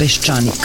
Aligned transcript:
Peščanik. 0.00 0.64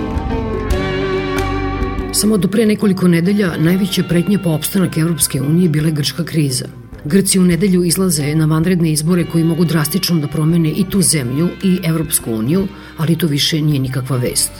Samo 2.21 2.37
do 2.37 2.47
pre 2.47 2.65
nekoliko 2.65 3.07
nedelja 3.07 3.55
najveća 3.57 4.03
pretnja 4.03 4.39
po 4.39 4.49
opstanak 4.49 4.97
Evropske 4.97 5.41
unije 5.41 5.69
bila 5.69 5.87
je 5.87 5.93
grčka 5.93 6.23
kriza. 6.23 6.65
Grci 7.05 7.39
u 7.39 7.43
nedelju 7.43 7.83
izlaze 7.83 8.35
na 8.35 8.45
vanredne 8.45 8.91
izbore 8.91 9.25
koji 9.25 9.43
mogu 9.43 9.65
drastično 9.65 10.19
da 10.19 10.27
promene 10.27 10.69
i 10.69 10.85
tu 10.89 11.01
zemlju 11.01 11.47
i 11.63 11.79
Evropsku 11.83 12.31
uniju, 12.31 12.67
ali 12.97 13.15
to 13.15 13.27
više 13.27 13.61
nije 13.61 13.79
nikakva 13.79 14.17
vest. 14.17 14.51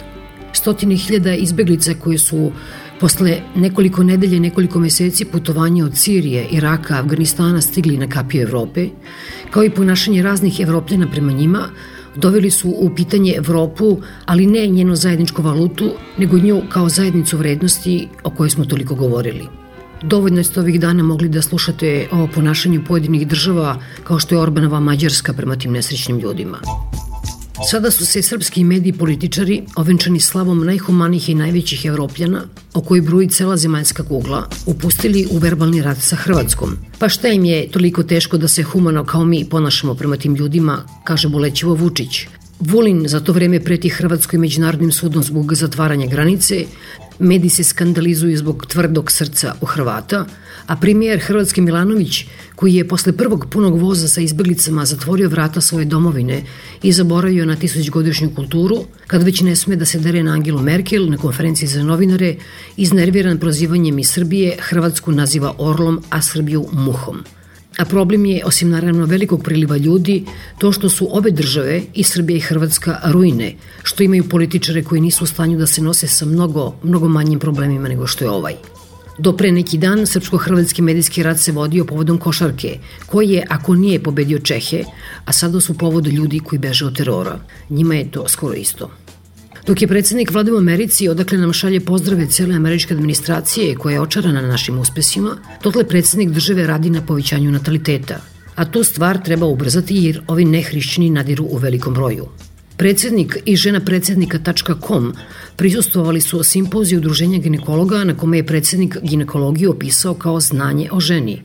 Stotine 0.52 0.96
hiljada 0.96 1.34
izbeglica 1.34 1.94
koje 1.94 2.18
su 2.18 2.52
posle 3.00 3.40
nekoliko 3.54 4.02
nedelje, 4.02 4.40
nekoliko 4.40 4.80
meseci 4.80 5.24
putovanja 5.24 5.84
od 5.84 5.96
Sirije, 5.96 6.46
Iraka, 6.50 6.98
Afganistana 6.98 7.60
stigli 7.60 7.96
na 7.96 8.08
kapiju 8.08 8.42
Evrope, 8.42 8.88
kao 9.50 9.64
i 9.64 9.70
ponašanje 9.70 10.22
raznih 10.22 10.60
evropljana 10.60 11.10
prema 11.10 11.32
njima, 11.32 11.68
doveli 12.16 12.50
su 12.50 12.68
u 12.68 12.90
pitanje 12.96 13.34
Evropu, 13.36 13.96
ali 14.26 14.46
ne 14.46 14.66
njenu 14.66 14.96
zajedničku 14.96 15.42
valutu, 15.42 15.90
nego 16.18 16.38
nju 16.38 16.62
kao 16.68 16.88
zajednicu 16.88 17.36
vrednosti 17.36 18.08
o 18.24 18.30
kojoj 18.30 18.50
smo 18.50 18.64
toliko 18.64 18.94
govorili. 18.94 19.46
Dovoljno 20.02 20.42
ste 20.42 20.60
ovih 20.60 20.80
dana 20.80 21.02
mogli 21.02 21.28
da 21.28 21.42
slušate 21.42 22.08
o 22.12 22.28
ponašanju 22.34 22.84
pojedinih 22.88 23.28
država 23.28 23.76
kao 24.04 24.18
što 24.18 24.34
je 24.34 24.40
Orbanova 24.40 24.80
Mađarska 24.80 25.32
prema 25.32 25.56
tim 25.56 25.72
nesrećnim 25.72 26.18
ljudima. 26.18 26.58
Sada 27.70 27.90
su 27.90 28.06
se 28.06 28.22
srpski 28.22 28.64
mediji 28.64 28.92
političari, 28.92 29.62
ovenčani 29.76 30.20
slavom 30.20 30.64
najhumanijih 30.66 31.28
i 31.28 31.34
najvećih 31.34 31.84
evropljana, 31.84 32.42
o 32.74 32.80
koji 32.80 33.00
bruji 33.00 33.28
cela 33.28 33.56
zemaljska 33.56 34.02
kugla, 34.02 34.48
upustili 34.66 35.26
u 35.30 35.38
verbalni 35.38 35.82
rat 35.82 35.98
sa 35.98 36.16
Hrvatskom. 36.16 36.76
Pa 36.98 37.08
šta 37.08 37.28
im 37.28 37.44
je 37.44 37.70
toliko 37.70 38.02
teško 38.02 38.36
da 38.36 38.48
se 38.48 38.62
humano 38.62 39.04
kao 39.04 39.24
mi 39.24 39.44
ponašamo 39.44 39.94
prema 39.94 40.16
tim 40.16 40.34
ljudima, 40.34 40.82
kaže 41.04 41.28
bolećivo 41.28 41.74
Vučić. 41.74 42.26
Vulin 42.60 43.08
za 43.08 43.20
to 43.20 43.32
vreme 43.32 43.60
preti 43.60 43.88
Hrvatskoj 43.88 44.38
međunarodnim 44.38 44.92
sudom 44.92 45.22
zbog 45.22 45.54
zatvaranja 45.54 46.06
granice, 46.06 46.64
mediji 47.18 47.50
se 47.50 47.64
skandalizuju 47.64 48.38
zbog 48.38 48.66
tvrdog 48.66 49.12
srca 49.12 49.54
u 49.60 49.66
Hrvata, 49.66 50.26
a 50.66 50.76
premijer 50.76 51.20
Hrvatski 51.20 51.60
Milanović, 51.60 52.24
koji 52.54 52.74
je 52.74 52.88
posle 52.88 53.12
prvog 53.12 53.46
punog 53.50 53.78
voza 53.78 54.08
sa 54.08 54.20
izbeglicama 54.20 54.84
zatvorio 54.84 55.28
vrata 55.28 55.60
svoje 55.60 55.84
domovine 55.84 56.42
i 56.82 56.92
zaboravio 56.92 57.46
na 57.46 57.56
tisućgodišnju 57.56 58.30
kulturu, 58.34 58.84
kad 59.06 59.22
već 59.22 59.40
ne 59.40 59.56
sme 59.56 59.76
da 59.76 59.84
se 59.84 59.98
dere 59.98 60.22
na 60.22 60.32
Angelu 60.32 60.62
Merkel 60.62 61.10
na 61.10 61.16
konferenciji 61.16 61.68
za 61.68 61.82
novinare, 61.82 62.36
iznerviran 62.76 63.38
prozivanjem 63.38 63.98
iz 63.98 64.10
Srbije, 64.10 64.56
Hrvatsku 64.60 65.12
naziva 65.12 65.54
orlom, 65.58 66.02
a 66.10 66.22
Srbiju 66.22 66.66
muhom. 66.72 67.24
A 67.78 67.84
problem 67.84 68.24
je, 68.24 68.44
osim 68.44 68.70
naravno 68.70 69.06
velikog 69.06 69.42
priliva 69.42 69.76
ljudi, 69.76 70.24
to 70.58 70.72
što 70.72 70.88
su 70.88 71.08
obe 71.10 71.30
države, 71.30 71.82
i 71.94 72.04
Srbija 72.04 72.36
i 72.36 72.40
Hrvatska, 72.40 72.98
ruine, 73.04 73.54
što 73.82 74.02
imaju 74.02 74.28
političare 74.28 74.82
koji 74.82 75.00
nisu 75.00 75.24
u 75.24 75.26
stanju 75.26 75.58
da 75.58 75.66
se 75.66 75.82
nose 75.82 76.06
sa 76.06 76.26
mnogo, 76.26 76.74
mnogo 76.82 77.08
manjim 77.08 77.38
problemima 77.38 77.88
nego 77.88 78.06
što 78.06 78.24
je 78.24 78.30
ovaj. 78.30 78.54
Do 79.22 79.30
pre 79.38 79.52
neki 79.52 79.78
dan 79.78 80.00
srpsko-hrvatski 80.06 80.82
medijski 80.82 81.22
rad 81.22 81.40
se 81.40 81.52
vodio 81.52 81.84
povodom 81.84 82.18
košarke, 82.18 82.78
koji 83.06 83.28
je, 83.30 83.44
ako 83.48 83.74
nije 83.74 84.02
pobedio 84.02 84.38
Čehe, 84.38 84.82
a 85.24 85.32
sada 85.32 85.60
su 85.60 85.76
povodu 85.78 86.10
ljudi 86.10 86.40
koji 86.40 86.58
beže 86.58 86.86
od 86.86 86.96
terora. 86.96 87.38
Njima 87.70 87.94
je 87.94 88.10
to 88.10 88.28
skoro 88.28 88.54
isto. 88.54 88.90
Dok 89.66 89.82
je 89.82 89.88
predsednik 89.88 90.30
vlade 90.30 90.52
u 90.52 90.56
Americi, 90.58 91.08
odakle 91.08 91.38
nam 91.38 91.52
šalje 91.52 91.80
pozdrave 91.80 92.26
cele 92.26 92.54
američke 92.54 92.94
administracije 92.94 93.76
koja 93.76 93.94
je 93.94 94.00
očarana 94.00 94.42
na 94.42 94.48
našim 94.48 94.78
uspesima, 94.78 95.36
dotle 95.62 95.84
predsednik 95.84 96.30
države 96.30 96.66
radi 96.66 96.90
na 96.90 97.06
povećanju 97.06 97.50
nataliteta. 97.50 98.18
A 98.56 98.64
tu 98.64 98.84
stvar 98.84 99.22
treba 99.22 99.46
ubrzati 99.46 100.04
jer 100.04 100.22
ovi 100.26 100.44
nehrišćani 100.44 101.10
nadiru 101.10 101.44
u 101.44 101.56
velikom 101.56 101.94
broju. 101.94 102.26
Predsednik 102.76 103.38
i 103.44 103.56
žena 103.56 103.80
predsednika.com 103.80 105.12
prisustovali 105.56 106.20
su 106.20 106.42
simpoziju 106.42 106.98
udruženja 106.98 107.38
ginekologa 107.38 108.04
na 108.04 108.16
kome 108.16 108.36
je 108.36 108.46
predsednik 108.46 108.96
ginekologiju 109.02 109.70
opisao 109.70 110.14
kao 110.14 110.40
znanje 110.40 110.88
o 110.92 111.00
ženi 111.00 111.42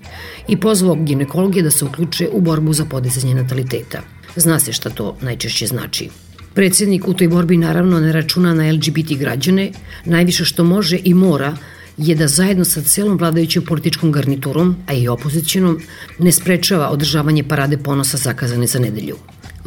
i 0.47 0.57
pozvao 0.57 0.95
ginekologe 0.95 1.61
da 1.61 1.71
se 1.71 1.85
uključe 1.85 2.29
u 2.31 2.41
borbu 2.41 2.73
za 2.73 2.85
podizanje 2.85 3.35
nataliteta. 3.35 4.01
Zna 4.35 4.59
se 4.59 4.73
šta 4.73 4.89
to 4.89 5.17
najčešće 5.21 5.67
znači. 5.67 6.09
Predsednik 6.53 7.07
u 7.07 7.13
toj 7.13 7.27
borbi 7.27 7.57
naravno 7.57 7.99
ne 7.99 8.11
računa 8.11 8.53
na 8.53 8.71
LGBT 8.71 9.17
građane, 9.19 9.71
najviše 10.05 10.45
što 10.45 10.63
može 10.63 10.99
i 11.03 11.13
mora 11.13 11.57
je 11.97 12.15
da 12.15 12.27
zajedno 12.27 12.65
sa 12.65 12.81
celom 12.81 13.17
vladajućom 13.17 13.65
političkom 13.65 14.11
garniturom, 14.11 14.75
a 14.87 14.93
i 14.93 15.07
opozicionom, 15.07 15.79
ne 16.19 16.31
sprečava 16.31 16.89
održavanje 16.89 17.43
parade 17.43 17.77
ponosa 17.77 18.17
zakazane 18.17 18.67
za 18.67 18.79
nedelju. 18.79 19.15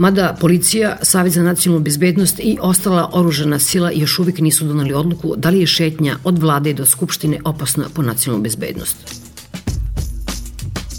Mada 0.01 0.37
policija, 0.41 0.97
Savjet 1.03 1.35
za 1.35 1.43
nacionalnu 1.43 1.85
bezbednost 1.85 2.39
i 2.39 2.57
ostala 2.61 3.11
oružana 3.13 3.59
sila 3.59 3.91
još 3.95 4.19
uvijek 4.19 4.39
nisu 4.39 4.65
donali 4.65 4.93
odluku 4.93 5.35
da 5.37 5.51
li 5.51 5.61
je 5.61 5.67
šetnja 5.67 6.17
od 6.25 6.39
vlade 6.39 6.73
do 6.73 6.87
Skupštine 6.87 7.39
opasna 7.45 7.85
po 7.95 8.03
nacionalnu 8.03 8.43
bezbednost. 8.43 8.97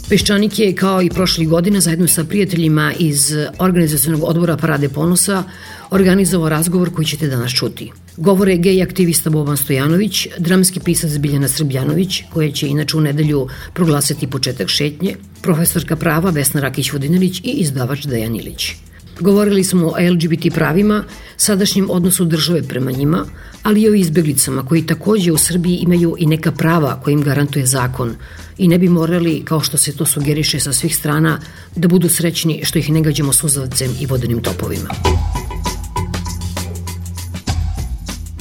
Peščanik 0.09 0.59
je, 0.59 0.75
kao 0.75 1.01
i 1.01 1.09
prošlih 1.09 1.49
godina, 1.49 1.79
zajedno 1.79 2.07
sa 2.07 2.23
prijateljima 2.23 2.93
iz 2.99 3.33
organizacijonog 3.59 4.23
odbora 4.23 4.57
Parade 4.57 4.89
ponosa, 4.89 5.43
organizovao 5.89 6.49
razgovor 6.49 6.93
koji 6.93 7.05
ćete 7.05 7.27
danas 7.27 7.51
čuti. 7.51 7.91
Govore 8.17 8.57
gej 8.57 8.83
aktivista 8.83 9.29
Boban 9.29 9.57
Stojanović, 9.57 10.27
dramski 10.37 10.79
pisac 10.79 11.17
Biljana 11.17 11.47
Srbljanović, 11.47 12.21
koja 12.33 12.51
će 12.51 12.67
inače 12.67 12.97
u 12.97 13.01
nedelju 13.01 13.47
proglasiti 13.73 14.27
početak 14.27 14.69
šetnje, 14.69 15.15
profesorka 15.41 15.95
prava 15.95 16.29
Vesna 16.29 16.61
Rakić-Vodinelić 16.61 17.41
i 17.43 17.51
izdavač 17.51 18.05
Dejan 18.05 18.35
Ilić. 18.35 18.75
Govorili 19.19 19.63
smo 19.63 19.87
o 19.87 19.95
LGBT 20.11 20.53
pravima, 20.53 21.03
sadašnjem 21.37 21.89
odnosu 21.89 22.25
države 22.25 22.63
prema 22.63 22.91
njima, 22.91 23.25
ali 23.63 23.81
i 23.81 23.89
o 23.89 23.93
izbeglicama 23.93 24.65
koji 24.65 24.85
takođe 24.85 25.31
u 25.31 25.37
Srbiji 25.37 25.75
imaju 25.75 26.15
i 26.19 26.25
neka 26.25 26.51
prava 26.51 27.01
koje 27.03 27.13
im 27.13 27.21
garantuje 27.21 27.65
zakon 27.65 28.15
i 28.57 28.67
ne 28.67 28.77
bi 28.77 28.89
morali, 28.89 29.41
kao 29.45 29.59
što 29.59 29.77
se 29.77 29.95
to 29.95 30.05
sugeriše 30.05 30.59
sa 30.59 30.73
svih 30.73 30.95
strana, 30.95 31.39
da 31.75 31.87
budu 31.87 32.09
srećni 32.09 32.61
što 32.63 32.79
ih 32.79 32.89
ne 32.89 33.01
gađamo 33.01 33.33
suzavcem 33.33 33.91
i 33.99 34.05
vodenim 34.05 34.41
topovima. 34.41 34.89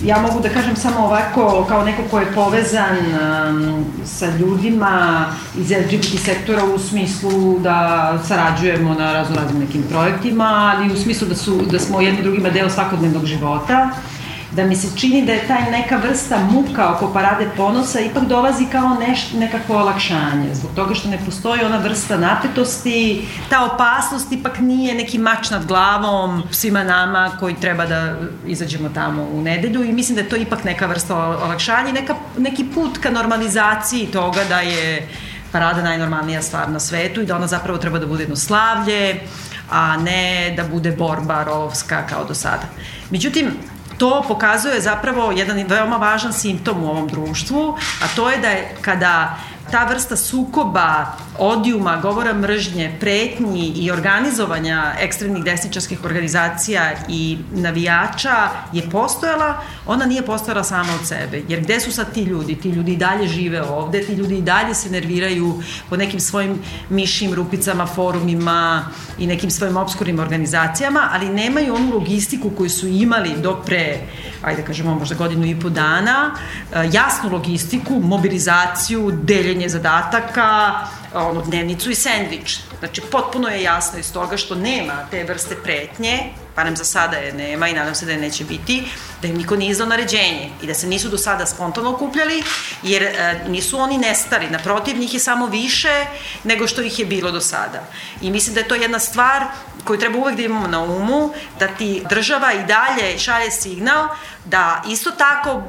Ja 0.05 0.20
mogu 0.20 0.41
da 0.41 0.49
kažem 0.49 0.76
samo 0.76 0.99
ovako, 0.99 1.64
kao 1.69 1.85
neko 1.85 2.02
ko 2.11 2.19
je 2.19 2.32
povezan 2.35 2.97
um, 2.97 3.85
sa 4.05 4.26
ljudima 4.26 5.26
iz 5.58 5.70
LGBT 5.70 6.25
sektora 6.25 6.64
u 6.64 6.79
smislu 6.79 7.58
da 7.58 8.19
sarađujemo 8.29 8.94
na 8.94 9.12
razno 9.12 9.37
raznim 9.37 9.61
nekim 9.61 9.82
projektima, 9.91 10.75
ali 10.75 10.93
u 10.93 10.97
smislu 10.97 11.29
da, 11.29 11.35
su, 11.35 11.62
da 11.70 11.79
smo 11.79 12.00
jedni 12.00 12.23
drugima 12.23 12.50
deo 12.50 12.70
svakodnevnog 12.70 13.25
života 13.25 13.91
da 14.52 14.64
mi 14.64 14.76
se 14.76 14.88
čini 14.97 15.26
da 15.26 15.32
je 15.32 15.47
taj 15.47 15.70
neka 15.70 15.97
vrsta 15.97 16.38
muka 16.38 16.94
oko 16.94 17.12
parade 17.12 17.49
ponosa 17.56 18.00
ipak 18.00 18.25
dolazi 18.25 18.67
kao 18.73 18.97
neš, 19.00 19.32
nekako 19.32 19.75
olakšanje, 19.75 20.55
zbog 20.55 20.70
toga 20.75 20.94
što 20.94 21.08
ne 21.08 21.19
postoji 21.25 21.64
ona 21.64 21.76
vrsta 21.76 22.17
napetosti, 22.17 23.29
ta 23.49 23.64
opasnost 23.64 24.32
ipak 24.32 24.58
nije 24.58 24.94
neki 24.94 25.19
mač 25.19 25.50
nad 25.50 25.67
glavom 25.67 26.43
svima 26.50 26.85
nama 26.85 27.31
koji 27.41 27.55
treba 27.55 27.87
da 27.87 28.17
izađemo 28.47 28.88
tamo 28.88 29.23
u 29.23 29.43
nedelju 29.43 29.85
i 29.85 29.93
mislim 29.93 30.17
da 30.17 30.23
je 30.23 30.29
to 30.29 30.37
ipak 30.37 30.64
neka 30.64 30.87
vrsta 30.87 31.17
olakšanja 31.17 31.88
i 31.88 31.93
neka, 31.93 32.14
neki 32.38 32.64
put 32.75 32.99
ka 32.99 33.11
normalizaciji 33.11 34.06
toga 34.06 34.44
da 34.49 34.61
je 34.61 35.08
parada 35.52 35.82
najnormalnija 35.82 36.43
stvar 36.43 36.70
na 36.70 36.81
svetu 36.81 37.20
i 37.20 37.26
da 37.26 37.37
ona 37.37 37.47
zapravo 37.47 37.79
treba 37.79 37.99
da 37.99 38.06
bude 38.06 38.23
jedno 38.23 38.37
slavlje, 38.37 39.20
a 39.70 39.97
ne 39.97 40.55
da 40.56 40.64
bude 40.64 40.93
borba 40.93 41.44
rovska 41.44 42.06
kao 42.06 42.25
do 42.25 42.35
sada. 42.35 42.67
Međutim, 43.11 43.52
to 44.00 44.25
pokazuje 44.29 44.81
zapravo 44.81 45.32
jedan 45.37 45.64
veoma 45.69 45.97
važan 45.97 46.32
simptom 46.32 46.85
u 46.85 46.91
ovom 46.91 47.08
društvu, 47.08 47.76
a 48.02 48.08
to 48.17 48.31
je 48.31 48.38
da 48.38 48.49
je 48.49 48.76
kada 48.81 49.37
ta 49.70 49.84
vrsta 49.84 50.17
sukoba, 50.17 51.17
odijuma, 51.38 51.96
govora 52.02 52.34
mržnje, 52.34 52.96
pretnji 53.00 53.72
i 53.76 53.90
organizovanja 53.90 54.93
ekstremnih 54.99 55.44
desničarskih 55.44 56.05
organizacija 56.05 56.93
i 57.08 57.38
navijača 57.52 58.49
je 58.72 58.90
postojala, 58.90 59.61
ona 59.87 60.06
nije 60.06 60.22
postojala 60.22 60.64
sama 60.64 60.93
od 61.00 61.06
sebe. 61.06 61.43
Jer 61.49 61.61
gde 61.61 61.81
su 61.81 61.93
sad 61.93 62.12
ti 62.12 62.22
ljudi? 62.22 62.56
Ti 62.56 62.69
ljudi 62.69 62.93
i 62.93 62.96
dalje 62.96 63.28
žive 63.28 63.62
ovde, 63.62 64.02
ti 64.02 64.12
ljudi 64.12 64.38
i 64.38 64.43
dalje 64.43 64.75
se 64.75 64.90
nerviraju 64.90 65.62
po 65.90 65.96
nekim 65.96 66.20
svojim 66.20 66.62
mišim 66.88 67.34
rupicama, 67.34 67.87
forumima 67.87 68.84
i 69.19 69.26
nekim 69.26 69.50
svojim 69.50 69.76
obskurnim 69.76 70.19
organizacijama, 70.19 71.08
ali 71.12 71.28
nemaju 71.28 71.75
onu 71.75 71.94
logistiku 71.94 72.50
koju 72.50 72.70
su 72.70 72.87
imali 72.88 73.37
do 73.37 73.62
pre, 73.66 73.99
ajde 74.43 74.61
da 74.62 74.66
kažemo, 74.66 74.94
možda 74.94 75.14
godinu 75.14 75.46
i 75.46 75.61
po 75.61 75.69
dana, 75.69 76.34
jasnu 76.93 77.31
logistiku, 77.32 78.00
mobilizaciju, 78.00 79.11
deljenje 79.23 79.59
deljenje 79.60 79.68
zadataka, 79.68 80.86
ono, 81.14 81.42
dnevnicu 81.42 81.90
i 81.90 81.94
sendvič. 81.94 82.58
Znači, 82.78 83.00
potpuno 83.00 83.48
je 83.48 83.62
jasno 83.62 83.98
iz 83.98 84.12
toga 84.12 84.36
što 84.36 84.54
nema 84.54 85.06
te 85.10 85.24
vrste 85.24 85.56
pretnje, 85.56 86.32
barem 86.56 86.76
za 86.76 86.84
sada 86.84 87.16
je 87.16 87.32
nema 87.32 87.68
i 87.68 87.74
nadam 87.74 87.94
se 87.94 88.06
da 88.06 88.12
je 88.12 88.18
neće 88.18 88.44
biti, 88.44 88.84
da 89.22 89.28
im 89.28 89.36
niko 89.36 89.56
nije 89.56 89.70
izdao 89.70 89.86
naređenje 89.86 90.50
i 90.62 90.66
da 90.66 90.74
se 90.74 90.86
nisu 90.86 91.08
do 91.08 91.18
sada 91.18 91.46
spontano 91.46 91.90
okupljali, 91.90 92.42
jer 92.82 93.02
e, 93.02 93.44
nisu 93.48 93.78
oni 93.78 93.98
nestari, 93.98 94.50
naprotiv, 94.50 94.98
njih 94.98 95.14
je 95.14 95.20
samo 95.20 95.46
više 95.46 96.06
nego 96.44 96.66
što 96.66 96.82
ih 96.82 96.98
je 96.98 97.06
bilo 97.06 97.30
do 97.30 97.40
sada. 97.40 97.84
I 98.22 98.30
mislim 98.30 98.54
da 98.54 98.60
je 98.60 98.68
to 98.68 98.74
jedna 98.74 98.98
stvar 98.98 99.44
koju 99.84 99.98
treba 99.98 100.18
uvek 100.18 100.36
da 100.36 100.42
imamo 100.42 100.66
na 100.66 100.82
umu, 100.82 101.32
da 101.58 101.68
ti 101.68 102.02
država 102.08 102.52
i 102.52 102.64
dalje 102.64 103.18
šalje 103.18 103.50
signal 103.50 104.08
da 104.44 104.82
isto 104.88 105.10
tako 105.10 105.62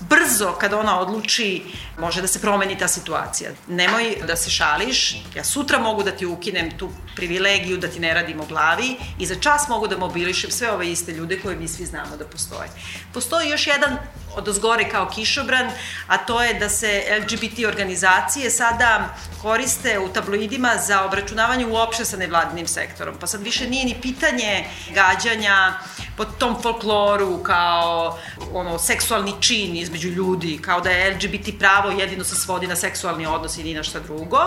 brzo 0.00 0.52
kada 0.52 0.78
ona 0.78 1.00
odluči 1.00 1.62
može 1.98 2.20
da 2.20 2.26
se 2.26 2.40
promeni 2.40 2.78
ta 2.78 2.88
situacija. 2.88 3.50
Nemoj 3.68 4.16
da 4.26 4.36
se 4.36 4.50
šališ, 4.50 5.16
ja 5.34 5.44
sutra 5.44 5.78
mogu 5.78 6.02
da 6.02 6.10
ti 6.10 6.26
ukinem 6.26 6.70
tu 6.78 6.90
privilegiju 7.16 7.76
da 7.76 7.88
ti 7.88 8.00
ne 8.00 8.14
radim 8.14 8.40
o 8.40 8.46
glavi 8.46 8.96
i 9.18 9.26
za 9.26 9.34
čas 9.34 9.68
mogu 9.68 9.88
da 9.88 9.98
mobilišem 9.98 10.50
sve 10.50 10.70
ove 10.70 10.90
iste 10.90 11.12
ljude 11.12 11.40
koje 11.40 11.56
mi 11.56 11.68
svi 11.68 11.86
znamo 11.86 12.16
da 12.16 12.24
postoje. 12.24 12.68
Postoji 13.14 13.48
još 13.48 13.66
jedan 13.66 13.98
od 14.36 14.48
ozgore 14.48 14.88
kao 14.88 15.08
kišobran, 15.14 15.70
a 16.06 16.18
to 16.18 16.42
je 16.42 16.54
da 16.54 16.68
se 16.68 17.02
LGBT 17.22 17.64
organizacije 17.68 18.50
sada 18.50 19.14
koriste 19.42 19.98
u 19.98 20.08
tabloidima 20.08 20.72
za 20.86 21.04
obračunavanje 21.04 21.66
uopšte 21.66 22.04
sa 22.04 22.16
nevladinim 22.16 22.66
sektorom. 22.66 23.14
Pa 23.20 23.26
sad 23.26 23.42
više 23.42 23.68
nije 23.70 23.84
ni 23.84 23.96
pitanje 24.02 24.64
gađanja 24.94 25.78
pod 26.16 26.38
tom 26.38 26.62
folkloru 26.62 27.42
kao 27.42 28.18
ono 28.52 28.78
seksualni 28.78 29.34
čin 29.40 29.76
između 29.76 30.08
ljudi, 30.08 30.58
kao 30.62 30.80
da 30.80 30.90
je 30.90 31.14
LGBT 31.14 31.58
pravo 31.58 31.87
jedino 31.90 32.24
se 32.24 32.36
svodi 32.36 32.66
na 32.66 32.76
seksualni 32.76 33.26
odnos 33.26 33.58
i 33.58 33.64
ni 33.64 33.74
na 33.74 33.82
šta 33.82 34.00
drugo. 34.00 34.38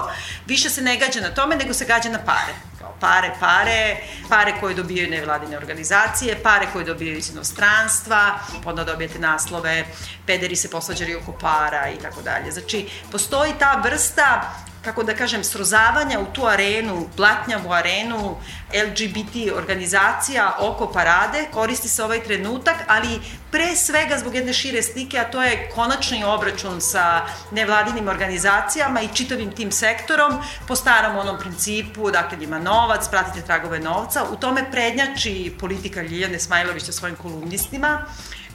Više 0.45 0.69
se 0.69 0.81
ne 0.81 0.97
gađa 0.97 1.21
na 1.21 1.33
tome, 1.33 1.55
nego 1.55 1.73
se 1.73 1.85
gađa 1.85 2.09
na 2.09 2.19
pare 2.19 2.53
kao 2.81 2.95
pare, 2.99 3.31
pare, 3.39 3.97
pare 4.29 4.53
koje 4.59 4.75
dobijaju 4.75 5.09
nevladine 5.09 5.57
organizacije, 5.57 6.43
pare 6.43 6.67
koje 6.73 6.85
dobijaju 6.85 7.17
iz 7.17 7.29
inostranstva, 7.29 8.39
onda 8.65 8.83
dobijete 8.83 9.19
naslove, 9.19 9.85
pederi 10.25 10.55
se 10.55 10.69
posvađali 10.69 11.15
oko 11.15 11.31
para 11.31 11.89
i 11.89 11.97
tako 12.01 12.21
dalje. 12.21 12.51
Znači, 12.51 12.89
postoji 13.11 13.53
ta 13.59 13.81
vrsta 13.83 14.55
kako 14.81 15.03
da 15.03 15.15
kažem, 15.15 15.43
srozavanja 15.43 16.19
u 16.19 16.25
tu 16.33 16.45
arenu, 16.45 17.07
blatnjavu 17.17 17.71
arenu 17.71 18.35
LGBT 18.73 19.57
organizacija 19.57 20.55
oko 20.59 20.91
parade, 20.91 21.45
koristi 21.51 21.89
se 21.89 22.03
ovaj 22.03 22.23
trenutak, 22.23 22.75
ali 22.87 23.19
pre 23.51 23.75
svega 23.75 24.17
zbog 24.17 24.35
jedne 24.35 24.53
šire 24.53 24.83
slike, 24.83 25.19
a 25.19 25.31
to 25.31 25.43
je 25.43 25.69
konačni 25.75 26.23
obračun 26.23 26.81
sa 26.81 27.25
nevladinim 27.51 28.07
organizacijama 28.07 29.01
i 29.01 29.09
čitavim 29.13 29.51
tim 29.51 29.71
sektorom 29.71 30.41
po 30.67 30.75
starom 30.75 31.17
onom 31.17 31.39
principu, 31.39 32.11
dakle 32.11 32.37
ima 32.41 32.59
novac, 32.59 33.09
pratite 33.09 33.45
tragove 33.45 33.79
novca, 33.79 34.23
u 34.31 34.35
tome 34.35 34.71
prednjači 34.71 35.53
politika 35.59 36.01
Ljiljane 36.01 36.39
Smajlović 36.39 36.83
sa 36.83 36.91
svojim 36.91 37.15
kolumnistima, 37.15 38.05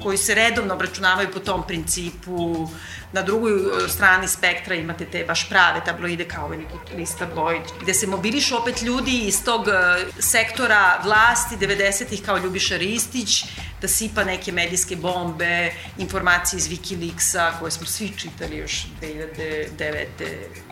koji 0.02 0.18
se 0.18 0.34
redovno 0.34 0.74
obračunavaju 0.74 1.28
po 1.32 1.40
tom 1.40 1.66
principu. 1.66 2.68
Na 3.12 3.22
drugoj 3.22 3.52
e, 3.52 3.88
strani 3.88 4.28
spektra 4.28 4.74
imate 4.74 5.04
te 5.04 5.24
baš 5.24 5.48
prave 5.48 5.80
tabloide 5.84 6.24
kao 6.24 6.44
ovaj 6.44 6.58
neki 6.58 6.96
list 6.96 7.18
tabloid, 7.18 7.62
gde 7.80 7.94
se 7.94 8.06
mobilišu 8.06 8.56
opet 8.56 8.82
ljudi 8.82 9.18
iz 9.18 9.44
tog 9.44 9.68
e, 9.68 9.72
sektora 10.18 11.00
vlasti 11.04 11.56
90-ih 11.56 12.22
kao 12.22 12.38
Ljubiša 12.38 12.76
Ristić, 12.76 13.44
da 13.80 13.88
sipa 13.88 14.24
neke 14.24 14.52
medijske 14.52 14.96
bombe, 14.96 15.72
informacije 15.98 16.58
iz 16.58 16.68
Wikileaksa 16.68 17.50
koje 17.60 17.70
smo 17.70 17.86
svi 17.86 18.12
čitali 18.16 18.56
još 18.56 18.86
2009. 19.02 20.06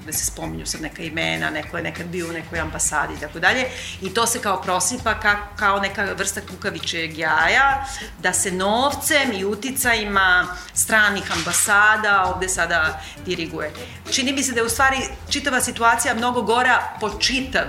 da 0.07 0.13
se 0.13 0.27
spominju 0.27 0.67
sad 0.67 0.83
neka 0.83 1.03
imena, 1.03 1.51
neko 1.51 1.77
je 1.77 1.83
nekad 1.83 2.07
bio 2.07 2.29
u 2.29 2.33
nekoj 2.33 2.59
ambasadi 2.59 3.15
i 3.15 3.21
tako 3.21 3.39
dalje. 3.39 3.65
I 4.03 4.15
to 4.15 4.27
se 4.27 4.39
kao 4.39 4.63
prosipa 4.63 5.21
ka, 5.21 5.37
kao 5.57 5.81
neka 5.81 6.05
vrsta 6.19 6.41
kukavičeg 6.41 7.19
jaja, 7.19 7.87
da 8.19 8.33
se 8.33 8.51
novcem 9.15 9.33
i 9.33 9.45
uticajima 9.45 10.47
stranih 10.75 11.33
ambasada 11.33 12.33
ovde 12.35 12.49
sada 12.49 13.01
diriguje. 13.27 13.73
Čini 14.13 14.33
mi 14.33 14.43
se 14.43 14.53
da 14.53 14.61
je 14.61 14.67
u 14.67 14.69
stvari 14.69 14.97
čitava 15.31 15.61
situacija 15.61 16.15
mnogo 16.15 16.43
gora 16.43 16.97
po 17.01 17.11
čitav 17.19 17.65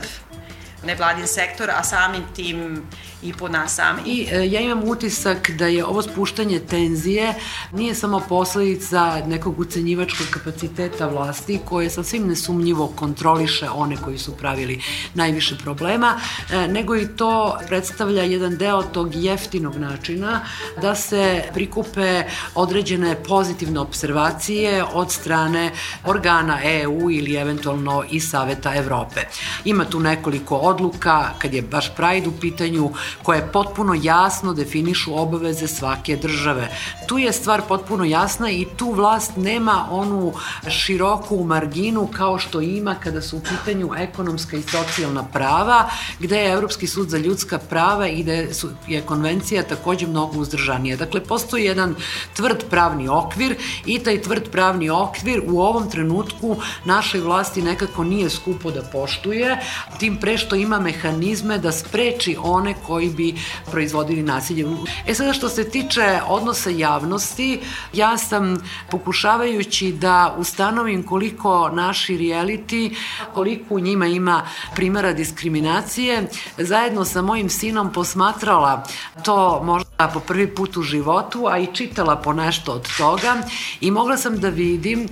nevladin 0.84 1.28
sektor, 1.28 1.70
a 1.70 1.84
samim 1.84 2.24
tim 2.36 2.84
i 3.26 3.34
po 3.34 3.48
nas 3.48 3.76
sami. 3.76 4.02
I 4.06 4.28
e, 4.32 4.48
ja 4.52 4.62
imam 4.62 4.84
utisak 4.84 5.52
da 5.52 5.68
je 5.68 5.86
ovo 5.86 6.02
spuštanje 6.02 6.60
tenzije 6.60 7.34
nije 7.72 7.96
samo 7.96 8.22
posledica 8.30 9.22
nekog 9.28 9.60
ucenjivačkog 9.60 10.28
kapaciteta 10.30 11.08
vlasti 11.08 11.60
koje 11.66 11.90
sasvim 11.90 12.28
nesumnjivo 12.28 12.88
kontroliše 12.88 13.70
one 13.70 13.98
koji 13.98 14.18
su 14.18 14.38
pravili 14.38 14.82
najviše 15.14 15.58
problema, 15.58 16.20
e, 16.52 16.68
nego 16.68 16.96
i 16.96 17.08
to 17.08 17.58
predstavlja 17.68 18.24
jedan 18.24 18.58
deo 18.58 18.84
tog 18.84 19.16
jeftinog 19.16 19.76
načina 19.76 20.42
da 20.82 20.96
se 20.96 21.44
prikupe 21.54 22.24
određene 22.56 23.24
pozitivne 23.24 23.80
observacije 23.80 24.84
od 24.94 25.12
strane 25.12 25.72
organa 26.06 26.60
EU 26.64 27.12
ili 27.12 27.36
eventualno 27.36 28.04
i 28.12 28.20
Saveta 28.20 28.76
Evrope. 28.76 29.22
Ima 29.66 29.86
tu 29.86 30.00
nekoliko 30.00 30.56
odluka 30.56 31.30
kad 31.38 31.54
je 31.54 31.62
baš 31.62 31.96
Pride 31.96 32.30
u 32.30 32.40
pitanju 32.40 32.92
koje 33.24 33.52
potpuno 33.52 33.94
jasno 34.04 34.54
definišu 34.54 35.20
obaveze 35.20 35.68
svake 35.68 36.16
države. 36.16 36.70
Tu 37.08 37.18
je 37.18 37.34
stvar 37.34 37.62
potpuno 37.68 38.04
jasna 38.04 38.52
i 38.52 38.66
tu 38.78 38.92
vlast 38.92 39.32
nema 39.38 39.88
onu 39.92 40.34
široku 40.68 41.44
marginu 41.44 42.08
kao 42.08 42.40
što 42.40 42.62
ima 42.62 42.96
kada 43.04 43.22
su 43.22 43.38
u 43.38 43.42
pitanju 43.42 43.92
ekonomska 43.98 44.58
i 44.58 44.62
socijalna 44.62 45.24
prava, 45.24 45.90
gde 46.20 46.38
je 46.38 46.52
Evropski 46.54 46.88
sud 46.88 47.10
za 47.10 47.18
ljudska 47.18 47.58
prava 47.58 48.08
i 48.08 48.24
gde 48.24 48.54
su, 48.54 48.70
je 48.88 49.02
konvencija 49.02 49.64
takođe 49.64 50.08
mnogo 50.08 50.40
uzdržanija. 50.40 50.98
Dakle, 50.98 51.24
postoji 51.24 51.64
jedan 51.64 51.96
tvrd 52.36 52.64
pravni 52.70 53.08
okvir 53.08 53.56
i 53.86 54.00
taj 54.00 54.22
tvrd 54.22 54.50
pravni 54.52 54.90
okvir 54.90 55.42
u 55.48 55.62
ovom 55.62 55.90
trenutku 55.92 56.56
našoj 56.86 57.22
vlasti 57.22 57.62
nekako 57.62 58.04
nije 58.04 58.30
skupo 58.30 58.72
da 58.72 58.82
poštuje, 58.82 59.60
tim 60.00 60.18
pre 60.18 60.38
što 60.38 60.56
ima 60.56 60.80
mehanizme 60.80 61.58
da 61.58 61.72
spreči 61.72 62.38
one 62.42 62.76
koji 62.88 63.05
bi 63.10 63.36
proizvodili 63.72 64.24
nasilje. 64.24 64.66
E 65.08 65.14
sada 65.14 65.34
što 65.34 65.50
se 65.50 65.70
tiče 65.70 66.20
odnosa 66.28 66.70
javnosti, 66.70 67.60
ja 67.94 68.18
sam 68.18 68.58
pokušavajući 68.92 69.92
da 69.92 70.36
ustanovim 70.38 71.04
koliko 71.04 71.70
naši 71.70 72.18
reality, 72.18 72.96
koliko 73.34 73.76
u 73.76 73.80
njima 73.80 74.08
ima 74.08 74.48
primera 74.76 75.14
diskriminacije, 75.14 76.28
zajedno 76.58 77.06
sa 77.06 77.22
mojim 77.22 77.50
sinom 77.50 77.94
posmatrala 77.94 78.84
to 79.24 79.62
možda 79.64 80.12
po 80.14 80.20
prvi 80.20 80.56
put 80.56 80.78
u 80.78 80.82
životu, 80.82 81.48
a 81.48 81.60
i 81.60 81.68
čitala 81.74 82.16
po 82.16 82.34
nešto 82.34 82.72
od 82.72 82.88
toga 82.98 83.36
i 83.82 83.92
mogla 83.92 84.18
sam 84.18 84.40
da 84.40 84.50
vidim 84.50 85.08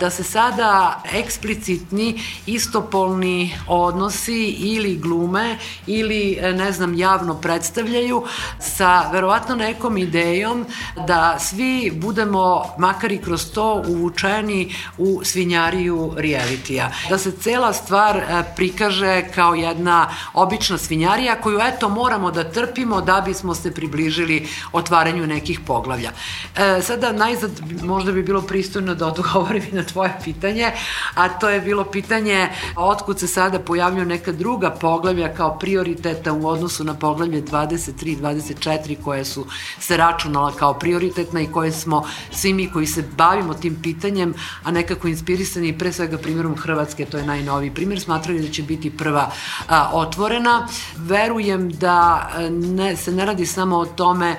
da 0.00 0.10
se 0.10 0.24
sada 0.24 1.02
eksplicitni 1.12 2.20
istopolni 2.46 3.54
odnosi 3.68 4.46
ili 4.48 4.96
glume 4.96 5.58
ili 5.86 6.38
ne 6.54 6.72
znam 6.72 6.94
javno 6.94 7.19
predstavljaju 7.40 8.24
sa 8.58 9.10
verovatno 9.12 9.54
nekom 9.54 9.98
idejom 9.98 10.66
da 11.06 11.38
svi 11.38 11.92
budemo 11.94 12.64
makar 12.78 13.12
i 13.12 13.18
kroz 13.18 13.50
to 13.52 13.82
uvučeni 13.88 14.74
u 14.98 15.20
svinjariju 15.24 16.12
realitija. 16.16 16.90
Da 17.08 17.18
se 17.18 17.32
cela 17.32 17.72
stvar 17.72 18.16
e, 18.16 18.42
prikaže 18.56 19.22
kao 19.34 19.54
jedna 19.54 20.08
obična 20.34 20.78
svinjarija 20.78 21.40
koju 21.40 21.58
eto 21.60 21.88
moramo 21.88 22.30
da 22.30 22.50
trpimo 22.50 23.00
da 23.00 23.22
bismo 23.26 23.54
se 23.54 23.74
približili 23.74 24.48
otvaranju 24.72 25.26
nekih 25.26 25.60
poglavlja. 25.60 26.10
E, 26.56 26.82
sada 26.82 27.12
najzad 27.12 27.50
možda 27.82 28.12
bi 28.12 28.22
bilo 28.22 28.42
pristojno 28.42 28.94
da 28.94 29.06
odgovorim 29.06 29.64
na 29.72 29.82
tvoje 29.82 30.12
pitanje, 30.24 30.72
a 31.14 31.28
to 31.28 31.48
je 31.48 31.60
bilo 31.60 31.84
pitanje 31.84 32.48
otkud 32.76 33.20
se 33.20 33.28
sada 33.28 33.58
pojavljuju 33.58 34.06
neka 34.06 34.32
druga 34.32 34.70
poglavlja 34.70 35.34
kao 35.34 35.58
prioriteta 35.58 36.32
u 36.32 36.48
odnosu 36.48 36.84
na 36.84 36.94
poglavlja 36.94 37.09
poglavlje 37.10 37.42
23 37.42 38.08
i 38.08 38.16
24 38.16 38.96
koje 39.04 39.24
su 39.24 39.46
se 39.80 39.96
računala 39.96 40.52
kao 40.52 40.74
prioritetna 40.74 41.40
i 41.40 41.46
koje 41.46 41.72
smo 41.72 42.04
svi 42.32 42.52
mi 42.52 42.70
koji 42.70 42.86
se 42.86 43.04
bavimo 43.16 43.54
tim 43.54 43.78
pitanjem, 43.82 44.34
a 44.64 44.70
nekako 44.70 45.08
inspirisani 45.08 45.78
pre 45.78 45.92
svega 45.92 46.18
primjerom 46.18 46.56
Hrvatske, 46.56 47.04
to 47.04 47.18
je 47.18 47.26
najnoviji 47.26 47.74
primjer, 47.74 48.00
smatrali 48.00 48.40
da 48.40 48.52
će 48.52 48.62
biti 48.62 48.90
prva 48.90 49.30
a, 49.68 49.90
otvorena. 49.92 50.68
Verujem 50.96 51.70
da 51.70 52.30
ne, 52.50 52.96
se 52.96 53.12
ne 53.12 53.26
radi 53.26 53.46
samo 53.46 53.76
o 53.76 53.86
tome 53.86 54.36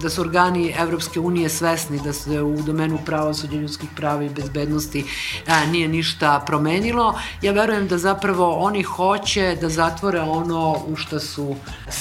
da 0.00 0.10
su 0.10 0.20
organi 0.20 0.74
Evropske 0.78 1.20
unije 1.20 1.48
svesni 1.48 2.00
da 2.04 2.12
se 2.12 2.42
u 2.42 2.62
domenu 2.62 2.98
pravosuđa 3.06 3.56
ljudskih 3.56 3.88
prava 3.96 4.24
i 4.24 4.28
bezbednosti 4.28 5.04
a, 5.46 5.66
nije 5.66 5.88
ništa 5.88 6.42
promenilo. 6.46 7.14
Ja 7.42 7.52
verujem 7.52 7.88
da 7.88 7.98
zapravo 7.98 8.54
oni 8.54 8.82
hoće 8.82 9.56
da 9.60 9.68
zatvore 9.68 10.20
ono 10.20 10.76
u 10.86 10.96
što 10.96 11.20
su 11.20 11.56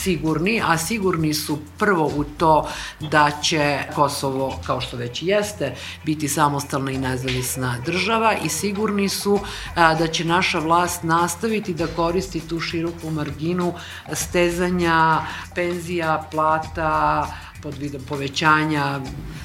sigurni, 0.10 0.62
a 0.66 0.78
sigurni 0.78 1.34
su 1.34 1.60
prvo 1.78 2.12
u 2.16 2.24
to 2.24 2.70
da 3.00 3.32
će 3.44 3.80
Kosovo, 3.96 4.60
kao 4.66 4.82
što 4.82 4.98
već 4.98 5.24
jeste, 5.24 5.76
biti 6.06 6.28
samostalna 6.28 6.92
i 6.92 6.98
nezavisna 6.98 7.76
država 7.86 8.34
i 8.46 8.50
sigurni 8.50 9.10
su 9.10 9.40
da 9.76 10.08
će 10.08 10.26
naša 10.26 10.60
vlast 10.60 11.04
nastaviti 11.04 11.74
da 11.74 11.88
koristi 11.88 12.40
tu 12.40 12.60
široku 12.60 13.12
marginu 13.12 13.74
stezanja 14.14 15.22
penzija, 15.56 16.24
plata, 16.32 17.28
pod 17.62 17.78
vidom 17.78 18.02
povećanja 18.08 19.00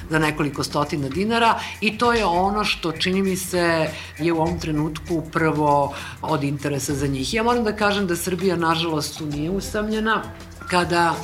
za 0.09 0.19
nekoliko 0.19 0.63
stotina 0.63 1.09
dinara 1.09 1.59
i 1.81 1.97
to 1.97 2.13
je 2.13 2.25
ono 2.25 2.63
što 2.63 2.91
čini 2.91 3.21
mi 3.21 3.35
se 3.35 3.89
je 4.19 4.33
u 4.33 4.41
ovom 4.41 4.59
trenutku 4.59 5.21
prvo 5.31 5.93
od 6.21 6.43
interesa 6.43 6.93
za 6.93 7.07
njih. 7.07 7.33
Ja 7.33 7.43
moram 7.43 7.63
da 7.63 7.75
kažem 7.75 8.07
da 8.07 8.15
Srbija 8.15 8.55
nažalost 8.55 9.17
tu 9.17 9.25
nije 9.25 9.49
usamljena 9.49 10.23
kada 10.67 11.15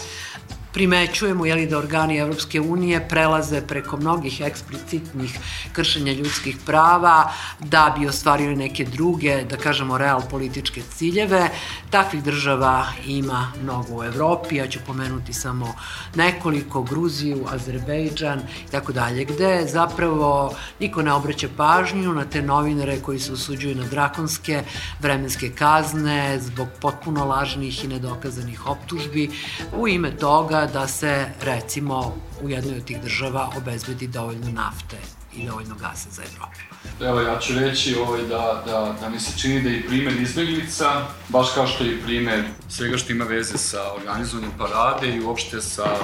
primećujemo 0.73 1.45
jeli, 1.45 1.67
da 1.67 1.77
organi 1.77 2.17
Evropske 2.17 2.61
unije 2.61 3.07
prelaze 3.09 3.61
preko 3.61 3.97
mnogih 3.97 4.41
eksplicitnih 4.41 5.39
kršenja 5.71 6.13
ljudskih 6.13 6.57
prava 6.65 7.31
da 7.59 7.95
bi 7.99 8.07
ostvarili 8.07 8.55
neke 8.55 8.85
druge, 8.85 9.43
da 9.49 9.57
kažemo, 9.57 9.97
real 9.97 10.21
političke 10.29 10.81
ciljeve. 10.81 11.49
Takvih 11.89 12.23
država 12.23 12.85
ima 13.05 13.51
mnogo 13.63 13.97
u 13.97 14.03
Evropi, 14.03 14.55
ja 14.55 14.67
ću 14.67 14.79
pomenuti 14.87 15.33
samo 15.33 15.75
nekoliko, 16.15 16.81
Gruziju, 16.83 17.45
Azerbejdžan 17.51 18.39
i 18.39 18.71
tako 18.71 18.91
dalje, 18.91 19.25
gde 19.25 19.65
zapravo 19.67 20.55
niko 20.79 21.01
ne 21.01 21.13
obraća 21.13 21.47
pažnju 21.57 22.13
na 22.13 22.25
te 22.25 22.41
novinare 22.41 22.99
koji 23.01 23.19
se 23.19 23.33
usuđuju 23.33 23.75
na 23.75 23.87
drakonske 23.87 24.63
vremenske 24.99 25.49
kazne 25.49 26.39
zbog 26.39 26.67
potpuno 26.81 27.25
lažnih 27.25 27.83
i 27.83 27.87
nedokazanih 27.87 28.67
optužbi 28.67 29.29
u 29.77 29.87
ime 29.87 30.11
toga 30.17 30.60
da 30.67 30.87
se 30.87 31.25
recimo 31.41 32.17
u 32.41 32.49
jednoj 32.49 32.77
od 32.77 32.85
tih 32.85 33.01
država 33.01 33.49
obezbedi 33.57 34.07
dovoljno 34.07 34.51
nafte 34.51 34.97
i 35.33 35.45
dovoljno 35.45 35.75
gasa 35.75 36.09
za 36.09 36.21
Evropu. 36.21 36.59
Evo, 37.01 37.21
ja 37.21 37.39
ću 37.39 37.53
reći 37.53 37.95
ovaj, 37.95 38.21
da, 38.21 38.63
da, 38.65 38.95
da 39.01 39.09
mi 39.09 39.19
se 39.19 39.39
čini 39.39 39.61
da 39.61 39.69
je 39.69 39.87
primer 39.87 40.21
izbeglica, 40.21 41.07
baš 41.29 41.47
kao 41.53 41.67
što 41.67 41.83
je 41.83 42.01
primer 42.01 42.43
svega 42.69 42.97
što 42.97 43.11
ima 43.11 43.25
veze 43.25 43.57
sa 43.57 43.93
organizovanjem 43.93 44.51
parade 44.57 45.15
i 45.15 45.21
uopšte 45.21 45.61
sa 45.61 45.95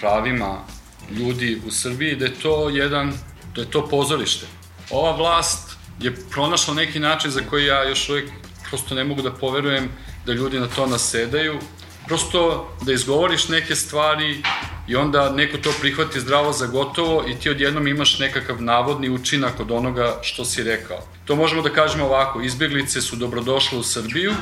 pravima 0.00 0.58
ljudi 1.10 1.62
u 1.66 1.70
Srbiji, 1.70 2.16
da 2.16 2.24
je 2.24 2.34
to 2.34 2.68
jedan, 2.68 3.12
da 3.54 3.60
je 3.60 3.70
to 3.70 3.88
pozorište. 3.88 4.46
Ova 4.90 5.16
vlast 5.16 5.76
je 6.00 6.14
pronašla 6.30 6.74
neki 6.74 7.00
način 7.00 7.30
za 7.30 7.40
koji 7.50 7.66
ja 7.66 7.88
još 7.88 8.08
uvijek 8.08 8.30
prosto 8.68 8.94
ne 8.94 9.04
mogu 9.04 9.22
da 9.22 9.32
poverujem 9.32 9.88
da 10.26 10.32
ljudi 10.32 10.60
na 10.60 10.66
to 10.66 10.86
nasedaju 10.86 11.58
prosto 12.06 12.70
da 12.82 12.92
izgovoriš 12.92 13.48
neke 13.48 13.74
stvari 13.74 14.42
i 14.88 14.96
onda 14.96 15.30
neko 15.30 15.58
to 15.58 15.72
prihvati 15.80 16.20
zdravo 16.20 16.52
za 16.52 16.66
gotovo 16.66 17.24
i 17.28 17.34
ti 17.34 17.50
odjednom 17.50 17.86
imaš 17.86 18.18
nekakav 18.18 18.62
navodni 18.62 19.10
učinak 19.10 19.60
od 19.60 19.70
onoga 19.70 20.18
što 20.22 20.44
si 20.44 20.62
rekao. 20.62 20.98
To 21.24 21.36
možemo 21.36 21.62
da 21.62 21.70
kažemo 21.70 22.04
ovako, 22.04 22.40
izbjeglice 22.40 23.00
su 23.00 23.16
dobrodošle 23.16 23.78
u 23.78 23.82
Srbiju 23.82 24.32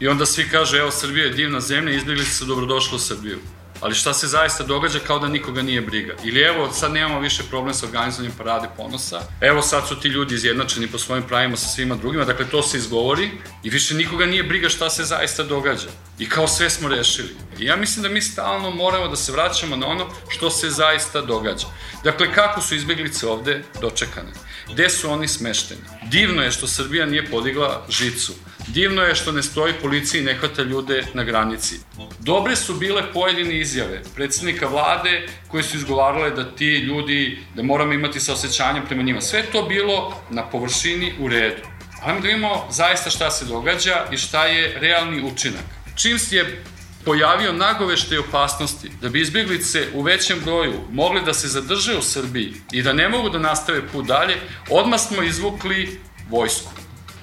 i 0.00 0.08
onda 0.08 0.26
svi 0.26 0.48
kaže, 0.48 0.78
evo 0.78 0.90
Srbija 0.90 1.24
je 1.24 1.32
divna 1.32 1.60
zemlja, 1.60 1.96
izbjeglice 1.96 2.30
su 2.30 2.44
dobrodošle 2.44 2.96
u 2.96 2.98
Srbiju 2.98 3.38
ali 3.82 3.94
šta 3.94 4.14
se 4.14 4.26
zaista 4.26 4.64
događa 4.64 4.98
kao 4.98 5.18
da 5.18 5.28
nikoga 5.28 5.62
nije 5.62 5.80
briga. 5.80 6.14
Ili 6.24 6.40
evo, 6.40 6.72
sad 6.72 6.92
nemamo 6.92 7.20
više 7.20 7.42
problem 7.50 7.74
sa 7.74 7.86
organizovanjem 7.86 8.36
parade 8.38 8.68
ponosa, 8.76 9.20
evo 9.40 9.62
sad 9.62 9.88
su 9.88 10.00
ti 10.00 10.08
ljudi 10.08 10.34
izjednačeni 10.34 10.86
po 10.86 10.98
svojim 10.98 11.24
pravima 11.24 11.56
sa 11.56 11.68
svima 11.68 11.94
drugima, 11.96 12.24
dakle 12.24 12.46
to 12.50 12.62
se 12.62 12.78
izgovori 12.78 13.30
i 13.62 13.70
više 13.70 13.94
nikoga 13.94 14.26
nije 14.26 14.42
briga 14.42 14.68
šta 14.68 14.90
se 14.90 15.04
zaista 15.04 15.42
događa. 15.42 15.88
I 16.18 16.28
kao 16.28 16.48
sve 16.48 16.70
smo 16.70 16.88
rešili. 16.88 17.36
I 17.58 17.64
ja 17.64 17.76
mislim 17.76 18.02
da 18.02 18.08
mi 18.08 18.22
stalno 18.22 18.70
moramo 18.70 19.08
da 19.08 19.16
se 19.16 19.32
vraćamo 19.32 19.76
na 19.76 19.86
ono 19.86 20.06
što 20.28 20.50
se 20.50 20.70
zaista 20.70 21.20
događa. 21.20 21.66
Dakle, 22.04 22.32
kako 22.34 22.60
su 22.60 22.74
izbjeglice 22.74 23.26
ovde 23.26 23.62
dočekane? 23.80 24.32
Gde 24.72 24.90
su 24.90 25.10
oni 25.10 25.28
smešteni? 25.28 25.80
Divno 26.10 26.42
je 26.42 26.50
što 26.50 26.66
Srbija 26.66 27.06
nije 27.06 27.30
podigla 27.30 27.86
žicu. 27.88 28.32
Divno 28.66 29.02
je 29.02 29.14
što 29.14 29.32
ne 29.32 29.42
stoji 29.42 29.72
policiji 29.82 30.20
i 30.20 30.24
ne 30.24 30.34
hvata 30.34 30.62
ljude 30.62 31.04
na 31.14 31.24
granici. 31.24 31.74
Dobre 32.18 32.56
su 32.56 32.74
bile 32.74 33.12
pojedine 33.12 33.58
izjave 33.58 34.02
predsednika 34.14 34.66
vlade 34.66 35.28
koje 35.48 35.62
su 35.62 35.76
izgovarale 35.76 36.30
da 36.30 36.56
ti 36.56 36.66
ljudi, 36.66 37.38
da 37.54 37.62
moramo 37.62 37.92
imati 37.92 38.20
saosećanje 38.20 38.80
prema 38.86 39.02
njima. 39.02 39.20
Sve 39.20 39.42
to 39.42 39.62
bilo 39.62 40.22
na 40.30 40.50
površini 40.50 41.14
u 41.20 41.28
redu. 41.28 41.62
Ajmo 42.02 42.20
da 42.20 42.26
vidimo 42.26 42.66
zaista 42.70 43.10
šta 43.10 43.30
se 43.30 43.44
događa 43.44 44.04
i 44.12 44.16
šta 44.16 44.46
je 44.46 44.78
realni 44.80 45.22
učinak. 45.22 45.64
Čim 45.96 46.18
je 46.30 46.62
pojavio 47.04 47.52
nagovešte 47.52 48.18
opasnosti 48.18 48.90
da 49.00 49.08
bi 49.08 49.20
izbjeglice 49.20 49.88
u 49.94 50.02
većem 50.02 50.40
broju 50.44 50.80
mogli 50.90 51.20
da 51.24 51.34
se 51.34 51.48
zadrže 51.48 51.96
u 51.96 52.02
Srbiji 52.02 52.54
i 52.72 52.82
da 52.82 52.92
ne 52.92 53.08
mogu 53.08 53.28
da 53.28 53.38
nastave 53.38 53.88
put 53.88 54.06
dalje, 54.06 54.36
odmah 54.70 55.00
smo 55.00 55.22
izvukli 55.22 56.00
vojsku 56.30 56.72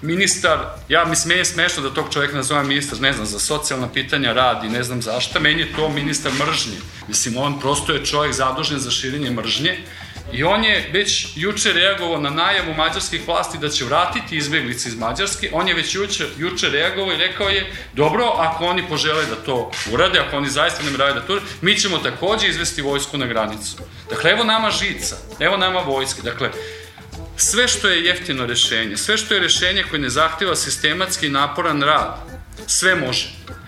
ministar, 0.01 0.59
ja 0.89 1.05
mislim, 1.05 1.29
meni 1.29 1.39
je 1.39 1.45
smešno 1.45 1.83
da 1.83 1.93
tog 1.93 2.13
čoveka 2.13 2.35
nazovem 2.35 2.67
ministar, 2.67 3.01
ne 3.01 3.13
znam, 3.13 3.25
za 3.25 3.39
socijalna 3.39 3.89
pitanja 3.93 4.33
radi, 4.33 4.69
ne 4.69 4.83
znam 4.83 5.01
zašta, 5.01 5.39
meni 5.39 5.61
je 5.61 5.73
to 5.75 5.89
ministar 5.89 6.31
mržnje. 6.31 6.77
Mislim, 7.07 7.37
on 7.37 7.59
prosto 7.59 7.93
je 7.93 8.05
čovjek 8.05 8.33
zadužen 8.33 8.79
za 8.79 8.91
širenje 8.91 9.31
mržnje 9.31 9.77
i 10.33 10.43
on 10.43 10.63
je 10.63 10.89
već 10.93 11.27
juče 11.35 11.73
reagovao 11.73 12.21
na 12.21 12.29
najavu 12.29 12.73
mađarskih 12.73 13.27
vlasti 13.27 13.57
da 13.57 13.69
će 13.69 13.85
vratiti 13.85 14.37
izbeglice 14.37 14.89
iz 14.89 14.95
Mađarske, 14.95 15.49
on 15.53 15.67
je 15.67 15.73
već 15.73 15.95
juče, 15.95 16.25
juče 16.37 16.69
reagovao 16.69 17.13
i 17.13 17.17
rekao 17.17 17.49
je, 17.49 17.71
dobro, 17.93 18.25
ako 18.37 18.65
oni 18.65 18.83
požele 18.89 19.25
da 19.25 19.35
to 19.35 19.71
urade, 19.91 20.19
ako 20.19 20.37
oni 20.37 20.49
zaista 20.49 20.83
ne 20.83 20.91
mraju 20.91 21.13
da 21.13 21.21
to 21.21 21.33
urade, 21.33 21.47
mi 21.61 21.77
ćemo 21.77 21.97
takođe 21.97 22.47
izvesti 22.47 22.81
vojsku 22.81 23.17
na 23.17 23.25
granicu. 23.25 23.77
Dakle, 24.09 24.31
evo 24.31 24.43
nama 24.43 24.71
žica, 24.71 25.15
evo 25.39 25.57
nama 25.57 25.79
vojske, 25.79 26.21
dakle, 26.21 26.49
sve 27.41 27.67
što 27.67 27.87
je 27.89 28.05
jeftino 28.05 28.45
rešenje, 28.45 28.97
sve 28.97 29.17
što 29.17 29.33
je 29.33 29.39
rešenje 29.39 29.83
koje 29.89 29.99
ne 29.99 30.09
zahteva 30.09 30.55
sistematski 30.55 31.27
i 31.27 31.29
naporan 31.29 31.81
rad, 31.81 32.15
sve 32.67 32.95
može. 32.95 33.27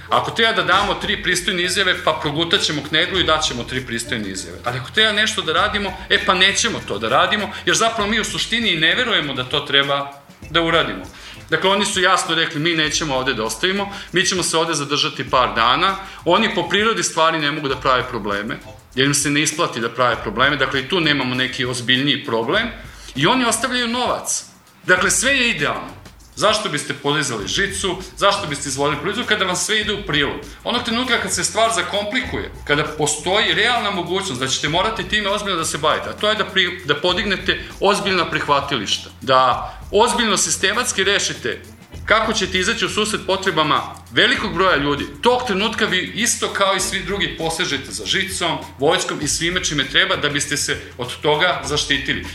Ako 0.10 0.32
treba 0.32 0.54
da 0.54 0.64
damo 0.64 0.94
tri 0.94 1.24
pristojne 1.24 1.64
izjave, 1.64 1.96
pa 2.04 2.20
progutat 2.22 2.62
ćemo 2.62 2.84
knedlu 2.90 3.20
i 3.20 3.24
daćemo 3.24 3.64
tri 3.64 3.86
pristojne 3.86 4.30
izjave. 4.30 4.58
Ali 4.64 4.80
ako 4.80 4.92
treba 4.92 5.12
nešto 5.12 5.42
da 5.42 5.54
radimo, 5.54 5.94
e 6.10 6.26
pa 6.26 6.34
nećemo 6.34 6.82
to 6.88 6.98
da 7.00 7.10
radimo, 7.10 7.50
jer 7.66 7.76
zapravo 7.76 8.10
mi 8.10 8.20
u 8.20 8.24
suštini 8.24 8.72
i 8.72 8.80
ne 8.80 8.96
verujemo 8.96 9.34
da 9.34 9.44
to 9.44 9.60
treba 9.60 10.12
da 10.50 10.62
uradimo. 10.62 11.06
Dakle, 11.50 11.70
oni 11.70 11.86
su 11.86 12.02
jasno 12.02 12.36
rekli, 12.36 12.60
mi 12.60 12.74
nećemo 12.74 13.16
ovde 13.16 13.34
da 13.34 13.44
ostavimo, 13.44 13.94
mi 14.12 14.26
ćemo 14.26 14.44
se 14.44 14.58
ovde 14.58 14.74
zadržati 14.74 15.30
par 15.30 15.56
dana, 15.56 15.96
oni 16.26 16.56
po 16.56 16.70
prirodi 16.70 17.04
stvari 17.04 17.40
ne 17.40 17.52
mogu 17.52 17.68
da 17.68 17.76
prave 17.76 18.04
probleme, 18.10 18.58
jer 18.96 19.08
im 19.08 19.14
se 19.14 19.30
ne 19.30 19.42
isplati 19.42 19.80
da 19.80 19.90
prave 19.90 20.16
probleme, 20.24 20.58
dakle 20.58 20.80
i 20.80 20.90
tu 20.90 21.00
nemamo 21.00 21.36
neki 21.36 21.66
ozbiljniji 21.66 22.26
problem, 22.26 22.68
I 23.16 23.28
oni 23.28 23.46
ostavljaju 23.46 23.88
novac. 23.88 24.44
Dakle, 24.86 25.12
sve 25.12 25.32
je 25.32 25.50
idealno. 25.50 26.02
Zašto 26.36 26.70
biste 26.70 26.94
podizali 26.94 27.48
žicu, 27.48 27.98
zašto 28.18 28.48
biste 28.48 28.70
izvodili 28.70 29.02
politiku 29.02 29.28
kada 29.28 29.46
vam 29.46 29.56
sve 29.56 29.82
ide 29.82 29.94
u 29.94 30.06
prilog? 30.08 30.36
Onog 30.64 30.84
trenutka 30.84 31.22
kad 31.22 31.34
se 31.34 31.44
stvar 31.44 31.72
zakomplikuje, 31.76 32.52
kada 32.68 32.84
postoji 32.84 33.54
realna 33.54 33.92
mogućnost 33.92 34.40
da 34.42 34.48
ćete 34.48 34.70
morati 34.70 35.10
time 35.10 35.30
ozbiljno 35.30 35.58
da 35.58 35.66
se 35.66 35.78
bavite, 35.78 36.10
a 36.10 36.14
to 36.14 36.30
je 36.30 36.36
da, 36.36 36.46
pri, 36.46 36.82
da 36.86 36.96
podignete 36.96 37.60
ozbiljna 37.80 38.30
prihvatilišta, 38.30 39.10
da 39.22 39.74
ozbiljno 39.92 40.38
sistematski 40.38 41.04
rešite 41.04 41.62
kako 42.06 42.34
ćete 42.34 42.60
izaći 42.60 42.86
u 42.86 42.90
susret 42.90 43.22
potrebama 43.28 43.82
velikog 44.12 44.54
broja 44.54 44.78
ljudi, 44.78 45.06
tog 45.22 45.42
trenutka 45.48 45.86
vi 45.86 46.12
isto 46.16 46.48
kao 46.48 46.76
i 46.76 46.80
svi 46.80 47.04
drugi 47.04 47.38
posežete 47.38 47.92
za 47.92 48.06
žicom, 48.06 48.58
vojskom 48.80 49.22
i 49.22 49.28
svime 49.28 49.64
čime 49.64 49.90
treba 49.90 50.16
da 50.16 50.30
biste 50.30 50.58
se 50.58 50.78
od 50.98 51.22
toga 51.22 51.62
zaštitili 51.66 52.26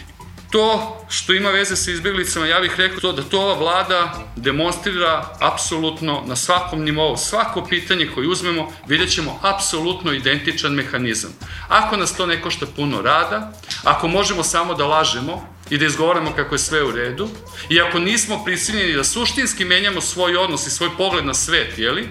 to 0.50 0.96
što 1.08 1.32
ima 1.32 1.50
veze 1.50 1.76
sa 1.76 1.90
izbjeglicama, 1.90 2.46
ja 2.46 2.60
bih 2.60 2.72
rekao 2.76 3.00
to 3.00 3.12
da 3.12 3.22
to 3.22 3.40
ova 3.40 3.54
vlada 3.54 4.14
demonstrira 4.36 5.36
apsolutno 5.40 6.22
na 6.26 6.36
svakom 6.36 6.84
nivou. 6.84 7.16
Svako 7.16 7.64
pitanje 7.64 8.10
koje 8.14 8.28
uzmemo 8.28 8.72
vidjet 8.86 9.10
ćemo 9.10 9.40
apsolutno 9.42 10.12
identičan 10.12 10.72
mehanizam. 10.72 11.30
Ako 11.68 11.96
nas 11.96 12.16
to 12.16 12.26
ne 12.26 12.42
košta 12.42 12.66
puno 12.76 13.02
rada, 13.02 13.52
ako 13.84 14.08
možemo 14.08 14.42
samo 14.42 14.74
da 14.74 14.86
lažemo 14.86 15.56
i 15.70 15.78
da 15.78 15.86
izgovaramo 15.86 16.32
kako 16.32 16.54
je 16.54 16.58
sve 16.58 16.84
u 16.84 16.90
redu, 16.90 17.28
i 17.68 17.80
ako 17.80 17.98
nismo 17.98 18.44
prisiljeni 18.44 18.92
da 18.92 19.04
suštinski 19.04 19.64
menjamo 19.64 20.00
svoj 20.00 20.36
odnos 20.36 20.66
i 20.66 20.70
svoj 20.70 20.90
pogled 20.96 21.26
na 21.26 21.34
svet, 21.34 21.78
jeli, 21.78 22.08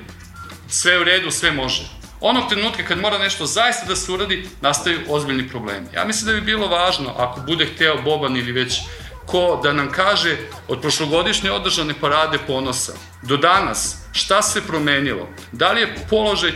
sve 0.68 1.00
u 1.00 1.04
redu, 1.04 1.32
sve 1.32 1.52
može. 1.52 2.05
Onog 2.22 2.50
trenutka 2.50 2.84
kad 2.84 3.00
mora 3.00 3.18
nešto 3.18 3.46
zaista 3.46 3.86
da 3.86 3.96
se 3.96 4.12
uradi, 4.12 4.48
nastaju 4.62 5.00
ozbiljni 5.10 5.50
problemi. 5.50 5.88
Ja 5.94 6.06
mislim 6.06 6.28
da 6.28 6.34
bi 6.34 6.46
bilo 6.46 6.68
važno, 6.68 7.14
ako 7.18 7.40
bude 7.40 7.66
hteo 7.66 8.02
Boban 8.02 8.38
ili 8.38 8.52
već 8.52 8.80
ko 9.26 9.60
da 9.64 9.74
nam 9.74 9.92
kaže 9.92 10.38
od 10.68 10.82
prošlogodišnje 10.82 11.52
održane 11.52 11.94
parade 12.02 12.38
ponosa 12.48 12.94
do 13.22 13.38
danas 13.38 13.98
šta 14.12 14.42
se 14.42 14.68
promenilo, 14.68 15.30
da 15.52 15.72
li 15.72 15.82
je 15.82 15.96
položaj 16.10 16.52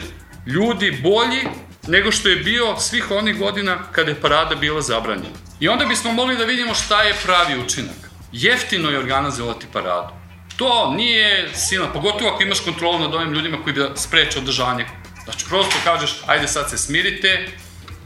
ljudi 0.46 1.00
bolji 1.04 1.48
nego 1.88 2.12
što 2.12 2.30
je 2.30 2.36
bio 2.36 2.75
svih 2.80 3.12
onih 3.12 3.39
godina 3.39 3.78
kada 3.92 4.12
je 4.12 4.22
parada 4.22 4.56
bila 4.56 4.82
zabranjena. 4.82 5.36
I 5.60 5.68
onda 5.68 5.86
bismo 5.86 6.12
mogli 6.12 6.38
da 6.38 6.44
vidimo 6.44 6.74
šta 6.74 7.01
je 7.01 7.16
pravi 7.24 7.60
učinak. 7.60 8.10
Jeftino 8.32 8.89
je 8.89 9.00
organizovati 9.00 9.68
paradu. 9.74 10.13
To 10.58 10.94
nije 10.96 11.50
silna, 11.54 11.94
pogotovo 11.94 12.32
ako 12.32 12.44
imaš 12.44 12.60
kontrolu 12.60 13.00
nad 13.00 13.13
ovim 13.13 13.34
ljudima 13.34 13.58
koji 13.63 13.75
da 13.75 13.96
spreče 13.96 14.39
održanje. 14.39 14.86
Znači, 15.29 15.45
prosto 15.50 15.75
kažeš, 15.83 16.15
ajde 16.27 16.48
sad 16.48 16.69
se 16.69 16.77
smirite, 16.77 17.48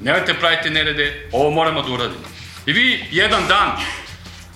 nemojte 0.01 0.34
praviti 0.34 0.70
nerede, 0.70 1.30
ovo 1.32 1.51
moramo 1.51 1.82
da 1.82 1.92
uradimo. 1.92 2.27
I 2.65 2.74
vi 2.74 3.06
jedan 3.12 3.48
dan 3.48 3.72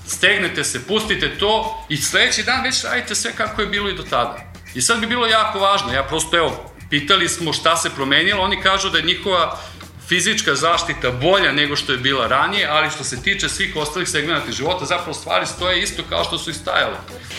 stegnete 0.08 0.64
se, 0.64 0.88
pustite 0.88 1.38
to 1.38 1.86
i 1.90 1.98
sledeći 1.98 2.44
dan 2.44 2.64
već 2.64 2.84
radite 2.84 3.16
sve 3.16 3.32
kako 3.36 3.62
je 3.62 3.68
bilo 3.68 3.90
i 3.90 3.96
do 3.96 4.04
tada. 4.04 4.38
I 4.76 4.82
sad 4.82 5.00
bi 5.00 5.08
bilo 5.08 5.28
jako 5.28 5.60
važno, 5.60 5.94
ja 5.94 6.04
prosto 6.04 6.38
evo, 6.38 6.74
pitali 6.90 7.30
smo 7.30 7.54
šta 7.54 7.78
se 7.78 7.90
promenilo, 7.90 8.44
oni 8.44 8.62
kažu 8.62 8.90
da 8.90 8.98
je 8.98 9.04
njihova 9.04 9.60
fizička 10.08 10.56
zaštita 10.56 11.12
bolja 11.12 11.52
nego 11.52 11.76
što 11.76 11.92
je 11.92 11.98
bila 11.98 12.28
ranije, 12.28 12.68
ali 12.68 12.90
što 12.90 13.04
se 13.04 13.22
tiče 13.22 13.50
svih 13.50 13.76
ostalih 13.76 14.10
segmenta 14.10 14.52
života, 14.52 14.86
zapravo 14.86 15.14
stvari 15.14 15.46
stoje 15.46 15.82
isto 15.82 16.04
kao 16.10 16.24
što 16.24 16.38
su 16.38 16.50
i 16.50 16.54
stajale. 16.54 16.98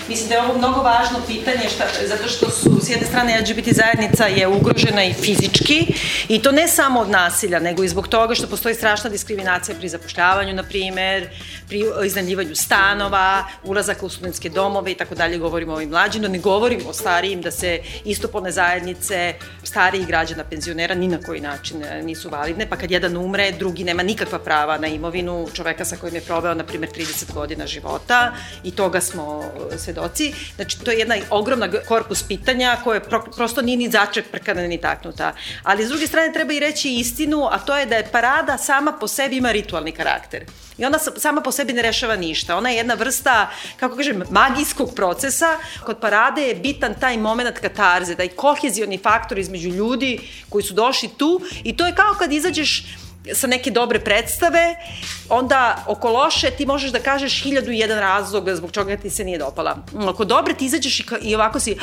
Mislim 0.08 0.28
da 0.28 0.34
je 0.34 0.42
ovo 0.42 0.58
mnogo 0.58 0.80
važno 0.82 1.18
pitanje, 1.26 1.68
šta, 1.74 1.84
zato 2.06 2.28
što 2.28 2.50
su 2.50 2.80
s 2.82 2.90
jedne 2.90 3.06
strane 3.06 3.40
LGBT 3.40 3.68
zajednica 3.72 4.26
je 4.26 4.48
ugrožena 4.48 5.04
i 5.04 5.12
fizički, 5.12 5.94
i 6.28 6.42
to 6.42 6.52
ne 6.52 6.68
samo 6.68 7.00
od 7.00 7.10
nasilja, 7.10 7.58
nego 7.58 7.84
i 7.84 7.88
zbog 7.88 8.08
toga 8.08 8.34
što 8.34 8.46
postoji 8.46 8.74
strašna 8.74 9.10
diskriminacija 9.10 9.78
pri 9.78 9.88
zapošljavanju, 9.88 10.52
na 10.52 10.62
primer, 10.62 11.28
pri 11.68 11.82
iznajmljivanju 12.06 12.54
stanova, 12.54 13.44
ulazaka 13.64 14.06
u 14.06 14.08
studentske 14.08 14.48
domove 14.48 14.92
i 14.92 14.94
tako 14.94 15.14
dalje, 15.14 15.38
govorimo 15.38 15.72
o 15.72 15.76
ovim 15.76 15.88
mlađim, 15.88 16.22
no 16.22 16.28
ne 16.28 16.38
govorimo 16.38 16.88
o 16.88 16.92
starijim, 16.92 17.42
da 17.42 17.50
se 17.50 17.80
istopolne 18.04 18.52
zajednice, 18.52 19.34
stariji 19.64 20.04
građana, 20.04 20.44
penzionera, 20.44 20.94
ni 20.94 21.08
na 21.08 21.18
koji 21.26 21.40
način 21.40 21.84
nisu 22.02 22.28
validni 22.28 22.57
invalidne, 22.58 22.70
pa 22.70 22.76
kad 22.76 22.90
jedan 22.90 23.16
umre, 23.16 23.52
drugi 23.52 23.84
nema 23.84 24.02
nikakva 24.02 24.38
prava 24.38 24.78
na 24.78 24.86
imovinu 24.86 25.48
čoveka 25.54 25.84
sa 25.84 25.96
kojim 25.96 26.14
je 26.14 26.20
proveo, 26.20 26.54
na 26.54 26.64
primjer, 26.64 26.90
30 26.90 27.32
godina 27.34 27.66
života 27.66 28.34
i 28.64 28.70
toga 28.70 29.00
smo 29.00 29.44
e, 29.72 29.78
svedoci. 29.78 30.34
Znači, 30.56 30.78
to 30.84 30.90
je 30.90 30.98
jedna 30.98 31.16
ogromna 31.30 31.68
korpus 31.88 32.22
pitanja 32.22 32.76
koje 32.84 33.00
pro, 33.00 33.22
prosto 33.36 33.62
nije 33.62 33.76
ni 33.76 33.90
začeprkana 33.90 34.62
ni 34.62 34.78
taknuta. 34.78 35.32
Ali, 35.62 35.84
s 35.84 35.88
druge 35.88 36.06
strane, 36.06 36.32
treba 36.32 36.52
i 36.52 36.60
reći 36.60 36.90
istinu, 36.90 37.46
a 37.50 37.58
to 37.58 37.76
je 37.76 37.86
da 37.86 37.96
je 37.96 38.10
parada 38.12 38.58
sama 38.58 38.92
po 39.00 39.08
sebi 39.08 39.36
ima 39.36 39.52
ritualni 39.52 39.92
karakter. 39.92 40.44
I 40.78 40.84
ona 40.84 40.98
sama 40.98 41.40
po 41.40 41.52
sebi 41.52 41.72
ne 41.72 41.82
rešava 41.82 42.16
ništa. 42.16 42.56
Ona 42.56 42.70
je 42.70 42.76
jedna 42.76 42.94
vrsta, 42.94 43.50
kako 43.76 43.96
kažem, 43.96 44.22
magijskog 44.30 44.94
procesa. 44.94 45.56
Kod 45.84 45.98
parade 46.00 46.42
je 46.42 46.54
bitan 46.54 46.94
taj 47.00 47.16
moment 47.16 47.58
katarze, 47.58 48.14
taj 48.14 48.28
kohezioni 48.28 48.98
faktor 48.98 49.38
između 49.38 49.68
ljudi 49.68 50.20
koji 50.48 50.62
su 50.62 50.74
došli 50.74 51.08
tu 51.16 51.40
i 51.64 51.76
to 51.76 51.86
je 51.86 51.94
kao 51.94 52.14
kad 52.18 52.32
izađeš 52.32 52.84
sa 53.32 53.46
neke 53.46 53.70
dobre 53.70 54.00
predstave, 54.00 54.76
onda 55.28 55.84
oko 55.86 56.10
loše 56.10 56.50
ti 56.50 56.66
možeš 56.66 56.90
da 56.90 56.98
kažeš 56.98 57.42
hiljadu 57.42 57.70
i 57.72 57.78
jedan 57.78 57.98
razlog 57.98 58.50
zbog 58.54 58.70
čega 58.70 58.96
ti 58.96 59.10
se 59.10 59.24
nije 59.24 59.38
dopala. 59.38 59.76
Oko 60.08 60.24
dobre 60.24 60.54
ti 60.54 60.64
izađeš 60.64 61.00
i, 61.00 61.04
i 61.22 61.34
ovako 61.34 61.60
si 61.60 61.76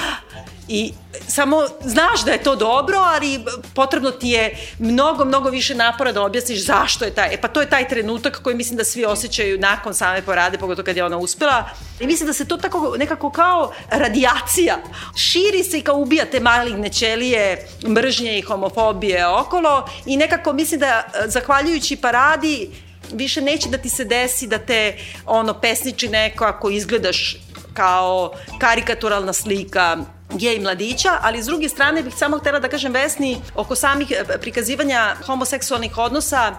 i 0.68 0.94
samo 1.28 1.64
znaš 1.82 2.26
da 2.26 2.32
je 2.32 2.44
to 2.44 2.56
dobro, 2.56 2.98
ali 2.98 3.46
potrebno 3.74 4.12
ti 4.12 4.30
je 4.30 4.58
mnogo, 4.80 5.26
mnogo 5.26 5.50
više 5.50 5.76
napora 5.76 6.12
da 6.12 6.22
objasniš 6.22 6.66
zašto 6.66 7.06
je 7.06 7.14
taj, 7.14 7.34
e 7.34 7.42
pa 7.42 7.48
to 7.48 7.62
je 7.62 7.70
taj 7.70 7.88
trenutak 7.88 8.42
koji 8.44 8.56
mislim 8.56 8.78
da 8.78 8.84
svi 8.84 9.06
osjećaju 9.06 9.60
nakon 9.60 9.94
same 9.94 10.22
porade, 10.22 10.58
pogotovo 10.58 10.86
kad 10.86 10.98
je 10.98 11.06
ona 11.06 11.18
uspela. 11.18 11.70
I 12.00 12.08
mislim 12.08 12.28
da 12.28 12.34
se 12.34 12.48
to 12.48 12.58
tako 12.58 12.96
nekako 12.98 13.30
kao 13.30 13.74
radijacija 13.90 14.78
širi 15.16 15.64
se 15.64 15.78
i 15.78 15.82
kao 15.82 15.98
ubija 15.98 16.26
te 16.26 16.40
maligne 16.40 16.90
ćelije, 16.90 17.68
mržnje 17.88 18.38
i 18.38 18.42
homofobije 18.42 19.28
okolo 19.28 19.90
i 20.06 20.18
nekako 20.18 20.54
mislim 20.54 20.80
da 20.80 21.04
zahvaljujući 21.26 21.96
paradi 21.96 22.70
više 23.14 23.42
neće 23.42 23.70
da 23.70 23.78
ti 23.78 23.90
se 23.90 24.06
desi 24.06 24.48
da 24.48 24.58
te 24.58 24.98
ono 25.26 25.54
pesniči 25.54 26.08
neko 26.08 26.46
ako 26.46 26.70
izgledaš 26.70 27.38
kao 27.74 28.34
karikaturalna 28.60 29.34
slika 29.34 29.98
gej 30.34 30.60
mladića, 30.60 31.10
ali 31.22 31.44
s 31.44 31.46
druge 31.46 31.70
strane 31.70 32.04
bih 32.04 32.14
samo 32.18 32.38
htela 32.38 32.60
da 32.60 32.70
kažem 32.70 32.94
Vesni 32.94 33.38
oko 33.56 33.76
samih 33.76 34.12
e, 34.12 34.38
prikazivanja 34.38 35.16
homoseksualnih 35.26 35.98
odnosa 35.98 36.56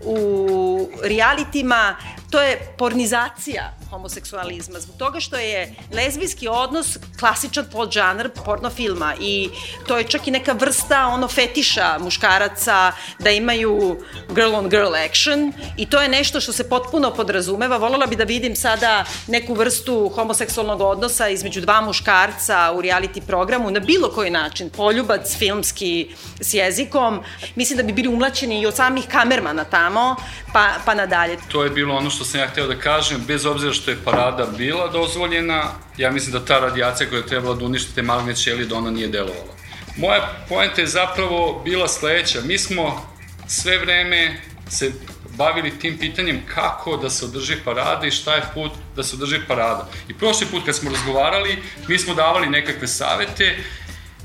u 0.00 0.88
realitima, 1.02 1.96
to 2.30 2.40
je 2.40 2.74
pornizacija 2.78 3.72
homoseksualizma, 3.90 4.80
zbog 4.80 4.96
toga 4.96 5.20
što 5.20 5.36
je 5.36 5.74
lezbijski 5.92 6.48
odnos 6.48 6.98
klasičan 7.20 7.66
podžanr 7.72 8.28
porno 8.44 8.70
filma 8.70 9.14
i 9.20 9.50
to 9.86 9.98
je 9.98 10.04
čak 10.04 10.28
i 10.28 10.30
neka 10.30 10.52
vrsta 10.52 11.06
ono 11.06 11.28
fetiša 11.28 11.98
muškaraca 12.00 12.92
da 13.18 13.30
imaju 13.30 13.96
girl 14.34 14.54
on 14.54 14.68
girl 14.68 14.94
action 15.06 15.52
i 15.76 15.86
to 15.86 16.02
je 16.02 16.08
nešto 16.08 16.40
što 16.40 16.52
se 16.52 16.68
potpuno 16.68 17.10
podrazumeva. 17.10 17.76
Volela 17.76 18.06
bi 18.06 18.16
da 18.16 18.24
vidim 18.24 18.56
sada 18.56 19.04
neku 19.26 19.54
vrstu 19.54 20.12
homoseksualnog 20.14 20.80
odnosa 20.80 21.28
između 21.28 21.60
dva 21.60 21.80
muškarca 21.80 22.72
u 22.76 22.82
reality 22.82 23.20
programu 23.26 23.70
na 23.70 23.80
bilo 23.80 24.08
koji 24.08 24.30
način, 24.30 24.70
poljubac 24.70 25.36
filmski 25.38 26.14
s 26.40 26.54
jezikom. 26.54 27.20
Mislim 27.54 27.76
da 27.76 27.82
bi 27.82 27.92
bili 27.92 28.08
umlačeni 28.08 28.60
i 28.60 28.66
od 28.66 28.76
samih 28.76 29.04
kamermana 29.08 29.64
tamo, 29.64 30.16
pa, 30.52 30.68
pa 30.84 30.94
nadalje. 30.94 31.36
To 31.48 31.64
je 31.64 31.70
bilo 31.70 31.94
ono 31.94 32.10
što 32.16 32.24
sam 32.24 32.40
ja 32.40 32.48
hteo 32.48 32.66
da 32.66 32.78
kažem, 32.78 33.24
bez 33.26 33.46
obzira 33.46 33.72
što 33.72 33.90
je 33.90 34.04
parada 34.04 34.46
bila 34.58 34.88
dozvoljena, 34.88 35.62
ja 35.96 36.10
mislim 36.10 36.32
da 36.32 36.44
ta 36.44 36.58
radijacija 36.58 37.08
koja 37.08 37.18
je 37.18 37.26
trebala 37.26 37.54
da 37.54 37.64
uništi 37.64 37.94
te 37.94 38.02
maligne 38.02 38.36
ćelije, 38.36 38.66
da 38.66 38.76
ona 38.76 38.90
nije 38.90 39.08
delovala. 39.08 39.54
Moja 39.96 40.44
poenta 40.48 40.80
je 40.80 40.86
zapravo 40.86 41.62
bila 41.64 41.88
sledeća. 41.88 42.40
Mi 42.44 42.58
smo 42.58 43.12
sve 43.48 43.78
vreme 43.78 44.40
se 44.68 44.92
bavili 45.36 45.78
tim 45.78 45.98
pitanjem 45.98 46.42
kako 46.54 46.96
da 46.96 47.10
se 47.10 47.24
održi 47.24 47.56
parada 47.64 48.06
i 48.06 48.10
šta 48.10 48.34
je 48.34 48.42
put 48.54 48.72
da 48.96 49.02
se 49.02 49.16
održi 49.16 49.40
parada. 49.48 49.88
I 50.08 50.14
prošli 50.14 50.46
put 50.46 50.64
kad 50.64 50.74
smo 50.74 50.90
razgovarali, 50.90 51.62
mi 51.88 51.98
smo 51.98 52.14
davali 52.14 52.46
nekakve 52.46 52.88
savete 52.88 53.56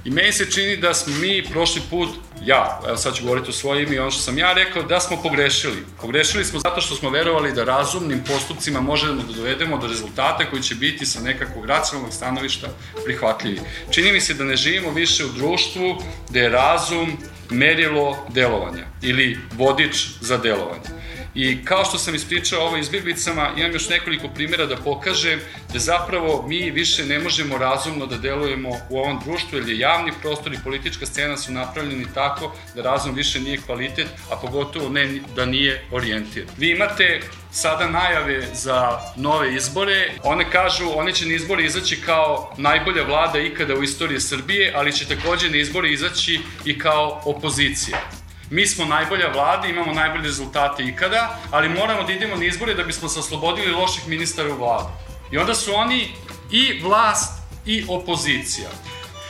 I 0.06 0.10
meni 0.10 0.32
se 0.34 0.52
čini 0.52 0.78
da 0.78 0.94
smo 0.94 1.18
mi 1.18 1.44
prošli 1.52 1.82
put, 1.90 2.10
ja, 2.46 2.82
evo 2.88 2.98
sad 2.98 3.16
ću 3.16 3.24
govoriti 3.24 3.50
o 3.50 3.54
svoje 3.54 3.84
ime 3.84 3.96
i 3.96 4.00
ono 4.00 4.12
što 4.12 4.22
sam 4.22 4.38
ja 4.38 4.54
rekao, 4.54 4.84
da 4.84 5.00
smo 5.00 5.22
pogrešili. 5.24 5.86
Pogrešili 6.02 6.46
smo 6.46 6.60
zato 6.60 6.82
što 6.82 6.96
smo 6.96 7.10
verovali 7.10 7.54
da 7.54 7.64
razumnim 7.64 8.24
postupcima 8.28 8.82
možemo 8.82 9.24
da 9.24 9.34
dovedemo 9.34 9.78
do 9.78 9.88
rezultata 9.88 10.50
koji 10.50 10.62
će 10.62 10.76
biti 10.76 11.06
sa 11.06 11.22
nekakvog 11.22 11.66
racionalnog 11.66 12.14
stanovišta 12.14 12.68
prihvatljivi. 13.06 13.60
Čini 13.92 14.12
mi 14.12 14.22
se 14.22 14.34
da 14.34 14.44
ne 14.44 14.56
živimo 14.56 14.92
više 14.92 15.26
u 15.26 15.32
društvu 15.32 16.04
gde 16.30 16.40
je 16.40 16.50
razum 16.50 17.18
merilo 17.50 18.18
delovanja 18.30 18.86
ili 19.02 19.40
vodič 19.58 20.08
za 20.22 20.38
delovanje. 20.38 21.01
I 21.36 21.66
kao 21.66 21.86
što 21.86 21.98
sam 21.98 22.16
ispričao 22.16 22.62
ovo 22.62 22.78
izbjeglicama, 22.78 23.50
imam 23.58 23.72
još 23.72 23.90
nekoliko 23.90 24.28
primjera 24.28 24.66
da 24.66 24.76
pokažem 24.76 25.40
da 25.74 25.80
zapravo 25.80 26.46
mi 26.48 26.72
više 26.72 27.06
ne 27.06 27.20
možemo 27.20 27.58
razumno 27.58 28.06
da 28.06 28.18
delujemo 28.18 28.70
u 28.90 28.98
ovom 28.98 29.20
društvu, 29.26 29.58
jer 29.58 29.70
je 29.70 29.80
javni 29.80 30.12
prostor 30.22 30.54
i 30.54 30.64
politička 30.64 31.06
scena 31.06 31.38
su 31.38 31.52
napravljeni 31.52 32.06
tako 32.14 32.56
da 32.76 32.82
razum 32.82 33.16
više 33.16 33.40
nije 33.40 33.58
kvalitet, 33.58 34.08
a 34.32 34.36
pogotovo 34.36 34.90
ne 34.90 35.20
da 35.36 35.46
nije 35.46 35.86
orijentir. 35.92 36.46
Vi 36.58 36.72
imate 36.72 37.22
sada 37.52 37.90
najave 37.90 38.48
za 38.54 39.00
nove 39.16 39.56
izbore. 39.56 40.12
One 40.24 40.52
kažu, 40.52 40.90
one 40.96 41.14
će 41.14 41.26
na 41.26 41.34
izbore 41.34 41.64
izaći 41.64 42.02
kao 42.06 42.54
najbolja 42.58 43.04
vlada 43.04 43.40
ikada 43.40 43.76
u 43.76 43.84
istoriji 43.84 44.20
Srbije, 44.20 44.74
ali 44.76 44.94
će 44.94 45.06
takođe 45.06 45.50
na 45.50 45.58
izbore 45.58 45.90
izaći 45.90 46.40
i 46.66 46.80
kao 46.80 47.22
opozicija 47.26 48.21
mi 48.52 48.68
smo 48.68 48.86
najbolja 48.86 49.28
vlada, 49.28 49.68
imamo 49.68 49.94
najbolje 49.94 50.24
rezultate 50.24 50.84
ikada, 50.84 51.40
ali 51.52 51.70
moramo 51.70 52.04
da 52.04 52.14
idemo 52.14 52.36
na 52.36 52.46
izbore 52.46 52.74
da 52.74 52.84
bismo 52.84 53.10
se 53.10 53.20
oslobodili 53.20 53.72
loših 53.72 54.08
ministara 54.08 54.54
u 54.54 54.58
vladu. 54.58 54.90
I 55.32 55.38
onda 55.38 55.56
su 55.56 55.76
oni 55.76 56.12
i 56.52 56.82
vlast 56.84 57.42
i 57.66 57.86
opozicija. 57.88 58.70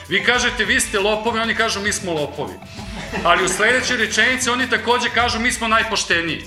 Vi 0.08 0.24
kažete 0.24 0.64
vi 0.64 0.80
ste 0.80 0.98
lopovi, 0.98 1.40
oni 1.40 1.54
kažu 1.54 1.80
mi 1.80 1.92
smo 1.92 2.12
lopovi. 2.12 2.54
Ali 3.24 3.44
u 3.44 3.48
sledećoj 3.48 3.96
rečenici 3.96 4.50
oni 4.50 4.70
takođe 4.70 5.08
kažu 5.08 5.40
mi 5.40 5.52
smo 5.52 5.68
najpošteniji. 5.68 6.44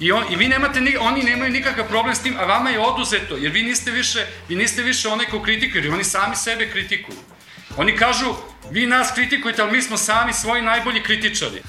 I, 0.00 0.12
on, 0.12 0.24
i 0.30 0.36
vi 0.36 0.48
nemate, 0.48 0.80
ni, 0.80 0.96
oni 0.96 1.22
nemaju 1.22 1.52
nikakav 1.52 1.88
problem 1.88 2.14
s 2.14 2.22
tim, 2.22 2.36
a 2.38 2.44
vama 2.44 2.70
je 2.70 2.80
oduzeto, 2.80 3.36
jer 3.36 3.52
vi 3.52 3.62
niste 3.62 3.90
više, 3.90 4.26
vi 4.48 4.56
niste 4.56 4.82
više 4.82 5.08
onaj 5.08 5.26
ko 5.26 5.42
kritikuje, 5.42 5.82
jer 5.82 5.94
oni 5.94 6.04
sami 6.04 6.36
sebe 6.36 6.70
kritikuju. 6.70 7.18
Oni 7.76 7.96
kažu, 7.96 8.34
vi 8.70 8.86
nas 8.86 9.12
kritikujete, 9.14 9.62
ali 9.62 9.72
mi 9.72 9.82
smo 9.82 9.96
sami 9.96 10.32
svoji 10.32 10.62
najbolji 10.62 11.02
kritičari. 11.02 11.62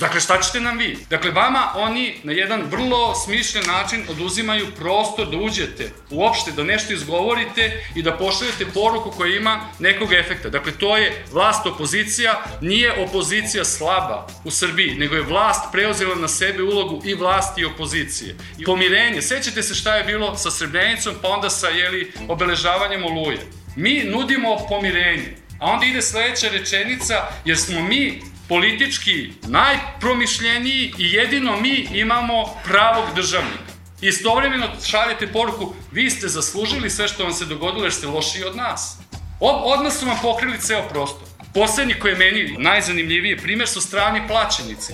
Dakle, 0.00 0.20
šta 0.20 0.40
ćete 0.40 0.60
nam 0.60 0.78
vi? 0.78 0.98
Dakle, 1.10 1.30
vama 1.30 1.72
oni 1.74 2.20
na 2.22 2.32
jedan 2.32 2.62
vrlo 2.70 3.14
smišljen 3.14 3.64
način 3.66 4.04
oduzimaju 4.08 4.66
prostor 4.78 5.30
da 5.30 5.36
uđete, 5.36 5.90
uopšte 6.10 6.52
da 6.52 6.64
nešto 6.64 6.92
izgovorite 6.92 7.84
i 7.94 8.02
da 8.02 8.16
pošaljete 8.16 8.66
poruku 8.74 9.10
koja 9.10 9.36
ima 9.36 9.68
nekog 9.78 10.12
efekta. 10.12 10.48
Dakle, 10.48 10.72
to 10.72 10.96
je 10.96 11.24
vlast 11.32 11.66
opozicija, 11.66 12.44
nije 12.60 13.04
opozicija 13.04 13.64
slaba 13.64 14.26
u 14.44 14.50
Srbiji, 14.50 14.94
nego 14.94 15.14
je 15.14 15.22
vlast 15.22 15.72
preuzela 15.72 16.14
na 16.14 16.28
sebe 16.28 16.62
ulogu 16.62 17.02
i 17.04 17.14
vlasti 17.14 17.60
i 17.60 17.64
opozicije. 17.64 18.36
I 18.58 18.64
pomirenje, 18.64 19.22
sećate 19.22 19.62
se 19.62 19.74
šta 19.74 19.96
je 19.96 20.04
bilo 20.04 20.36
sa 20.36 20.50
Srebrenicom, 20.50 21.14
pa 21.22 21.28
onda 21.28 21.50
sa 21.50 21.68
jeli, 21.68 22.12
obeležavanjem 22.28 23.04
oluje. 23.04 23.38
Mi 23.76 24.04
nudimo 24.04 24.56
pomirenje, 24.68 25.36
a 25.58 25.70
onda 25.70 25.86
ide 25.86 26.02
sledeća 26.02 26.48
rečenica, 26.48 27.14
jer 27.44 27.58
smo 27.58 27.82
mi 27.82 28.29
politički 28.50 29.32
najpromišljeniji 29.48 30.92
i 30.98 31.12
jedino 31.12 31.60
mi 31.60 31.88
imamo 31.92 32.44
pravog 32.64 33.14
državnika. 33.14 33.72
Istovremeno 34.00 34.66
šaljete 34.84 35.26
poruku, 35.26 35.74
vi 35.92 36.10
ste 36.10 36.28
zaslužili 36.28 36.90
sve 36.90 37.08
što 37.08 37.24
vam 37.24 37.32
se 37.32 37.44
dogodilo 37.46 37.84
jer 37.84 37.92
ste 37.92 38.06
lošiji 38.06 38.44
od 38.44 38.56
nas. 38.56 38.98
Od, 39.40 39.56
odmah 39.64 39.92
su 39.92 40.06
vam 40.06 40.18
pokrili 40.22 40.60
ceo 40.60 40.88
prostor. 40.88 41.28
Poslednji 41.54 41.94
koji 41.94 42.12
je 42.12 42.18
meni 42.18 42.56
najzanimljiviji 42.58 43.36
primer 43.36 43.68
su 43.68 43.80
strani 43.80 44.28
plaćenici. 44.28 44.92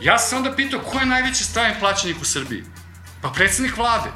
Ja 0.00 0.18
sam 0.18 0.38
onda 0.38 0.56
pitao 0.56 0.80
ko 0.80 0.98
je 0.98 1.06
najveći 1.06 1.44
strani 1.44 1.74
plaćenik 1.80 2.16
u 2.22 2.24
Srbiji? 2.24 2.62
Pa 3.22 3.28
predsednik 3.28 3.76
vlade. 3.76 4.10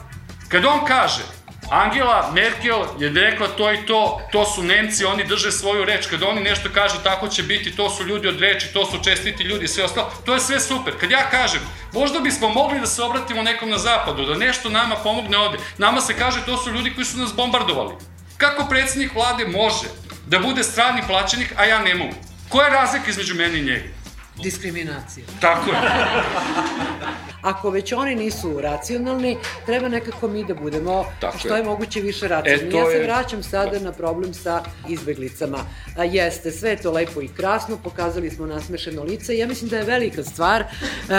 Kad 0.48 0.64
on 0.64 0.84
kaže, 0.86 1.22
Angela 1.70 2.30
Merkel 2.34 2.84
je 2.98 3.08
rekla 3.08 3.48
to 3.48 3.72
i 3.72 3.86
to, 3.86 4.20
to 4.32 4.44
su 4.44 4.62
Nemci, 4.62 5.04
oni 5.04 5.24
drže 5.24 5.52
svoju 5.52 5.84
reč, 5.84 6.06
kad 6.06 6.22
oni 6.22 6.40
nešto 6.40 6.68
kažu 6.74 6.96
tako 7.04 7.28
će 7.28 7.42
biti, 7.42 7.76
to 7.76 7.90
su 7.90 8.06
ljudi 8.06 8.28
od 8.28 8.40
reči, 8.40 8.72
to 8.72 8.86
su 8.86 9.04
čestiti 9.04 9.42
ljudi, 9.42 9.68
sve 9.68 9.84
ostalo, 9.84 10.12
to 10.26 10.34
je 10.34 10.40
sve 10.40 10.60
super. 10.60 10.94
Kad 11.00 11.10
ja 11.10 11.30
kažem, 11.30 11.60
možda 11.92 12.20
bismo 12.20 12.48
mogli 12.48 12.80
da 12.80 12.86
se 12.86 13.02
obratimo 13.02 13.42
nekom 13.42 13.70
na 13.70 13.78
zapadu, 13.78 14.26
da 14.26 14.34
nešto 14.34 14.68
nama 14.68 14.96
pomogne 14.96 15.38
ovde, 15.38 15.58
nama 15.78 16.00
se 16.00 16.18
kaže 16.18 16.46
to 16.46 16.56
su 16.56 16.70
ljudi 16.70 16.94
koji 16.94 17.04
su 17.04 17.18
nas 17.18 17.34
bombardovali. 17.34 17.94
Kako 18.36 18.66
predsednik 18.68 19.14
vlade 19.14 19.44
može 19.44 19.86
da 20.26 20.38
bude 20.38 20.64
strani 20.64 21.02
plaćenik, 21.06 21.54
a 21.56 21.64
ja 21.64 21.78
ne 21.78 21.94
mogu? 21.94 22.14
Koja 22.48 22.66
je 22.66 22.72
razlika 22.72 23.10
između 23.10 23.34
mene 23.34 23.58
i 23.58 23.62
njega? 23.62 23.88
Diskriminacija. 24.42 25.26
Tako 25.40 25.70
je. 25.70 25.76
Ako 27.42 27.70
već 27.70 27.92
oni 27.92 28.14
nisu 28.14 28.60
racionalni, 28.60 29.36
treba 29.66 29.88
nekako 29.88 30.28
mi 30.28 30.44
da 30.44 30.54
budemo 30.54 31.04
Tako 31.20 31.38
što 31.38 31.54
je. 31.54 31.58
je 31.58 31.64
moguće 31.64 32.00
više 32.00 32.28
racionalni. 32.28 32.76
E, 32.76 32.78
ja 32.78 32.86
se 32.86 32.96
je... 32.96 33.02
vraćam 33.02 33.42
sada 33.42 33.78
na 33.78 33.92
problem 33.92 34.34
sa 34.34 34.62
izbeglicama. 34.88 35.58
A, 35.96 36.04
jeste, 36.04 36.50
sve 36.50 36.70
je 36.70 36.76
to 36.76 36.92
lepo 36.92 37.22
i 37.22 37.28
krasno, 37.28 37.78
pokazali 37.84 38.30
smo 38.30 38.46
nasmešeno 38.46 39.02
lice. 39.02 39.36
Ja 39.38 39.46
mislim 39.46 39.70
da 39.70 39.76
je 39.76 39.84
velika 39.84 40.24
stvar 40.24 40.64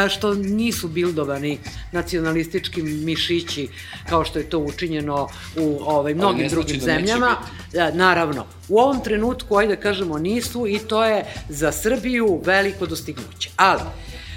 što 0.10 0.34
nisu 0.34 0.88
bildovani 0.88 1.60
nacionalistički 1.91 2.82
mišići 2.82 3.67
kao 4.10 4.25
što 4.25 4.39
je 4.39 4.49
to 4.49 4.60
učinjeno 4.60 5.27
u 5.58 5.79
ovaj, 5.86 6.13
mnogim 6.13 6.47
drugim 6.47 6.79
znači 6.79 6.86
da 6.86 6.99
zemljama. 6.99 7.38
Da, 7.73 7.91
naravno, 7.91 8.45
u 8.69 8.79
ovom 8.79 9.03
trenutku, 9.03 9.55
ajde 9.58 9.75
da 9.75 9.82
kažemo, 9.82 10.17
nisu 10.17 10.67
i 10.67 10.79
to 10.79 11.05
je 11.05 11.25
za 11.49 11.71
Srbiju 11.71 12.41
veliko 12.45 12.86
dostignuće. 12.86 13.49
Ali, 13.55 13.82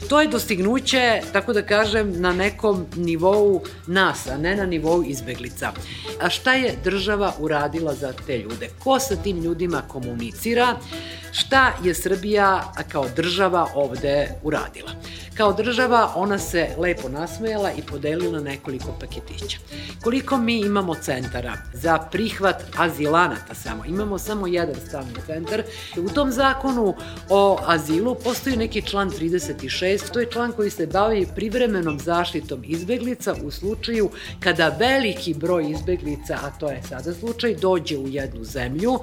To 0.09 0.21
je 0.21 0.29
dostignuće, 0.29 1.21
tako 1.33 1.53
da 1.53 1.63
kažem, 1.63 2.21
na 2.21 2.33
nekom 2.33 2.87
nivou 2.97 3.63
nas, 3.87 4.27
a 4.27 4.37
ne 4.37 4.57
na 4.57 4.67
nivou 4.67 5.05
izbeglica. 5.05 5.73
A 6.21 6.31
šta 6.31 6.55
je 6.55 6.77
država 6.85 7.35
uradila 7.39 7.95
za 7.95 8.13
te 8.27 8.39
ljude? 8.39 8.69
Ko 8.79 8.99
sa 8.99 9.17
tim 9.17 9.43
ljudima 9.43 9.83
komunicira? 9.89 10.77
Šta 11.33 11.73
je 11.85 11.95
Srbija 11.95 12.73
kao 12.93 13.07
država 13.17 13.69
ovde 13.75 14.29
uradila? 14.43 14.91
Kao 15.37 15.53
država 15.53 16.13
ona 16.17 16.39
se 16.39 16.69
lepo 16.79 17.09
nasmejala 17.09 17.73
i 17.73 17.83
podelila 17.83 18.41
nekoliko 18.41 18.97
paketića. 19.01 19.59
Koliko 20.03 20.37
mi 20.37 20.61
imamo 20.61 20.95
centara 20.95 21.53
za 21.73 21.99
prihvat 21.99 22.63
azilanata 22.77 23.55
samo? 23.55 23.85
Imamo 23.85 24.19
samo 24.19 24.47
jedan 24.47 24.75
stalni 24.89 25.15
centar. 25.27 25.63
U 25.97 26.09
tom 26.09 26.33
zakonu 26.33 26.95
o 27.29 27.59
azilu 27.67 28.15
postoji 28.15 28.57
neki 28.57 28.83
član 28.83 29.11
36, 29.11 30.13
to 30.13 30.21
je 30.21 30.31
član 30.33 30.53
koji 30.53 30.71
se 30.71 30.87
bavi 30.87 31.27
privremenom 31.35 31.99
zaštitom 31.99 32.63
izbeglica 32.67 33.35
u 33.45 33.51
slučaju 33.51 34.11
kada 34.41 34.77
veliki 34.79 35.35
broj 35.35 35.71
izbeglica, 35.71 36.39
a 36.43 36.51
to 36.51 36.71
je 36.71 36.83
sada 36.89 37.15
slučaj, 37.15 37.55
dođe 37.55 37.99
u 37.99 38.09
jednu 38.09 38.45
zemlju 38.45 38.99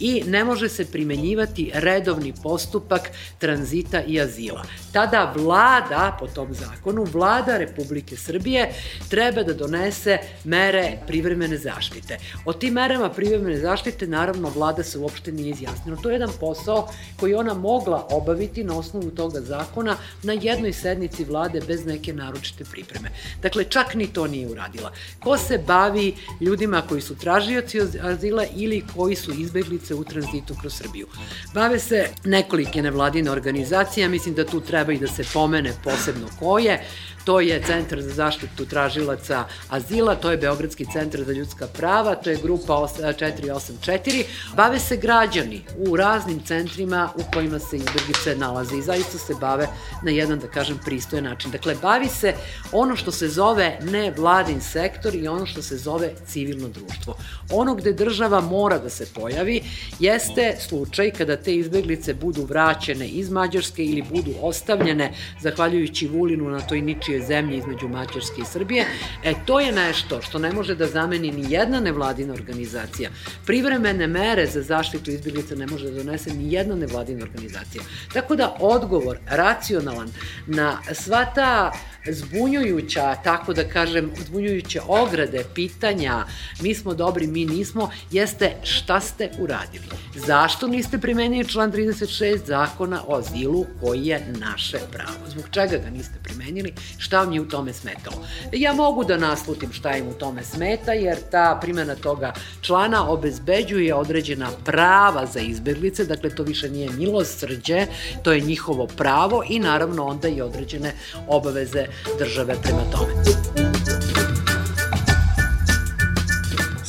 i 0.00 0.22
ne 0.26 0.44
može 0.44 0.68
se 0.68 0.84
primenjivati 0.84 1.70
redovni 1.74 2.34
postupak 2.42 3.10
tranzita 3.38 4.02
i 4.02 4.20
azila. 4.20 4.62
Tada 4.92 5.32
vlada, 5.36 5.73
po 6.18 6.26
tom 6.26 6.54
zakonu, 6.54 7.04
vlada 7.04 7.56
Republike 7.58 8.16
Srbije 8.16 8.72
treba 9.08 9.42
da 9.42 9.54
donese 9.54 10.18
mere 10.44 10.98
privremene 11.06 11.58
zaštite. 11.58 12.18
O 12.44 12.52
tim 12.52 12.74
merama 12.74 13.10
privremene 13.10 13.58
zaštite, 13.58 14.06
naravno, 14.06 14.48
vlada 14.48 14.82
se 14.82 14.98
uopšte 14.98 15.32
nije 15.32 15.50
izjasnila. 15.50 15.96
To 16.02 16.10
je 16.10 16.14
jedan 16.14 16.30
posao 16.40 16.88
koji 17.20 17.34
ona 17.34 17.54
mogla 17.54 18.06
obaviti 18.10 18.64
na 18.64 18.78
osnovu 18.78 19.10
toga 19.10 19.40
zakona 19.40 19.96
na 20.22 20.32
jednoj 20.32 20.72
sednici 20.72 21.24
vlade 21.24 21.60
bez 21.66 21.86
neke 21.86 22.12
naročite 22.12 22.64
pripreme. 22.64 23.10
Dakle, 23.42 23.64
čak 23.64 23.94
ni 23.94 24.06
to 24.06 24.26
nije 24.26 24.48
uradila. 24.48 24.92
Ko 25.20 25.38
se 25.38 25.58
bavi 25.58 26.14
ljudima 26.40 26.82
koji 26.88 27.00
su 27.00 27.14
tražioci 27.16 27.80
azila 28.02 28.44
ili 28.56 28.84
koji 28.96 29.16
su 29.16 29.32
izbeglice 29.32 29.94
u 29.94 30.04
tranzitu 30.04 30.54
kroz 30.60 30.74
Srbiju? 30.74 31.06
Bave 31.54 31.78
se 31.78 32.08
nekolike 32.24 32.82
nevladine 32.82 33.30
organizacije, 33.30 34.08
mislim 34.08 34.34
da 34.34 34.44
tu 34.46 34.60
treba 34.60 34.92
i 34.92 34.98
da 34.98 35.06
se 35.06 35.24
pomene 35.32 35.63
posebno 35.84 36.28
koje, 36.38 36.84
To 37.24 37.40
je 37.40 37.62
Centar 37.66 38.02
za 38.02 38.10
zaštitu 38.10 38.66
tražilaca 38.66 39.44
azila, 39.68 40.14
to 40.14 40.30
je 40.30 40.36
Beogradski 40.36 40.86
centar 40.92 41.24
za 41.24 41.32
ljudska 41.32 41.66
prava, 41.66 42.14
to 42.14 42.30
je 42.30 42.38
grupa 42.42 42.74
484. 42.74 44.24
Bave 44.56 44.78
se 44.78 44.96
građani 44.96 45.62
u 45.76 45.96
raznim 45.96 46.40
centrima 46.44 47.10
u 47.16 47.22
kojima 47.32 47.58
se 47.58 47.76
izbjeglice 47.76 48.36
nalaze 48.36 48.76
i 48.76 48.82
zaista 48.82 49.18
se 49.18 49.34
bave 49.40 49.68
na 50.02 50.10
jedan, 50.10 50.38
da 50.38 50.46
kažem, 50.46 50.78
pristojen 50.84 51.24
način. 51.24 51.50
Dakle, 51.50 51.74
bavi 51.82 52.08
se 52.08 52.34
ono 52.72 52.96
što 52.96 53.12
se 53.12 53.28
zove 53.28 53.78
nevladin 53.82 54.60
sektor 54.60 55.14
i 55.14 55.28
ono 55.28 55.46
što 55.46 55.62
se 55.62 55.76
zove 55.76 56.10
civilno 56.26 56.68
društvo. 56.68 57.16
Ono 57.50 57.74
gde 57.74 57.92
država 57.92 58.40
mora 58.40 58.78
da 58.78 58.90
se 58.90 59.06
pojavi 59.14 59.62
jeste 59.98 60.56
slučaj 60.68 61.10
kada 61.10 61.36
te 61.36 61.54
izbjeglice 61.54 62.14
budu 62.14 62.44
vraćene 62.44 63.08
iz 63.08 63.30
Mađarske 63.30 63.84
ili 63.84 64.02
budu 64.02 64.30
ostavljene 64.42 65.12
zahvaljujući 65.40 66.08
Vulinu 66.08 66.50
na 66.50 66.60
toj 66.60 66.80
ničiji 66.80 67.13
najbogatijoj 67.14 67.26
zemlji 67.26 67.58
između 67.58 67.88
Mađarske 67.88 68.42
i 68.42 68.44
Srbije, 68.44 68.86
e 69.24 69.34
to 69.46 69.60
je 69.60 69.72
nešto 69.72 70.22
što 70.22 70.38
ne 70.38 70.52
može 70.52 70.74
da 70.74 70.86
zameni 70.86 71.30
ni 71.30 71.52
jedna 71.52 71.80
nevladina 71.80 72.34
organizacija. 72.34 73.10
Privremene 73.46 74.06
mere 74.06 74.46
za 74.46 74.62
zaštitu 74.62 75.10
izbjeglica 75.10 75.54
ne 75.54 75.66
može 75.66 75.90
da 75.90 76.02
donese 76.02 76.34
ni 76.34 76.52
jedna 76.52 76.74
nevladina 76.74 77.24
organizacija. 77.24 77.82
Tako 78.12 78.36
da 78.36 78.56
odgovor 78.60 79.18
racionalan 79.26 80.10
na 80.46 80.78
sva 80.92 81.24
ta 81.24 81.72
zbunjujuća, 82.06 83.14
tako 83.24 83.52
da 83.52 83.68
kažem, 83.68 84.10
zbunjujuće 84.26 84.80
ograde, 84.86 85.44
pitanja, 85.54 86.24
mi 86.60 86.74
smo 86.74 86.94
dobri, 86.94 87.26
mi 87.26 87.44
nismo, 87.44 87.90
jeste 88.10 88.56
šta 88.62 89.00
ste 89.00 89.30
uradili. 89.38 89.84
Zašto 90.26 90.66
niste 90.68 90.98
primenili 90.98 91.48
član 91.48 91.72
36 91.72 92.46
zakona 92.46 93.02
o 93.06 93.16
azilu 93.18 93.66
koji 93.80 94.06
je 94.06 94.26
naše 94.40 94.78
pravo? 94.92 95.28
Zbog 95.28 95.44
čega 95.50 95.76
ga 95.78 95.90
niste 95.90 96.18
primenili? 96.22 96.72
Šta 97.04 97.18
vam 97.18 97.32
je 97.32 97.40
u 97.40 97.48
tome 97.48 97.72
smetalo? 97.72 98.16
Ja 98.52 98.72
mogu 98.72 99.04
da 99.04 99.16
naslutim 99.16 99.72
šta 99.72 99.96
im 99.96 100.08
u 100.08 100.12
tome 100.12 100.42
smeta, 100.42 100.92
jer 100.92 101.18
ta 101.30 101.58
primjena 101.60 101.94
toga 101.94 102.32
člana 102.60 103.10
obezbeđuje 103.10 103.94
određena 103.94 104.48
prava 104.64 105.26
za 105.26 105.40
izbeglice, 105.40 106.04
dakle 106.04 106.30
to 106.30 106.42
više 106.42 106.70
nije 106.70 106.90
milosrđe, 106.90 107.86
to 108.22 108.32
je 108.32 108.40
njihovo 108.40 108.86
pravo 108.86 109.42
i 109.48 109.58
naravno 109.58 110.06
onda 110.06 110.28
i 110.28 110.40
određene 110.40 110.94
obaveze 111.28 111.86
države 112.18 112.54
prema 112.62 112.82
tome. 112.92 113.44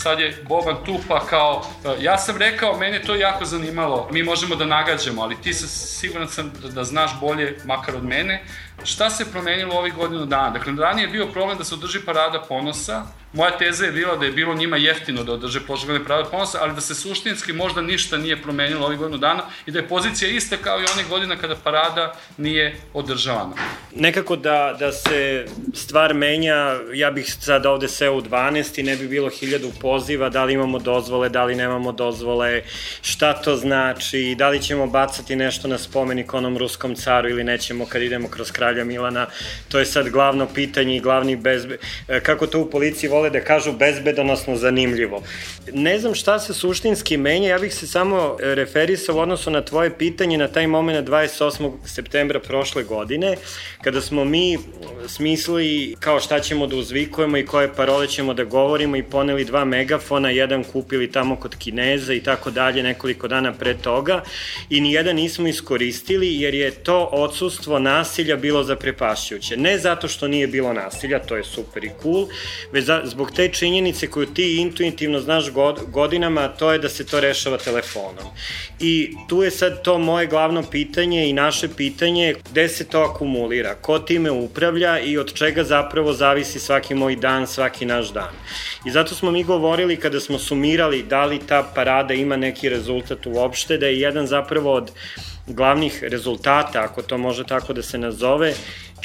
sad 0.06 0.20
je 0.20 0.38
Boban 0.48 0.76
tu 0.86 1.00
pa 1.08 1.26
kao, 1.26 1.66
ja 2.00 2.18
sam 2.18 2.38
rekao, 2.38 2.78
mene 2.78 3.02
to 3.02 3.16
jako 3.16 3.46
zanimalo, 3.46 4.10
mi 4.12 4.24
možemo 4.24 4.56
da 4.56 4.66
nagađamo, 4.66 5.22
ali 5.22 5.36
ti 5.42 5.54
se 5.54 5.68
siguran 5.68 6.28
sam 6.28 6.52
da, 6.62 6.70
da 6.70 6.84
znaš 6.84 7.12
bolje, 7.22 7.58
makar 7.66 7.96
od 7.96 8.04
mene, 8.04 8.44
Šta 8.84 9.10
se 9.10 9.32
promenilo 9.32 9.76
ovih 9.76 9.94
godinu 9.94 10.26
dana? 10.26 10.50
Dakle, 10.50 10.74
ranije 10.80 11.06
je 11.06 11.12
bio 11.12 11.28
problem 11.28 11.58
da 11.58 11.64
se 11.64 11.76
održi 11.76 12.00
parada 12.06 12.42
ponosa, 12.48 13.06
Moja 13.36 13.58
teza 13.58 13.86
je 13.86 13.92
bila 13.92 14.16
da 14.16 14.26
je 14.26 14.32
bilo 14.32 14.54
njima 14.54 14.78
jeftino 14.78 15.24
da 15.24 15.34
održe 15.34 15.60
prošle 15.60 16.04
prave 16.04 16.24
ponosa, 16.32 16.58
ali 16.62 16.74
da 16.74 16.82
se 16.82 16.96
suštinski 16.96 17.54
možda 17.54 17.82
ništa 17.82 18.18
nije 18.18 18.42
promenilo 18.42 18.86
ovih 18.86 19.00
godinu 19.00 19.18
dana 19.18 19.44
i 19.66 19.72
da 19.72 19.80
je 19.80 19.88
pozicija 19.88 20.32
ista 20.32 20.58
kao 20.58 20.80
i 20.80 20.86
onih 20.94 21.10
godina 21.10 21.36
kada 21.36 21.56
parada 21.56 22.14
nije 22.38 22.76
održavana. 22.94 23.54
Nekako 23.96 24.36
da, 24.36 24.76
da 24.80 24.92
se 24.92 25.46
stvar 25.74 26.14
menja, 26.14 26.80
ja 26.94 27.12
bih 27.12 27.36
sad 27.40 27.66
ovde 27.66 27.88
seo 27.88 28.18
u 28.18 28.22
12 28.22 28.80
i 28.80 28.84
ne 28.84 28.96
bi 28.96 29.08
bilo 29.08 29.30
hiljadu 29.30 29.72
poziva, 29.82 30.30
da 30.30 30.44
li 30.44 30.54
imamo 30.54 30.80
dozvole, 30.80 31.30
da 31.30 31.44
li 31.44 31.56
nemamo 31.56 31.92
dozvole, 31.92 32.62
šta 33.02 33.34
to 33.34 33.56
znači, 33.56 34.36
da 34.38 34.50
li 34.50 34.62
ćemo 34.62 34.88
bacati 34.88 35.36
nešto 35.36 35.68
na 35.68 35.78
spomenik 35.78 36.34
onom 36.34 36.58
ruskom 36.58 36.96
caru 36.96 37.30
ili 37.30 37.44
nećemo 37.44 37.86
kad 37.86 38.02
idemo 38.02 38.28
kroz 38.28 38.52
kralja 38.66 38.84
Milana, 38.84 39.28
to 39.70 39.80
je 39.80 39.86
sad 39.86 40.10
glavno 40.10 40.48
pitanje 40.54 40.96
i 40.96 41.00
glavni 41.00 41.36
bezbe... 41.36 41.78
Kako 42.24 42.48
to 42.48 42.60
u 42.62 42.70
policiji 42.70 43.10
vole 43.10 43.30
da 43.30 43.42
kažu 43.42 43.72
bezbedonosno 43.72 44.56
zanimljivo. 44.56 45.24
Ne 45.74 46.00
znam 46.00 46.16
šta 46.16 46.40
se 46.40 46.54
suštinski 46.54 47.18
menja, 47.18 47.50
ja 47.50 47.60
bih 47.60 47.74
se 47.76 47.88
samo 47.88 48.38
referisao 48.40 49.16
u 49.16 49.20
odnosu 49.20 49.52
na 49.52 49.62
tvoje 49.62 49.98
pitanje 49.98 50.38
na 50.38 50.48
taj 50.48 50.68
moment 50.68 51.10
28. 51.10 51.72
septembra 51.86 52.40
prošle 52.40 52.84
godine, 52.84 53.36
kada 53.82 54.02
smo 54.02 54.26
mi 54.26 54.58
smislili 55.08 55.96
kao 56.00 56.20
šta 56.20 56.40
ćemo 56.40 56.68
da 56.68 56.76
uzvikujemo 56.76 57.38
i 57.38 57.46
koje 57.46 57.74
parole 57.74 58.08
ćemo 58.08 58.34
da 58.34 58.44
govorimo 58.44 58.96
i 58.96 59.04
poneli 59.04 59.46
dva 59.46 59.66
megafona, 59.66 60.30
jedan 60.30 60.64
kupili 60.64 61.12
tamo 61.12 61.36
kod 61.36 61.56
Kineza 61.56 62.14
i 62.14 62.20
tako 62.20 62.52
dalje 62.52 62.84
nekoliko 62.84 63.28
dana 63.28 63.54
pre 63.54 63.78
toga 63.78 64.24
i 64.70 64.82
nijedan 64.82 65.16
nismo 65.16 65.48
iskoristili 65.48 66.42
jer 66.42 66.54
je 66.54 66.72
to 66.72 67.10
odsustvo 67.12 67.80
nasilja 67.80 68.36
bilo 68.36 68.55
zaprepašćuće. 68.64 69.58
Ne 69.58 69.78
zato 69.78 70.08
što 70.08 70.28
nije 70.28 70.48
bilo 70.48 70.74
nasilja, 70.74 71.20
to 71.20 71.36
je 71.36 71.44
super 71.44 71.84
i 71.84 71.92
cool, 72.04 72.28
već 72.72 72.86
za, 72.86 73.02
zbog 73.06 73.32
te 73.32 73.48
činjenice 73.48 74.08
koju 74.08 74.26
ti 74.26 74.58
intuitivno 74.58 75.20
znaš 75.20 75.52
god, 75.52 75.80
godinama, 75.88 76.48
to 76.48 76.72
je 76.72 76.80
da 76.80 76.90
se 76.90 77.06
to 77.06 77.20
rešava 77.20 77.58
telefonom. 77.58 78.26
I 78.80 79.16
tu 79.30 79.44
je 79.44 79.52
sad 79.52 79.82
to 79.84 79.98
moje 79.98 80.28
glavno 80.28 80.64
pitanje 80.72 81.30
i 81.30 81.34
naše 81.34 81.68
pitanje 81.78 82.36
gde 82.52 82.70
se 82.70 82.88
to 82.88 83.02
akumulira, 83.02 83.76
ko 83.76 84.00
time 84.00 84.32
upravlja 84.32 85.00
i 85.00 85.18
od 85.18 85.34
čega 85.34 85.64
zapravo 85.64 86.14
zavisi 86.14 86.60
svaki 86.60 86.96
moj 86.96 87.16
dan, 87.16 87.48
svaki 87.48 87.86
naš 87.86 88.14
dan. 88.14 88.34
I 88.86 88.92
zato 88.92 89.16
smo 89.16 89.32
mi 89.32 89.44
govorili 89.44 89.98
kada 89.98 90.20
smo 90.20 90.40
sumirali 90.40 91.04
da 91.04 91.26
li 91.26 91.40
ta 91.48 91.72
parada 91.76 92.14
ima 92.14 92.36
neki 92.36 92.70
rezultat 92.70 93.26
uopšte, 93.26 93.78
da 93.78 93.86
je 93.86 94.00
jedan 94.00 94.28
zapravo 94.28 94.74
od 94.74 94.92
glavnih 95.48 96.04
rezultata, 96.04 96.84
ako 96.84 97.02
to 97.02 97.18
može 97.18 97.44
tako 97.44 97.74
da 97.74 97.82
se 97.82 97.98
nazove, 97.98 98.54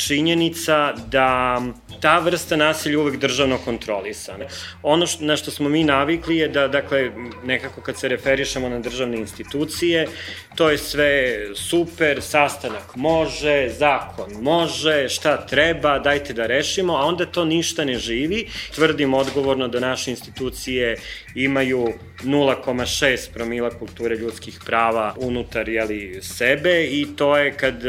činjenica 0.06 0.92
da 0.92 1.60
ta 2.00 2.18
vrsta 2.18 2.56
nasilja 2.56 2.98
uvek 2.98 3.16
državno 3.16 3.58
kontrolisana. 3.58 4.44
Ono 4.82 5.06
što, 5.06 5.24
na 5.24 5.36
što 5.36 5.50
smo 5.50 5.68
mi 5.68 5.84
navikli 5.84 6.36
je 6.36 6.48
da, 6.48 6.68
dakle, 6.68 7.10
nekako 7.44 7.80
kad 7.80 7.98
se 7.98 8.08
referišemo 8.08 8.68
na 8.68 8.78
državne 8.78 9.18
institucije, 9.18 10.08
to 10.54 10.70
je 10.70 10.78
sve 10.78 11.38
super, 11.54 12.22
sastanak 12.22 12.96
može, 12.96 13.68
zakon 13.78 14.32
može, 14.42 15.08
šta 15.08 15.46
treba, 15.46 15.98
dajte 15.98 16.32
da 16.32 16.46
rešimo, 16.46 16.96
a 16.96 17.04
onda 17.04 17.26
to 17.26 17.44
ništa 17.44 17.84
ne 17.84 17.98
živi. 17.98 18.48
Tvrdim 18.74 19.14
odgovorno 19.14 19.68
da 19.68 19.80
naše 19.80 20.10
institucije 20.10 20.96
imaju 21.34 21.92
0,6 22.24 23.32
promila 23.34 23.70
kulture 23.70 24.16
ljudskih 24.16 24.60
prava 24.66 25.14
unutar 25.18 25.68
jeli, 25.68 26.18
sebe 26.22 26.84
i 26.84 27.06
to 27.16 27.36
je 27.36 27.52
kad 27.52 27.82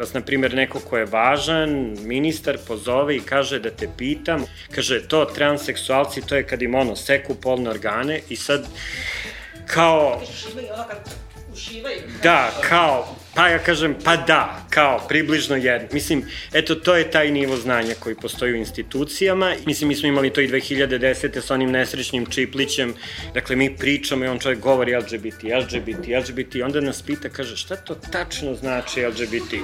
vas, 0.00 0.14
na 0.14 0.20
primjer, 0.20 0.54
neko 0.54 0.80
ko 0.80 0.98
je 0.98 1.04
važan, 1.04 1.96
ministar 2.02 2.58
pozove 2.66 3.16
i 3.16 3.20
kaže 3.20 3.58
da 3.60 3.70
te 3.70 3.88
pitam, 3.98 4.44
kaže 4.74 5.02
to 5.08 5.24
transseksualci, 5.24 6.22
to 6.26 6.36
je 6.36 6.46
kad 6.46 6.62
im 6.62 6.74
ono 6.74 6.96
seku 6.96 7.34
polne 7.34 7.70
organe 7.70 8.20
i 8.28 8.36
sad 8.36 8.66
kao... 9.66 10.20
Da, 12.22 12.50
kao, 12.68 13.16
pa 13.34 13.48
ja 13.48 13.58
kažem, 13.58 13.96
pa 14.04 14.16
da, 14.16 14.66
kao, 14.70 15.06
približno 15.08 15.56
jedno. 15.56 15.88
Mislim, 15.92 16.24
eto, 16.52 16.74
to 16.74 16.96
je 16.96 17.10
taj 17.10 17.30
nivo 17.30 17.56
znanja 17.56 17.94
koji 18.00 18.14
postoji 18.14 18.52
u 18.52 18.56
institucijama. 18.56 19.54
Mislim, 19.66 19.88
mi 19.88 19.96
smo 19.96 20.08
imali 20.08 20.30
to 20.30 20.40
i 20.40 20.48
2010. 20.48 21.40
sa 21.40 21.54
onim 21.54 21.70
nesrećnim 21.70 22.26
Čiplićem. 22.26 22.94
Dakle, 23.34 23.56
mi 23.56 23.76
pričamo 23.76 24.24
i 24.24 24.28
on 24.28 24.38
čovjek 24.38 24.60
govori 24.60 24.96
LGBT, 24.96 25.42
LGBT, 25.42 26.06
LGBT. 26.20 26.54
Onda 26.64 26.80
nas 26.80 27.02
pita, 27.02 27.28
kaže, 27.28 27.56
šta 27.56 27.76
to 27.76 27.94
tačno 27.94 28.54
znači 28.54 29.06
LGBT? 29.06 29.54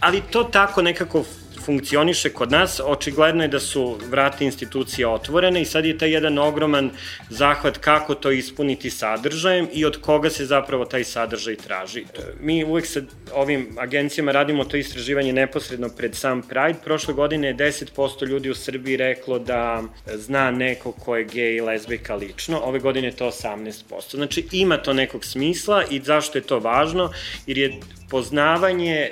Ali 0.00 0.22
to 0.30 0.44
tako 0.44 0.82
nekako 0.82 1.24
funkcioniše 1.64 2.30
kod 2.30 2.50
nas, 2.50 2.80
očigledno 2.84 3.42
je 3.42 3.48
da 3.48 3.60
su 3.60 3.98
vrata 4.10 4.44
institucija 4.44 5.10
otvorene 5.10 5.62
i 5.62 5.64
sad 5.64 5.84
je 5.84 5.98
taj 5.98 6.10
jedan 6.10 6.38
ogroman 6.38 6.90
zahvat 7.30 7.78
kako 7.78 8.14
to 8.14 8.30
ispuniti 8.30 8.90
sadržajem 8.90 9.68
i 9.72 9.84
od 9.84 10.00
koga 10.00 10.30
se 10.30 10.46
zapravo 10.46 10.84
taj 10.84 11.04
sadržaj 11.04 11.56
traži. 11.56 12.04
Mi 12.40 12.64
uvek 12.64 12.86
sa 12.86 13.00
ovim 13.34 13.76
agencijama 13.78 14.32
radimo 14.32 14.64
to 14.64 14.76
istraživanje 14.76 15.32
neposredno 15.32 15.88
pred 15.88 16.14
sam 16.14 16.42
Pride. 16.42 16.78
Prošle 16.84 17.14
godine 17.14 17.48
je 17.48 17.56
10% 17.56 18.26
ljudi 18.26 18.50
u 18.50 18.54
Srbiji 18.54 18.96
reklo 18.96 19.38
da 19.38 19.82
zna 20.14 20.50
neko 20.50 20.92
ko 20.92 21.16
je 21.16 21.24
gej 21.24 21.56
i 21.56 21.60
lezbijka 21.60 22.14
lično, 22.14 22.60
ove 22.60 22.78
godine 22.78 23.08
je 23.08 23.16
to 23.16 23.26
18%. 23.26 24.16
Znači 24.16 24.46
ima 24.52 24.76
to 24.76 24.92
nekog 24.92 25.24
smisla 25.24 25.84
i 25.90 26.00
zašto 26.00 26.38
je 26.38 26.42
to 26.42 26.58
važno? 26.58 27.10
Jer 27.46 27.58
je 27.58 27.80
poznavanje 28.10 29.10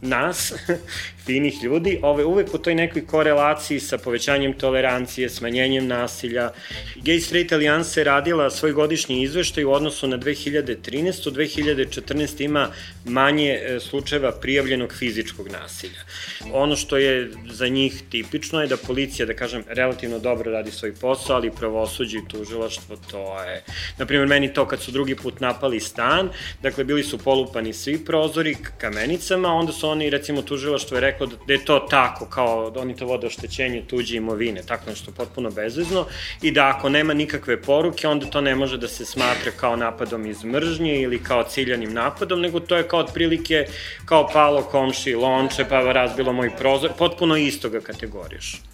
nas, 0.00 0.52
finih 1.24 1.62
ljudi, 1.62 1.98
ove, 2.02 2.24
uvek 2.24 2.54
u 2.54 2.58
toj 2.58 2.74
nekoj 2.74 3.06
korelaciji 3.06 3.80
sa 3.80 3.98
povećanjem 3.98 4.52
tolerancije, 4.52 5.28
smanjenjem 5.28 5.86
nasilja. 5.86 6.50
Gay 6.96 7.20
Straight 7.20 7.52
Alliance 7.52 8.00
je 8.00 8.04
radila 8.04 8.50
svoj 8.50 8.72
godišnji 8.72 9.22
izveštaj 9.22 9.64
u 9.64 9.72
odnosu 9.72 10.08
na 10.08 10.18
2013. 10.18 11.30
2014. 11.30 12.44
ima 12.44 12.68
manje 13.04 13.58
e, 13.62 13.80
slučajeva 13.80 14.32
prijavljenog 14.32 14.92
fizičkog 14.92 15.48
nasilja. 15.48 16.00
Ono 16.52 16.76
što 16.76 16.96
je 16.96 17.30
za 17.50 17.68
njih 17.68 18.02
tipično 18.10 18.60
je 18.60 18.66
da 18.66 18.76
policija, 18.76 19.26
da 19.26 19.34
kažem, 19.34 19.64
relativno 19.68 20.18
dobro 20.18 20.52
radi 20.52 20.70
svoj 20.70 20.94
posao, 20.94 21.36
ali 21.36 21.50
pravosuđe 21.50 22.18
i 22.18 22.28
tužilaštvo 22.28 22.96
to 23.10 23.42
je... 23.42 23.62
Naprimjer, 23.98 24.28
meni 24.28 24.52
to 24.52 24.66
kad 24.66 24.80
su 24.80 24.90
drugi 24.90 25.16
put 25.16 25.40
napali 25.40 25.80
stan, 25.80 26.28
dakle, 26.62 26.84
bili 26.84 27.02
su 27.04 27.18
polupani 27.18 27.72
svi 27.72 28.04
prozori 28.04 28.56
kamenicama, 28.78 29.48
onda 29.48 29.72
su 29.72 29.88
oni, 29.88 30.10
recimo, 30.10 30.42
tužilaštvo 30.42 30.96
je 30.96 31.00
reklo 31.10 31.26
da, 31.26 31.36
da 31.46 31.52
je 31.52 31.64
to 31.64 31.78
tako, 31.90 32.26
kao 32.26 32.70
da 32.70 32.80
oni 32.80 32.96
to 32.96 33.06
vode 33.06 33.26
oštećenje 33.26 33.82
tuđe 33.86 34.16
imovine, 34.16 34.62
tako 34.62 34.90
nešto 34.90 35.12
potpuno 35.12 35.50
bezvezno, 35.50 36.06
i 36.42 36.50
da 36.50 36.68
ako 36.68 36.88
nema 36.88 37.14
nikakve 37.14 37.62
poruke, 37.62 38.08
onda 38.08 38.26
to 38.26 38.40
ne 38.40 38.54
može 38.54 38.78
da 38.78 38.88
se 38.88 39.04
smatra 39.04 39.52
kao 39.56 39.76
napadom 39.76 40.26
iz 40.26 40.44
mržnje 40.44 41.00
ili 41.02 41.22
kao 41.22 41.42
ciljanim 41.42 41.92
napadom, 41.92 42.40
nego 42.40 42.60
to 42.60 42.76
je 42.76 42.88
kao 42.88 43.00
otprilike 43.00 43.66
kao 44.04 44.28
palo 44.32 44.62
komši 44.62 45.14
lonče, 45.14 45.64
pa 45.68 45.80
razbilo 45.80 46.32
moj 46.32 46.50
prozor, 46.58 46.90
potpuno 46.98 47.36
isto 47.36 47.68
ga 47.68 47.80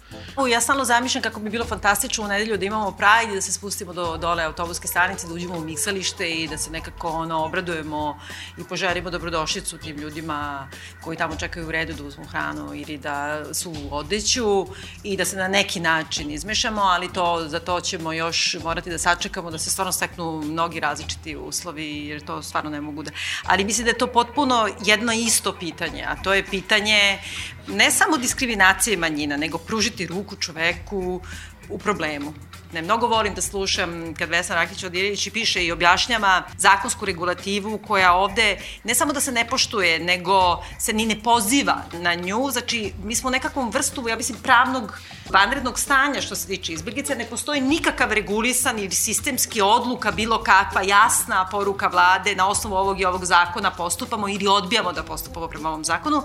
kategoriš. 0.09 0.53
Ja 0.53 0.61
stalno 0.61 0.85
zamišljam 0.85 1.21
kako 1.21 1.39
bi 1.39 1.49
bilo 1.49 1.65
fantastično 1.65 2.23
u 2.23 2.27
nedelju 2.27 2.57
da 2.57 2.65
imamo 2.65 2.91
Pride 2.91 3.31
i 3.31 3.35
da 3.35 3.41
se 3.41 3.51
spustimo 3.51 3.93
do 3.93 4.17
dole 4.17 4.43
autobuske 4.43 4.87
stanice, 4.87 5.27
da 5.27 5.33
uđemo 5.33 5.57
u 5.57 5.61
miksalište 5.61 6.29
i 6.29 6.47
da 6.47 6.57
se 6.57 6.71
nekako 6.71 7.09
ono, 7.09 7.45
obradujemo 7.45 8.19
i 8.57 8.63
poželimo 8.63 9.09
dobrodošlicu 9.09 9.77
tim 9.77 9.97
ljudima 9.97 10.69
koji 11.03 11.17
tamo 11.17 11.35
čekaju 11.35 11.67
u 11.67 11.71
redu 11.71 11.93
da 11.93 12.03
uzmu 12.03 12.25
hranu 12.25 12.75
ili 12.75 12.97
da 12.97 13.45
su 13.53 13.71
u 13.71 13.95
odeću 13.95 14.67
i 15.03 15.17
da 15.17 15.25
se 15.25 15.37
na 15.37 15.47
neki 15.47 15.79
način 15.79 16.31
izmešamo, 16.31 16.81
ali 16.81 17.13
to, 17.13 17.47
za 17.47 17.59
to 17.59 17.81
ćemo 17.81 18.13
još 18.13 18.57
morati 18.63 18.89
da 18.89 18.97
sačekamo 18.97 19.51
da 19.51 19.57
se 19.57 19.69
stvarno 19.69 19.91
steknu 19.91 20.41
mnogi 20.41 20.79
različiti 20.79 21.35
uslovi 21.35 22.07
jer 22.07 22.25
to 22.25 22.43
stvarno 22.43 22.69
ne 22.69 22.81
mogu 22.81 23.03
da... 23.03 23.11
Ali 23.43 23.63
mislim 23.63 23.85
da 23.85 23.91
je 23.91 23.97
to 23.97 24.07
potpuno 24.07 24.69
jedno 24.85 25.13
isto 25.13 25.53
pitanje, 25.53 26.05
a 26.07 26.15
to 26.23 26.33
je 26.33 26.45
pitanje 26.45 27.19
ne 27.67 27.91
samo 27.91 28.17
diskriminacije 28.17 28.97
manjina, 28.97 29.37
nego 29.37 29.57
pružiti 29.57 30.07
ruku 30.07 30.35
čoveku 30.35 31.21
u 31.69 31.77
problemu. 31.77 32.33
Ne, 32.73 32.81
mnogo 32.81 33.07
volim 33.07 33.33
da 33.33 33.41
slušam 33.41 34.13
kad 34.13 34.29
Vesna 34.29 34.55
Rakić 34.55 34.83
Odirić 34.83 35.29
piše 35.33 35.65
i 35.65 35.71
objašnjava 35.71 36.43
zakonsku 36.57 37.05
regulativu 37.05 37.77
koja 37.87 38.13
ovde 38.13 38.59
ne 38.83 38.95
samo 38.95 39.13
da 39.13 39.21
se 39.21 39.31
ne 39.31 39.47
poštuje, 39.47 39.99
nego 39.99 40.63
se 40.79 40.93
ni 40.93 41.05
ne 41.05 41.23
poziva 41.23 41.77
na 41.93 42.13
nju. 42.15 42.49
Znači, 42.51 42.93
mi 43.03 43.15
smo 43.15 43.27
u 43.27 43.31
nekakvom 43.31 43.69
vrstu, 43.69 44.07
ja 44.09 44.15
mislim, 44.15 44.37
pravnog 44.43 44.99
vanrednog 45.29 45.79
stanja 45.79 46.21
što 46.21 46.35
se 46.35 46.47
tiče 46.47 46.73
izbjeglice, 46.73 47.15
ne 47.15 47.25
postoji 47.25 47.61
nikakav 47.61 48.11
regulisan 48.13 48.79
ili 48.79 48.91
sistemski 48.91 49.61
odluka, 49.61 50.11
bilo 50.11 50.43
kakva 50.43 50.81
jasna 50.81 51.47
poruka 51.51 51.87
vlade 51.87 52.35
na 52.35 52.49
osnovu 52.49 52.75
ovog 52.75 53.01
i 53.01 53.05
ovog 53.05 53.25
zakona 53.25 53.71
postupamo 53.71 54.29
ili 54.29 54.47
odbijamo 54.47 54.93
da 54.93 55.03
postupamo 55.03 55.47
prema 55.47 55.69
ovom 55.69 55.85
zakonu, 55.85 56.23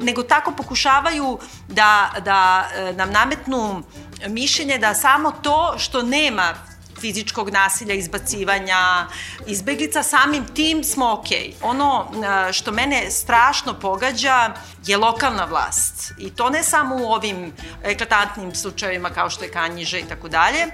nego 0.00 0.22
tako 0.22 0.52
pokušavaju 0.52 1.38
da, 1.68 2.10
da 2.24 2.68
e, 2.74 2.92
nam 2.92 3.10
nametnu 3.10 3.82
mišljenje 4.28 4.78
da 4.78 4.94
samo 4.94 5.32
to 5.42 5.74
što 5.78 6.02
nema 6.02 6.54
fizičkog 7.00 7.50
nasilja, 7.50 7.94
izbacivanja 7.94 9.06
izbeglica, 9.46 10.02
samim 10.02 10.46
tim 10.54 10.84
smo. 10.84 11.22
Okay. 11.24 11.52
Ono 11.62 12.12
što 12.52 12.72
mene 12.72 13.10
strašno 13.10 13.74
pogađa 13.80 14.54
je 14.86 14.96
lokalna 14.96 15.44
vlast. 15.44 16.12
I 16.18 16.30
to 16.30 16.50
ne 16.50 16.62
samo 16.62 16.96
u 16.96 17.12
ovim 17.12 17.52
eklatantnim 17.82 18.54
slučajevima 18.54 19.10
kao 19.10 19.30
što 19.30 19.44
je 19.44 19.52
Kanjiže 19.52 20.00
i 20.00 20.08
tako 20.08 20.28
dalje, 20.28 20.66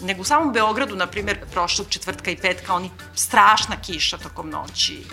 nego 0.00 0.20
u 0.20 0.24
samom 0.24 0.52
Beogradu, 0.52 0.96
na 0.96 1.06
primjer, 1.06 1.38
prošlog 1.52 1.88
četvrtka 1.88 2.30
i 2.30 2.36
petka, 2.36 2.74
oni 2.74 2.90
strašna 3.14 3.76
kiša 3.86 4.18
tokom 4.18 4.50
noći. 4.50 5.04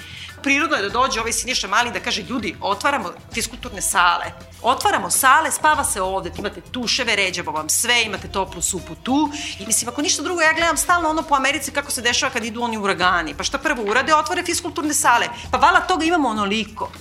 Prirodno 0.43 0.75
je 0.75 0.83
da 0.83 0.89
dođe 0.89 1.19
ovaj 1.19 1.31
Siniša 1.31 1.67
Mali 1.67 1.91
da 1.91 1.99
kaže, 1.99 2.21
ljudi, 2.21 2.55
otvaramo 2.61 3.13
fiskulturne 3.33 3.81
sale, 3.81 4.25
otvaramo 4.61 5.09
sale, 5.09 5.51
spava 5.51 5.83
se 5.83 6.01
ovde, 6.01 6.31
imate 6.37 6.61
tuševe, 6.61 7.15
ređamo 7.15 7.51
vam 7.51 7.69
sve, 7.69 8.03
imate 8.03 8.27
toplu 8.27 8.61
supu 8.61 8.95
tu. 8.95 9.29
I 9.59 9.65
mislim, 9.65 9.89
ako 9.89 10.01
ništa 10.01 10.23
drugo, 10.23 10.41
ja 10.41 10.53
gledam 10.53 10.77
stalno 10.77 11.09
ono 11.09 11.21
po 11.21 11.35
Americi 11.35 11.71
kako 11.71 11.91
se 11.91 12.01
dešava 12.01 12.33
kad 12.33 12.45
idu 12.45 12.61
oni 12.61 12.77
uragani. 12.77 13.33
Pa 13.37 13.43
šta 13.43 13.57
prvo 13.57 13.83
urade? 13.83 14.15
Otvore 14.15 14.43
fiskulturne 14.43 14.93
sale. 14.93 15.27
Pa 15.51 15.57
vala 15.57 15.79
toga 15.79 16.05
imamo 16.05 16.29
onoliko. 16.29 16.91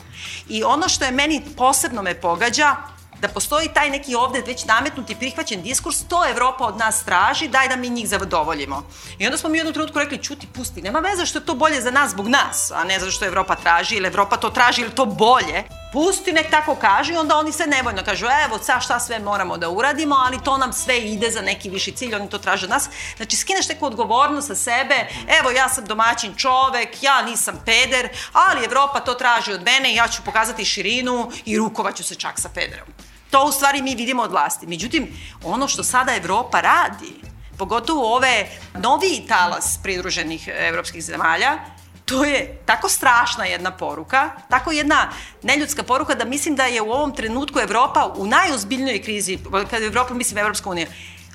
I 0.49 0.65
ono 0.65 0.89
što 0.89 1.05
je 1.05 1.11
meni 1.11 1.43
posebno 1.57 2.03
me 2.03 2.21
pogađa, 2.21 2.77
da 3.21 3.29
postoji 3.29 3.69
taj 3.75 3.91
neki 3.91 4.15
ovde 4.15 4.43
već 4.47 4.65
nametnuti 4.65 5.15
prihvaćen 5.15 5.63
diskurs, 5.63 6.05
to 6.09 6.27
Evropa 6.31 6.65
od 6.65 6.77
nas 6.77 7.05
traži, 7.05 7.49
daj 7.49 7.69
da 7.69 7.77
mi 7.77 7.91
njih 7.91 8.09
zadovoljimo. 8.09 8.83
I 9.19 9.27
onda 9.27 9.39
smo 9.39 9.49
mi 9.49 9.57
u 9.57 9.61
jednom 9.61 9.75
trenutku 9.75 9.99
rekli, 9.99 10.23
čuti, 10.23 10.47
pusti, 10.47 10.83
nema 10.83 10.99
veze 10.99 11.27
što 11.27 11.39
je 11.39 11.47
to 11.47 11.55
bolje 11.55 11.81
za 11.81 11.91
nas 11.91 12.11
zbog 12.11 12.29
nas, 12.29 12.71
a 12.71 12.85
ne 12.85 12.99
zato 12.99 13.13
što 13.13 13.27
Evropa 13.27 13.57
traži, 13.57 13.97
ili 13.97 14.07
Evropa 14.07 14.37
to 14.37 14.51
traži, 14.51 14.83
ili 14.83 14.95
to 14.95 15.07
bolje. 15.07 15.65
Pusti, 15.93 16.33
nek 16.33 16.51
tako 16.51 16.75
kaže 16.75 17.19
onda 17.19 17.37
oni 17.37 17.53
se 17.53 17.67
nevoljno 17.67 18.03
kažu, 18.05 18.27
evo, 18.47 18.59
sa 18.63 18.81
šta 18.81 19.01
sve 19.01 19.19
moramo 19.19 19.57
da 19.59 19.69
uradimo, 19.69 20.15
ali 20.15 20.39
to 20.45 20.57
nam 20.57 20.73
sve 20.73 20.99
ide 20.99 21.31
za 21.31 21.43
neki 21.43 21.71
viši 21.71 21.93
cilj, 21.93 22.15
oni 22.15 22.31
to 22.31 22.39
traže 22.39 22.67
od 22.67 22.71
nas. 22.71 22.89
Znači, 23.17 23.37
skineš 23.37 23.69
neku 23.69 23.87
odgovornost 23.87 24.47
sa 24.47 24.55
sebe, 24.55 25.07
evo, 25.41 25.51
ja 25.51 25.69
sam 25.69 25.85
domaćin 25.85 26.35
čovek, 26.37 27.03
ja 27.03 27.23
nisam 27.23 27.63
peder, 27.67 28.09
ali 28.33 28.65
Evropa 28.65 29.01
to 29.01 29.15
traži 29.15 29.53
od 29.53 29.63
mene 29.63 29.93
i 29.93 29.97
ja 29.97 30.09
ću 30.09 30.23
pokazati 30.25 30.65
širinu 30.65 31.31
i 31.45 31.59
rukovaću 31.59 32.05
se 32.05 32.15
čak 32.15 32.41
sa 32.41 32.49
pederom. 32.49 32.87
To 33.31 33.45
u 33.45 33.53
stvari 33.53 33.83
mi 33.83 33.95
vidimo 33.95 34.23
od 34.23 34.31
vlasti. 34.31 34.67
Međutim, 34.67 35.09
ono 35.45 35.69
što 35.69 35.85
sada 35.85 36.17
Evropa 36.17 36.61
radi, 36.61 37.15
pogotovo 37.59 38.17
ove 38.17 38.49
noviji 38.75 39.27
talas 39.29 39.79
pridruženih 39.83 40.49
evropskih 40.53 41.05
zemalja, 41.05 41.59
to 42.05 42.25
je 42.25 42.59
tako 42.67 42.89
strašna 42.89 43.45
jedna 43.45 43.71
poruka, 43.71 44.31
tako 44.49 44.73
jedna 44.73 45.09
neljudska 45.43 45.83
poruka 45.83 46.15
da 46.15 46.25
mislim 46.25 46.57
da 46.57 46.65
je 46.65 46.83
u 46.83 46.91
ovom 46.91 47.15
trenutku 47.15 47.61
Evropa 47.61 48.13
u 48.17 48.27
najozbiljnijoj 48.27 49.03
krizi, 49.03 49.39
kad 49.71 49.83
Evropa 49.83 50.15
mislim 50.15 50.39
Evropska 50.39 50.71
unija, 50.71 50.87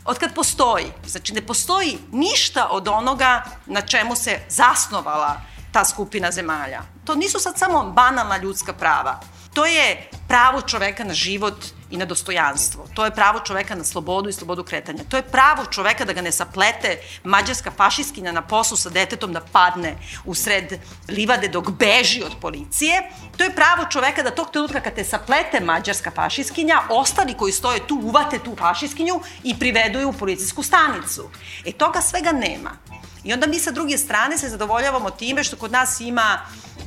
od 0.06 0.18
kad 0.20 0.34
postoji. 0.34 0.86
Znači 1.08 1.34
ne 1.34 1.42
postoji 1.42 1.98
ništa 2.12 2.68
od 2.72 2.88
onoga 2.88 3.44
na 3.66 3.82
čemu 3.82 4.16
se 4.16 4.40
zasnovala 4.50 5.42
ta 5.72 5.86
skupina 5.86 6.32
zemalja. 6.32 6.82
To 7.06 7.16
nisu 7.16 7.40
sad 7.40 7.58
samo 7.58 7.84
banalna 7.84 8.38
ljudska 8.38 8.74
prava. 8.74 9.20
To 9.56 9.66
je 9.66 10.10
pravo 10.28 10.62
čoveka 10.62 11.04
na 11.04 11.14
život 11.14 11.66
i 11.92 11.98
na 11.98 12.06
dostojanstvo. 12.06 12.88
To 12.94 13.06
je 13.06 13.12
pravo 13.12 13.40
čoveka 13.40 13.76
na 13.76 13.84
slobodu 13.84 14.30
i 14.30 14.34
slobodu 14.34 14.64
kretanja. 14.64 15.04
To 15.10 15.18
je 15.18 15.24
pravo 15.24 15.66
čoveka 15.66 16.06
da 16.06 16.14
ga 16.14 16.22
ne 16.22 16.32
saplete 16.32 16.98
mađarska 17.24 17.72
fašiskinja 17.72 18.32
na 18.32 18.42
poslu 18.42 18.78
sa 18.78 18.90
detetom 18.90 19.34
da 19.34 19.42
padne 19.42 19.96
u 20.26 20.36
sred 20.36 20.80
livade 21.10 21.48
dok 21.48 21.70
beži 21.72 22.24
od 22.24 22.36
policije. 22.42 23.12
To 23.38 23.44
je 23.44 23.56
pravo 23.56 23.86
čoveka 23.90 24.24
da 24.24 24.36
tog 24.36 24.52
trenutka 24.52 24.82
kad 24.82 24.96
te 24.96 25.04
saplete 25.04 25.60
mađarska 25.60 26.12
fašiskinja, 26.12 26.82
ostali 26.90 27.34
koji 27.34 27.54
stoje 27.54 27.88
tu 27.88 28.00
uvate 28.04 28.40
tu 28.40 28.56
fašiskinju 28.56 29.22
i 29.44 29.60
privedu 29.60 30.00
je 30.00 30.06
u 30.06 30.14
policijsku 30.14 30.64
stanicu. 30.64 31.30
E 31.66 31.72
toga 31.72 32.02
svega 32.02 32.32
nema. 32.32 32.72
I 33.24 33.34
onda 33.34 33.48
mi 33.48 33.60
sa 33.60 33.72
druge 33.72 33.98
strane 33.98 34.38
se 34.38 34.50
zadovoljavamo 34.50 35.10
time 35.10 35.44
što 35.44 35.58
kod 35.58 35.72
nas 35.72 36.00
ima 36.00 36.40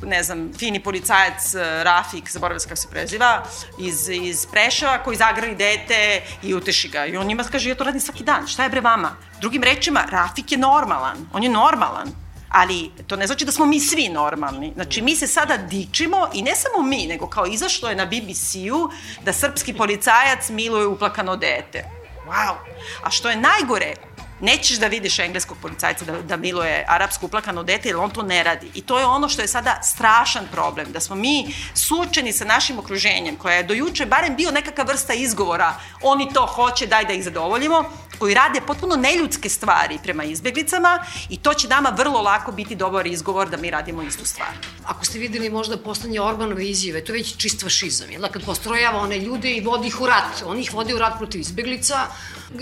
ne 0.03 0.23
znam, 0.23 0.51
fini 0.57 0.83
policajac 0.83 1.55
eh, 1.55 1.83
Rafik, 1.83 2.31
zaboravim 2.31 2.59
se 2.59 2.67
kako 2.67 2.81
se 2.81 2.87
preziva, 2.91 3.43
iz, 3.79 4.09
iz 4.09 4.45
Preševa, 4.45 4.97
koji 5.03 5.17
zagrani 5.17 5.55
dete 5.55 6.21
i 6.43 6.53
uteši 6.53 6.89
ga. 6.89 7.05
I 7.05 7.17
on 7.17 7.27
njima 7.27 7.43
kaže, 7.43 7.69
ja 7.69 7.75
to 7.75 7.83
radim 7.83 8.01
svaki 8.01 8.23
dan, 8.23 8.47
šta 8.47 8.63
je 8.63 8.69
bre 8.69 8.81
vama? 8.81 9.15
Drugim 9.41 9.63
rečima, 9.63 10.05
Rafik 10.09 10.51
je 10.51 10.57
normalan, 10.57 11.29
on 11.33 11.43
je 11.43 11.49
normalan. 11.49 12.07
Ali 12.49 12.91
to 13.07 13.15
ne 13.15 13.27
znači 13.27 13.45
da 13.45 13.51
smo 13.51 13.65
mi 13.65 13.79
svi 13.79 14.09
normalni. 14.09 14.71
Znači, 14.75 15.01
mi 15.01 15.15
se 15.15 15.27
sada 15.27 15.57
dičimo 15.57 16.29
i 16.33 16.41
ne 16.41 16.55
samo 16.55 16.87
mi, 16.87 17.07
nego 17.07 17.27
kao 17.27 17.45
izašlo 17.45 17.89
je 17.89 17.95
na 17.95 18.05
BBC-u 18.05 18.89
da 19.23 19.33
srpski 19.33 19.73
policajac 19.73 20.49
miluje 20.49 20.87
uplakano 20.87 21.35
dete. 21.35 21.83
Wow! 22.27 22.55
A 23.03 23.09
što 23.09 23.29
je 23.29 23.35
najgore, 23.35 23.93
nećeš 24.39 24.77
da 24.77 24.87
vidiš 24.87 25.19
engleskog 25.19 25.57
policajca 25.61 26.05
da, 26.05 26.21
da 26.21 26.37
miluje 26.37 26.85
arapsko 26.87 27.25
uplakano 27.25 27.63
dete, 27.63 27.89
jer 27.89 27.97
on 27.97 28.09
to 28.09 28.23
ne 28.23 28.43
radi. 28.43 28.71
I 28.73 28.81
to 28.81 28.99
je 28.99 29.05
ono 29.05 29.29
što 29.29 29.41
je 29.41 29.47
sada 29.47 29.79
strašan 29.83 30.47
problem, 30.51 30.91
da 30.91 30.99
smo 30.99 31.15
mi 31.15 31.53
suočeni 31.73 32.33
sa 32.33 32.45
našim 32.45 32.79
okruženjem, 32.79 33.35
koja 33.35 33.55
je 33.55 33.63
do 33.63 33.73
juče 33.73 34.05
barem 34.05 34.35
bio 34.35 34.51
nekakva 34.51 34.83
vrsta 34.83 35.13
izgovora, 35.13 35.75
oni 36.01 36.33
to 36.33 36.45
hoće, 36.45 36.87
daj 36.87 37.05
da 37.05 37.13
ih 37.13 37.23
zadovoljimo, 37.23 37.83
koji 38.19 38.33
rade 38.33 38.61
potpuno 38.67 38.95
neljudske 38.95 39.49
stvari 39.49 39.99
prema 40.03 40.23
izbeglicama 40.23 41.05
i 41.29 41.37
to 41.37 41.53
će 41.53 41.67
nama 41.67 41.89
vrlo 41.89 42.21
lako 42.21 42.51
biti 42.51 42.75
dobar 42.75 43.07
izgovor 43.07 43.49
da 43.49 43.57
mi 43.57 43.71
radimo 43.71 44.03
istu 44.03 44.25
stvar. 44.25 44.53
Ako 44.85 45.05
ste 45.05 45.19
videli 45.19 45.49
možda 45.49 45.77
poslednje 45.77 46.21
Orbanove 46.21 46.65
izjave, 46.65 47.03
to 47.03 47.13
je 47.13 47.17
već 47.17 47.37
čist 47.37 47.63
fašizam, 47.63 48.11
jel 48.11 48.21
da 48.21 48.27
kad 48.27 48.45
postrojava 48.45 48.99
one 48.99 49.19
ljude 49.19 49.51
i 49.51 49.61
vodi 49.61 49.87
ih 49.87 50.01
u 50.01 50.07
rat, 50.07 50.43
on 50.45 50.59
ih 50.59 50.73
vodi 50.73 50.93
u 50.93 50.97
rat 50.99 51.17
protiv 51.17 51.41
izbeglica, 51.41 52.07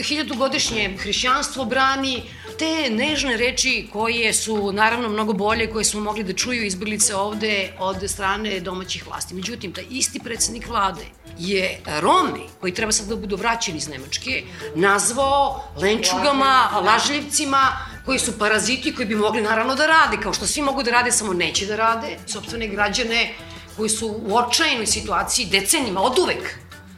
hiljadugodišnje 0.04 0.98
hrišćanstvo 1.00 1.65
brani, 1.65 2.24
te 2.60 2.89
nežne 2.89 3.38
reči 3.38 3.88
koje 3.93 4.34
su 4.34 4.72
naravno 4.72 5.10
mnogo 5.10 5.34
bolje, 5.34 5.72
koje 5.72 5.86
smo 5.86 6.02
mogli 6.02 6.24
da 6.24 6.34
čuju 6.34 6.65
izbeglice 6.65 7.15
ovde 7.15 7.74
od 7.80 8.10
strane 8.10 8.60
domaćih 8.60 9.08
vlasti. 9.08 9.36
Međutim, 9.36 9.74
taj 9.74 9.86
isti 9.89 10.20
predsednik 10.20 10.67
vlade 10.67 11.06
je 11.39 11.82
Romi, 12.00 12.50
koji 12.62 12.73
treba 12.73 12.91
sad 12.91 13.08
da 13.08 13.15
budu 13.15 13.36
vraćeni 13.36 13.78
iz 13.78 13.88
Nemačke, 13.88 14.43
nazvao 14.76 15.63
lenčugama, 15.82 16.69
lažljivcima, 16.86 17.78
koji 18.06 18.19
su 18.19 18.39
paraziti 18.39 18.95
koji 18.95 19.06
bi 19.06 19.15
mogli 19.15 19.41
naravno 19.41 19.76
da 19.76 19.88
rade, 19.88 20.17
kao 20.23 20.34
što 20.34 20.47
svi 20.47 20.62
mogu 20.62 20.84
da 20.84 20.91
rade, 20.91 21.12
samo 21.12 21.34
neće 21.34 21.65
da 21.65 21.76
rade, 21.76 22.17
sobstvene 22.28 22.67
građane 22.67 23.34
koji 23.78 23.89
su 23.89 24.08
u 24.08 24.38
očajnoj 24.38 24.86
situaciji 24.88 25.45
decenima, 25.45 26.02
od 26.02 26.19
uvek. 26.19 26.56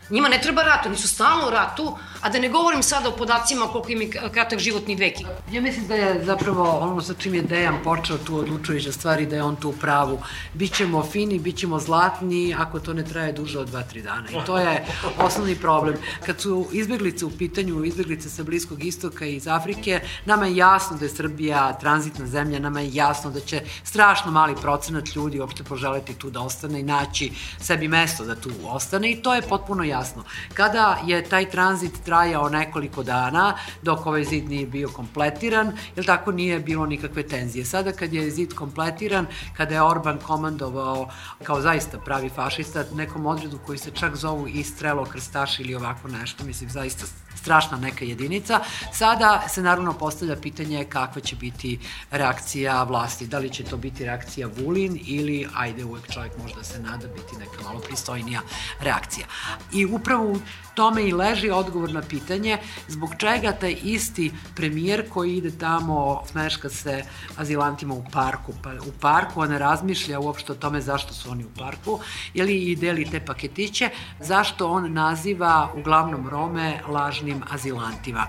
Njima 0.10 0.30
ne 0.30 0.42
treba 0.42 0.64
rat, 0.64 0.86
oni 0.86 0.98
su 0.98 1.08
stalno 1.08 1.48
u 1.48 1.50
ratu, 1.50 1.98
A 2.22 2.30
da 2.30 2.40
ne 2.40 2.50
govorim 2.50 2.84
sada 2.84 3.10
o 3.10 3.12
podacima 3.12 3.68
koliko 3.68 3.92
im 3.92 4.02
je 4.02 4.10
kratak 4.10 4.60
životni 4.60 4.96
vek. 4.96 5.14
Ja 5.52 5.62
mislim 5.62 5.88
da 5.88 5.96
je 5.96 6.26
zapravo 6.26 6.70
ono 6.80 7.02
sa 7.02 7.14
čim 7.14 7.34
je 7.34 7.42
Dejan 7.42 7.78
počeo 7.84 8.18
tu 8.18 8.38
odlučujuća 8.38 8.92
stvari, 8.92 9.26
da 9.26 9.36
je 9.36 9.44
on 9.44 9.56
tu 9.56 9.70
u 9.70 9.74
pravu. 9.74 10.20
Bićemo 10.54 11.04
fini, 11.04 11.40
bićemo 11.40 11.80
zlatni, 11.80 12.56
ako 12.60 12.80
to 12.80 12.94
ne 12.94 13.04
traje 13.06 13.34
duže 13.34 13.60
od 13.60 13.70
2-3 13.70 14.04
dana. 14.04 14.30
I 14.30 14.46
to 14.46 14.58
je 14.58 14.86
osnovni 15.18 15.56
problem. 15.56 15.96
Kad 16.26 16.42
su 16.42 16.68
izbeglice 16.72 17.26
u 17.26 17.32
pitanju, 17.38 17.84
izbeglice 17.84 18.30
sa 18.30 18.44
Bliskog 18.44 18.84
istoka 18.84 19.26
i 19.26 19.36
iz 19.36 19.48
Afrike, 19.48 20.02
nama 20.26 20.46
je 20.46 20.56
jasno 20.56 20.98
da 20.98 21.06
je 21.06 21.10
Srbija 21.10 21.74
tranzitna 21.74 22.28
zemlja, 22.28 22.60
nama 22.60 22.82
je 22.82 22.94
jasno 22.94 23.32
da 23.32 23.40
će 23.40 23.62
strašno 23.84 24.32
mali 24.32 24.56
procenat 24.62 25.16
ljudi 25.16 25.40
uopšte 25.40 25.64
poželeti 25.64 26.14
tu 26.14 26.30
da 26.30 26.42
ostane 26.42 26.80
i 26.80 26.84
naći 26.84 27.32
sebi 27.62 27.88
mesto 27.88 28.26
da 28.26 28.36
tu 28.36 28.50
ostane 28.66 29.12
i 29.12 29.22
to 29.22 29.36
je 29.36 29.42
potpuno 29.42 29.84
jasno. 29.84 30.24
Kada 30.54 31.02
je 31.06 31.24
taj 31.24 31.50
tranzit 31.50 32.09
trajao 32.10 32.50
nekoliko 32.50 33.04
dana 33.04 33.54
dok 33.82 34.06
ovaj 34.06 34.24
zid 34.24 34.50
nije 34.50 34.66
bio 34.68 34.90
kompletiran, 34.90 35.72
jer 35.96 36.06
tako 36.06 36.32
nije 36.32 36.60
bilo 36.60 36.86
nikakve 36.86 37.24
tenzije. 37.24 37.66
Sada 37.66 37.92
kad 37.92 38.14
je 38.14 38.32
zid 38.32 38.54
kompletiran, 38.54 39.28
kada 39.58 39.76
je 39.76 39.84
Orban 39.84 40.18
komandovao 40.18 41.10
kao 41.44 41.62
zaista 41.62 42.00
pravi 42.00 42.30
fašista 42.30 42.86
nekom 42.94 43.26
odredu 43.26 43.60
koji 43.66 43.78
se 43.78 43.92
čak 43.92 44.16
zovu 44.16 44.48
i 44.48 44.64
strelo 44.64 45.06
krstaš 45.06 45.60
ili 45.60 45.76
ovako 45.76 46.08
nešto, 46.08 46.44
mislim 46.44 46.70
zaista 46.70 47.06
strašna 47.36 47.78
neka 47.78 48.06
jedinica. 48.06 48.60
Sada 48.94 49.44
se 49.50 49.62
naravno 49.62 49.94
postavlja 49.94 50.36
pitanje 50.36 50.86
kakva 50.90 51.22
će 51.22 51.36
biti 51.36 51.80
reakcija 52.12 52.84
vlasti. 52.84 53.28
Da 53.28 53.40
li 53.40 53.50
će 53.50 53.64
to 53.64 53.78
biti 53.78 54.06
reakcija 54.06 54.50
Vulin 54.58 55.00
ili, 55.06 55.48
ajde, 55.56 55.86
uvek 55.86 56.12
čovjek 56.14 56.38
možda 56.38 56.64
se 56.64 56.80
nada 56.80 57.08
biti 57.08 57.38
neka 57.40 57.64
malo 57.64 57.80
pristojnija 57.80 58.42
reakcija. 58.80 59.26
I 59.72 59.86
upravo 59.86 60.38
tome 60.80 61.04
i 61.04 61.14
leži 61.14 61.50
odgovor 61.50 61.92
na 61.94 62.02
pitanje 62.02 62.58
zbog 62.88 63.10
čega 63.18 63.52
taj 63.52 63.76
isti 63.84 64.32
premijer 64.56 65.10
koji 65.10 65.36
ide 65.38 65.52
tamo, 65.52 66.22
smeška 66.32 66.70
se 66.70 67.04
azilantima 67.38 67.94
u 67.94 68.04
parku, 68.12 68.54
pa 68.64 68.72
u 68.72 68.92
parku, 69.02 69.42
a 69.42 69.48
ne 69.48 69.60
razmišlja 69.60 70.20
uopšte 70.20 70.52
o 70.52 70.56
tome 70.56 70.82
zašto 70.82 71.14
su 71.14 71.32
oni 71.32 71.44
u 71.44 71.50
parku, 71.58 72.00
ili 72.34 72.56
i 72.56 72.76
deli 72.76 73.06
te 73.06 73.20
paketiće, 73.20 73.90
zašto 74.20 74.70
on 74.72 74.94
naziva 74.94 75.70
uglavnom 75.76 76.30
Rome 76.30 76.82
lažnim 76.88 77.44
azilantima. 77.50 78.28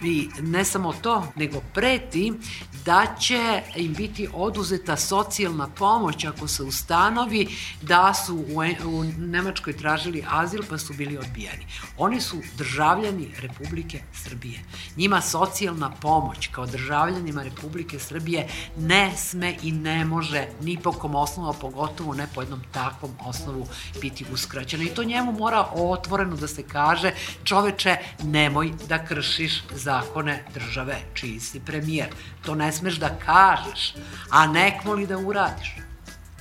I 0.00 0.28
ne 0.40 0.64
samo 0.64 0.92
to, 0.92 1.32
nego 1.36 1.60
preti 1.74 2.32
da 2.84 3.06
će 3.20 3.62
im 3.76 3.94
biti 3.94 4.28
oduzeta 4.32 4.96
socijalna 4.96 5.68
pomoć 5.68 6.24
ako 6.24 6.48
se 6.48 6.62
ustanovi 6.62 7.48
da 7.82 8.14
su 8.14 8.34
u, 8.36 8.60
u 8.88 9.04
Nemačkoj 9.18 9.76
tražili 9.76 10.24
azil 10.30 10.62
pa 10.70 10.78
su 10.78 10.94
bili 10.94 11.18
odbijeni. 11.18 11.66
Oni 11.96 12.20
su 12.20 12.36
državljani 12.56 13.28
Republike 13.38 14.02
Srbije. 14.12 14.60
Njima 14.96 15.20
socijalna 15.20 15.90
pomoć 15.90 16.46
kao 16.46 16.66
državljanima 16.66 17.42
Republike 17.42 17.98
Srbije 17.98 18.48
ne 18.76 19.16
sme 19.16 19.56
i 19.62 19.72
ne 19.72 20.04
može 20.04 20.46
ni 20.60 20.78
po 20.82 20.92
kom 20.92 21.14
osnovu, 21.14 21.54
pogotovo 21.60 22.14
ne 22.14 22.26
po 22.34 22.40
jednom 22.40 22.62
takvom 22.72 23.10
osnovu 23.24 23.66
biti 24.00 24.24
uskraćena. 24.32 24.84
I 24.84 24.94
to 24.94 25.04
njemu 25.04 25.32
mora 25.32 25.66
otvoreno 25.74 26.36
da 26.36 26.48
se 26.48 26.62
kaže, 26.62 27.12
čoveče, 27.44 27.96
nemoj 28.22 28.72
da 28.88 29.04
kršiš 29.04 29.62
zakone 29.88 30.44
države 30.54 30.96
čiji 31.14 31.40
si 31.40 31.60
premijer. 31.60 32.08
To 32.44 32.54
ne 32.54 32.72
smeš 32.72 33.00
da 33.00 33.08
kažeš, 33.26 33.94
a 34.30 34.46
nek 34.46 34.84
moli 34.84 35.06
da 35.06 35.18
uradiš. 35.18 35.87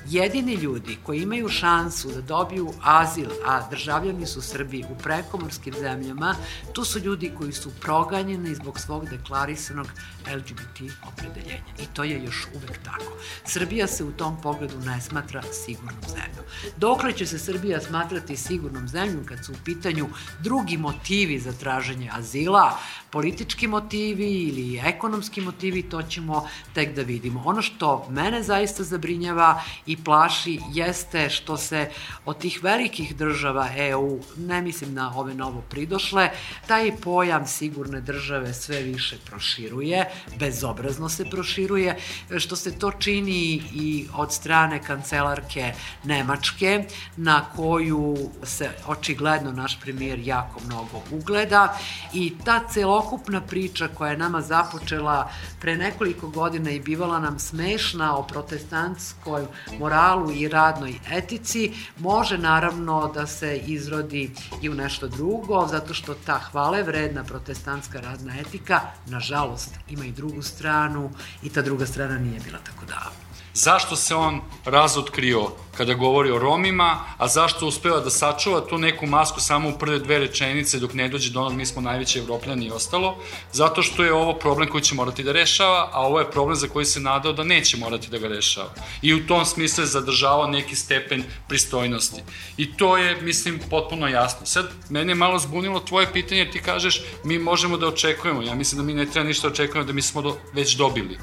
Jedini 0.09 0.53
ljudi 0.53 0.97
koji 1.03 1.21
imaju 1.21 1.49
šansu 1.49 2.11
da 2.11 2.21
dobiju 2.21 2.73
azil, 2.83 3.29
a 3.45 3.69
državljani 3.69 4.25
su 4.25 4.41
Srbi 4.41 4.83
u 4.91 4.97
prekomorskim 5.03 5.73
zemljama, 5.79 6.35
tu 6.73 6.83
su 6.83 6.99
ljudi 6.99 7.31
koji 7.37 7.51
su 7.51 7.71
proganjeni 7.81 8.55
zbog 8.55 8.79
svog 8.79 9.09
deklarisanog 9.09 9.87
LGBT 10.35 10.91
opredeljenja. 11.07 11.73
I 11.79 11.85
to 11.93 12.03
je 12.03 12.23
još 12.23 12.47
uvek 12.55 12.83
tako. 12.83 13.17
Srbija 13.45 13.87
se 13.87 14.03
u 14.03 14.11
tom 14.11 14.41
pogledu 14.41 14.79
ne 14.79 15.01
smatra 15.01 15.43
sigurnom 15.53 16.03
zemljom. 16.07 16.45
Dokle 16.77 17.13
će 17.13 17.25
se 17.25 17.39
Srbija 17.39 17.81
smatrati 17.81 18.37
sigurnom 18.37 18.87
zemljom 18.87 19.25
kad 19.25 19.45
su 19.45 19.51
u 19.51 19.63
pitanju 19.65 20.07
drugi 20.39 20.77
motivi 20.77 21.39
za 21.39 21.51
traženje 21.51 22.09
azila, 22.13 22.79
politički 23.09 23.67
motivi 23.67 24.31
ili 24.31 24.81
ekonomski 24.85 25.41
motivi, 25.41 25.83
to 25.83 26.01
ćemo 26.03 26.47
tek 26.73 26.95
da 26.95 27.01
vidimo. 27.01 27.43
Ono 27.45 27.61
što 27.61 28.07
mene 28.09 28.43
zaista 28.43 28.83
zabrinjava 28.83 29.61
i 29.85 29.96
plaši 30.05 30.59
jeste 30.73 31.29
što 31.29 31.57
se 31.57 31.89
od 32.25 32.37
tih 32.37 32.59
velikih 32.63 33.15
država 33.15 33.69
EU, 33.75 34.19
ne 34.37 34.61
mislim 34.61 34.93
na 34.93 35.13
ove 35.15 35.33
novo 35.33 35.61
pridošle, 35.69 36.29
taj 36.67 36.91
pojam 36.95 37.47
sigurne 37.47 38.01
države 38.01 38.53
sve 38.53 38.81
više 38.81 39.17
proširuje, 39.25 40.05
bezobrazno 40.39 41.09
se 41.09 41.25
proširuje, 41.25 41.97
što 42.37 42.55
se 42.55 42.79
to 42.79 42.91
čini 42.91 43.61
i 43.73 44.07
od 44.15 44.33
strane 44.33 44.83
kancelarke 44.83 45.73
Nemačke, 46.03 46.85
na 47.17 47.45
koju 47.55 48.17
se 48.43 48.69
očigledno 48.87 49.51
naš 49.51 49.79
premijer 49.79 50.19
jako 50.19 50.59
mnogo 50.65 51.01
ugleda. 51.11 51.77
I 52.13 52.33
ta 52.45 52.67
celokupna 52.73 53.41
priča 53.41 53.87
koja 53.87 54.11
je 54.11 54.17
nama 54.17 54.41
započela 54.41 55.31
pre 55.61 55.77
nekoliko 55.77 56.27
godina 56.27 56.71
i 56.71 56.79
bivala 56.79 57.19
nam 57.19 57.39
smešna 57.39 58.17
o 58.17 58.23
protestantskoj 58.23 59.45
moralu 59.87 60.31
i 60.31 60.47
radnoj 60.47 60.99
etici, 61.11 61.71
može 61.99 62.37
naravno 62.37 63.11
da 63.13 63.27
se 63.27 63.57
izrodi 63.57 64.31
i 64.61 64.69
u 64.69 64.73
nešto 64.73 65.07
drugo, 65.07 65.67
zato 65.67 65.93
što 65.93 66.13
ta 66.25 66.39
hvale 66.39 66.83
vredna 66.83 67.23
protestantska 67.23 67.99
radna 68.01 68.39
etika, 68.39 68.81
nažalost, 69.05 69.75
ima 69.89 70.05
i 70.05 70.11
drugu 70.11 70.41
stranu 70.41 71.09
i 71.43 71.49
ta 71.49 71.61
druga 71.61 71.85
strana 71.85 72.17
nije 72.17 72.39
bila 72.39 72.59
tako 72.63 72.85
davno. 72.85 73.26
Zašto 73.57 73.95
se 73.95 74.15
on 74.15 74.41
razotkrio 74.65 75.47
kada 75.77 75.93
govori 75.93 76.31
o 76.31 76.39
Romima, 76.39 76.99
a 77.17 77.27
zašto 77.27 77.67
uspeva 77.67 77.99
da 77.99 78.09
sačuva 78.09 78.61
tu 78.61 78.77
neku 78.77 79.07
masku 79.07 79.39
samo 79.39 79.69
u 79.69 79.77
prve 79.79 79.99
dve 79.99 80.19
rečenice 80.19 80.79
dok 80.79 80.93
ne 80.93 81.07
dođe 81.09 81.31
do 81.31 81.39
onog 81.39 81.53
mi 81.53 81.65
smo 81.65 81.81
najveći 81.81 82.19
evropljani 82.19 82.65
i 82.65 82.71
ostalo, 82.71 83.15
zato 83.51 83.81
što 83.81 84.03
je 84.03 84.13
ovo 84.13 84.33
problem 84.33 84.69
koji 84.69 84.83
će 84.83 84.95
morati 84.95 85.23
da 85.23 85.31
rešava, 85.31 85.89
a 85.93 86.01
ovo 86.01 86.19
je 86.19 86.31
problem 86.31 86.55
za 86.55 86.67
koji 86.67 86.85
se 86.85 86.99
nadao 86.99 87.33
da 87.33 87.43
neće 87.43 87.77
morati 87.77 88.09
da 88.09 88.17
ga 88.17 88.27
rešava. 88.27 88.69
I 89.01 89.13
u 89.13 89.27
tom 89.27 89.45
smislu 89.45 89.83
je 89.83 89.87
zadržavao 89.87 90.47
neki 90.47 90.75
stepen 90.75 91.23
pristojnosti. 91.47 92.21
I 92.57 92.77
to 92.77 92.97
je, 92.97 93.21
mislim, 93.21 93.59
potpuno 93.69 94.07
jasno. 94.07 94.45
Sad, 94.45 94.69
mene 94.89 95.11
je 95.11 95.15
malo 95.15 95.39
zbunilo 95.39 95.79
tvoje 95.79 96.13
pitanje, 96.13 96.41
jer 96.41 96.51
ti 96.51 96.61
kažeš 96.61 97.01
mi 97.23 97.39
možemo 97.39 97.77
da 97.77 97.87
očekujemo. 97.87 98.41
Ja 98.41 98.55
mislim 98.55 98.81
da 98.81 98.85
mi 98.85 98.93
ne 98.93 99.05
treba 99.05 99.27
ništa 99.27 99.47
da 99.47 99.51
očekujemo, 99.53 99.87
da 99.87 99.93
mi 99.93 100.01
smo 100.01 100.21
do, 100.21 100.37
već 100.53 100.75
dobili 100.75 101.17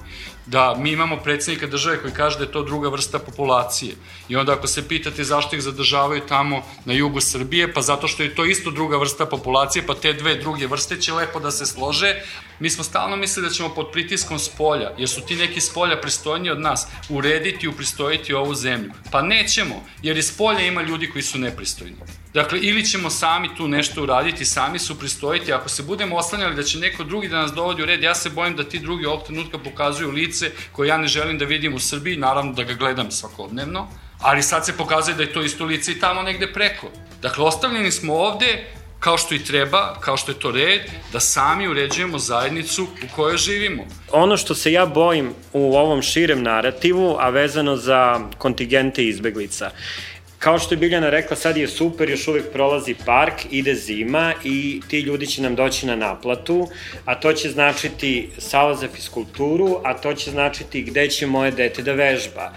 da 0.46 0.74
mi 0.78 0.90
imamo 0.92 1.16
predsednika 1.16 1.66
države 1.66 2.00
koji 2.02 2.12
kaže 2.12 2.38
da 2.38 2.44
je 2.44 2.52
to 2.52 2.62
druga 2.62 2.88
vrsta 2.88 3.18
populacije. 3.18 3.94
I 4.28 4.36
onda 4.36 4.52
ako 4.52 4.66
se 4.66 4.88
pitate 4.88 5.24
zašto 5.24 5.56
ih 5.56 5.62
zadržavaju 5.62 6.22
tamo 6.28 6.62
na 6.84 6.92
jugu 6.92 7.20
Srbije, 7.20 7.72
pa 7.72 7.82
zato 7.82 8.08
što 8.08 8.22
je 8.22 8.34
to 8.34 8.44
isto 8.44 8.70
druga 8.70 8.96
vrsta 8.96 9.26
populacije, 9.26 9.86
pa 9.86 9.94
te 9.94 10.12
dve 10.12 10.34
druge 10.34 10.66
vrste 10.66 11.00
će 11.00 11.12
lepo 11.12 11.40
da 11.40 11.50
se 11.50 11.66
slože. 11.66 12.14
Mi 12.58 12.70
smo 12.70 12.84
stalno 12.84 13.16
mislili 13.16 13.48
da 13.48 13.54
ćemo 13.54 13.74
pod 13.74 13.90
pritiskom 13.92 14.38
spolja, 14.38 14.90
jer 14.98 15.08
su 15.08 15.20
ti 15.20 15.36
neki 15.36 15.60
spolja 15.60 16.00
pristojniji 16.00 16.50
od 16.50 16.60
nas, 16.60 16.86
urediti 17.08 17.66
i 17.66 17.68
upristojiti 17.68 18.34
ovu 18.34 18.54
zemlju. 18.54 18.92
Pa 19.10 19.22
nećemo, 19.22 19.74
jer 20.02 20.16
iz 20.16 20.26
spolja 20.26 20.60
ima 20.60 20.82
ljudi 20.82 21.10
koji 21.10 21.22
su 21.22 21.38
nepristojni. 21.38 21.96
Dakle, 22.34 22.58
ili 22.58 22.84
ćemo 22.84 23.10
sami 23.10 23.54
tu 23.56 23.68
nešto 23.68 24.02
uraditi, 24.02 24.44
sami 24.44 24.78
su 24.78 24.98
pristojiti, 24.98 25.52
ako 25.52 25.68
se 25.68 25.82
budemo 25.82 26.16
oslanjali 26.16 26.54
da 26.54 26.62
će 26.62 26.78
neko 26.78 27.04
drugi 27.04 27.28
da 27.28 27.36
nas 27.36 27.52
dovodi 27.52 27.82
u 27.82 27.86
red, 27.86 28.02
ja 28.02 28.14
se 28.14 28.30
bojim 28.30 28.56
da 28.56 28.64
ti 28.64 28.78
drugi 28.78 29.06
ovog 29.06 29.22
trenutka 29.26 29.58
pokazuju 29.58 30.10
lice 30.10 30.50
koje 30.72 30.88
ja 30.88 30.98
ne 30.98 31.06
želim 31.06 31.38
da 31.38 31.44
vidim 31.44 31.74
u 31.74 31.78
Srbiji, 31.78 32.16
naravno 32.16 32.52
da 32.52 32.62
ga 32.62 32.74
gledam 32.74 33.10
svakodnevno, 33.10 33.88
ali 34.20 34.42
sad 34.42 34.66
se 34.66 34.76
pokazuje 34.76 35.14
da 35.14 35.22
je 35.22 35.32
to 35.32 35.42
isto 35.42 35.64
lice 35.64 35.92
i 35.92 35.98
tamo 36.00 36.22
negde 36.22 36.52
preko. 36.52 36.90
Dakle, 37.22 37.44
ostavljeni 37.44 37.90
smo 37.90 38.14
ovde, 38.14 38.64
kao 39.00 39.18
što 39.18 39.34
i 39.34 39.44
treba, 39.44 39.96
kao 40.00 40.16
što 40.16 40.32
je 40.32 40.38
to 40.38 40.50
red, 40.50 40.80
da 41.12 41.20
sami 41.20 41.68
uređujemo 41.68 42.18
zajednicu 42.18 42.84
u 42.84 43.16
kojoj 43.16 43.36
živimo. 43.36 43.84
Ono 44.12 44.36
što 44.36 44.54
se 44.54 44.72
ja 44.72 44.86
bojim 44.86 45.34
u 45.52 45.76
ovom 45.76 46.02
širem 46.02 46.42
narativu, 46.42 47.16
a 47.18 47.28
vezano 47.28 47.76
za 47.76 48.20
kontingente 48.38 49.04
izbeglica, 49.04 49.70
Kao 50.38 50.58
što 50.58 50.74
je 50.74 50.78
Biljana 50.78 51.10
rekla, 51.10 51.36
sad 51.36 51.56
je 51.56 51.68
super, 51.68 52.10
još 52.10 52.28
uvek 52.28 52.52
prolazi 52.52 52.94
park, 53.06 53.34
ide 53.50 53.74
zima 53.74 54.32
i 54.44 54.80
ti 54.88 55.00
ljudi 55.00 55.26
će 55.26 55.42
nam 55.42 55.54
doći 55.54 55.86
na 55.86 55.96
naplatu, 55.96 56.68
a 57.04 57.14
to 57.14 57.32
će 57.32 57.50
značiti 57.50 58.30
sala 58.38 58.74
za 58.74 58.88
fiskulturu, 58.88 59.80
a 59.84 59.94
to 59.94 60.14
će 60.14 60.30
značiti 60.30 60.82
gde 60.82 61.08
će 61.08 61.26
moje 61.26 61.50
dete 61.50 61.82
da 61.82 61.92
vežba. 61.92 62.52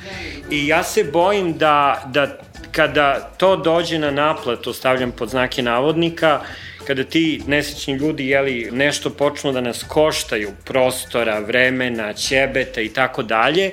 I 0.51 0.67
ja 0.67 0.84
se 0.84 1.03
bojim 1.03 1.53
da, 1.57 2.03
da 2.13 2.39
kada 2.71 3.30
to 3.38 3.55
dođe 3.55 3.99
na 3.99 4.11
naplatu, 4.11 4.73
stavljam 4.73 5.11
pod 5.11 5.30
znake 5.30 5.61
navodnika, 5.61 6.41
kada 6.88 7.03
ti 7.03 7.41
nesrećni 7.47 7.93
ljudi 7.93 8.27
jeli, 8.27 8.69
nešto 8.71 9.09
počnu 9.09 9.51
da 9.51 9.61
nas 9.61 9.83
koštaju 9.88 10.51
prostora, 10.65 11.39
vremena, 11.39 12.13
ćebeta 12.13 12.81
i 12.81 12.89
tako 12.89 13.23
dalje, 13.23 13.71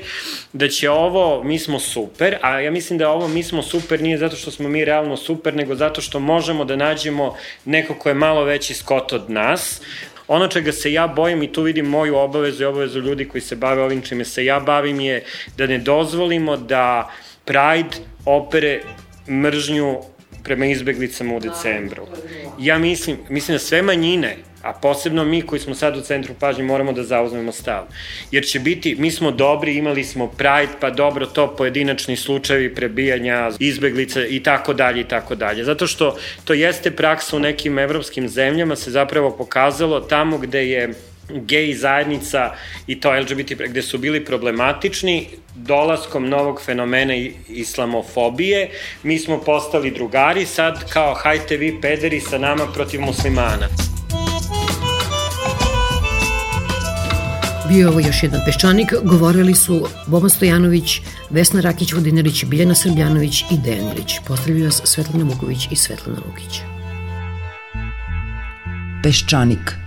da 0.52 0.68
će 0.68 0.90
ovo 0.90 1.44
mi 1.44 1.58
smo 1.58 1.80
super, 1.80 2.36
a 2.42 2.60
ja 2.60 2.70
mislim 2.70 2.98
da 2.98 3.10
ovo 3.10 3.28
mi 3.28 3.42
smo 3.42 3.62
super 3.62 4.02
nije 4.02 4.18
zato 4.18 4.36
što 4.36 4.50
smo 4.50 4.68
mi 4.68 4.84
realno 4.84 5.16
super, 5.16 5.54
nego 5.54 5.74
zato 5.74 6.00
što 6.00 6.20
možemo 6.20 6.64
da 6.64 6.76
nađemo 6.76 7.36
neko 7.64 7.94
ko 7.94 8.08
je 8.08 8.14
malo 8.14 8.44
veći 8.44 8.74
skot 8.74 9.12
od 9.12 9.30
nas, 9.30 9.80
Ono 10.28 10.46
čega 10.48 10.72
se 10.72 10.92
ja 10.92 11.06
bojim 11.06 11.42
i 11.42 11.52
tu 11.52 11.62
vidim 11.62 11.86
moju 11.86 12.16
obavezu 12.16 12.62
i 12.62 12.66
obavezu 12.66 13.00
ljudi 13.00 13.26
koji 13.28 13.42
se 13.42 13.56
bave 13.56 13.82
ovim 13.82 14.02
čime 14.02 14.24
se 14.24 14.44
ja 14.44 14.60
bavim 14.60 15.00
je 15.00 15.24
da 15.56 15.66
ne 15.66 15.78
dozvolimo 15.78 16.56
da 16.56 17.10
Pride 17.44 17.96
opere 18.24 18.80
mržnju 19.28 19.98
prema 20.44 20.66
izbeglicama 20.66 21.36
u 21.36 21.40
decembru. 21.40 22.06
Ja 22.58 22.78
mislim, 22.78 23.16
mislim 23.28 23.54
da 23.54 23.58
sve 23.58 23.82
manjine, 23.82 24.36
a 24.62 24.72
posebno 24.72 25.24
mi 25.24 25.42
koji 25.42 25.60
smo 25.60 25.74
sad 25.74 25.96
u 25.96 26.00
centru 26.00 26.34
pažnje 26.40 26.64
moramo 26.64 26.92
da 26.92 27.02
zauzmemo 27.02 27.52
stav. 27.52 27.84
Jer 28.30 28.44
će 28.44 28.60
biti, 28.60 28.94
mi 28.98 29.10
smo 29.10 29.30
dobri, 29.30 29.76
imali 29.76 30.04
smo 30.04 30.26
Pride, 30.26 30.72
pa 30.80 30.90
dobro 30.90 31.26
to 31.26 31.56
pojedinačni 31.56 32.16
slučajevi 32.16 32.74
prebijanja 32.74 33.50
izbeglica 33.58 34.26
i 34.26 34.42
tako 34.42 34.74
dalje 34.74 35.00
i 35.00 35.08
tako 35.08 35.34
dalje. 35.34 35.64
Zato 35.64 35.86
što 35.86 36.16
to 36.44 36.52
jeste 36.52 36.90
praksa 36.90 37.36
u 37.36 37.40
nekim 37.40 37.78
evropskim 37.78 38.28
zemljama 38.28 38.76
se 38.76 38.90
zapravo 38.90 39.30
pokazalo 39.30 40.00
tamo 40.00 40.38
gde 40.38 40.68
je 40.68 40.94
gej 41.28 41.74
zajednica 41.74 42.52
i 42.86 43.00
to 43.00 43.12
LGBT 43.20 43.52
gde 43.68 43.82
su 43.82 43.98
bili 43.98 44.24
problematični 44.24 45.28
dolaskom 45.54 46.28
novog 46.28 46.62
fenomena 46.64 47.14
islamofobije 47.48 48.70
mi 49.02 49.18
smo 49.18 49.40
postali 49.40 49.90
drugari 49.90 50.46
sad 50.46 50.92
kao 50.92 51.14
hajte 51.14 51.56
vi 51.56 51.80
pederi 51.80 52.20
sa 52.20 52.38
nama 52.38 52.66
protiv 52.74 53.00
muslimana 53.00 53.68
Bio 57.68 57.78
je 57.78 57.88
ovo 57.88 58.00
još 58.00 58.22
jedan 58.22 58.40
peščanik, 58.44 58.92
govorili 59.02 59.54
su 59.54 59.86
Boban 60.06 60.30
Stojanović, 60.30 61.00
Vesna 61.30 61.60
Rakić-Vodinarić, 61.62 62.44
Biljana 62.44 62.74
Srbljanović 62.74 63.42
i 63.50 63.58
Dejan 63.64 63.88
Ilić. 63.88 64.18
Pozdravljaju 64.26 64.64
vas 64.64 64.80
Svetlana 64.84 65.24
Muković 65.24 65.68
i 65.70 65.76
Svetlana 65.76 66.20
Lukić. 66.26 66.60
Peščanik– 69.02 69.74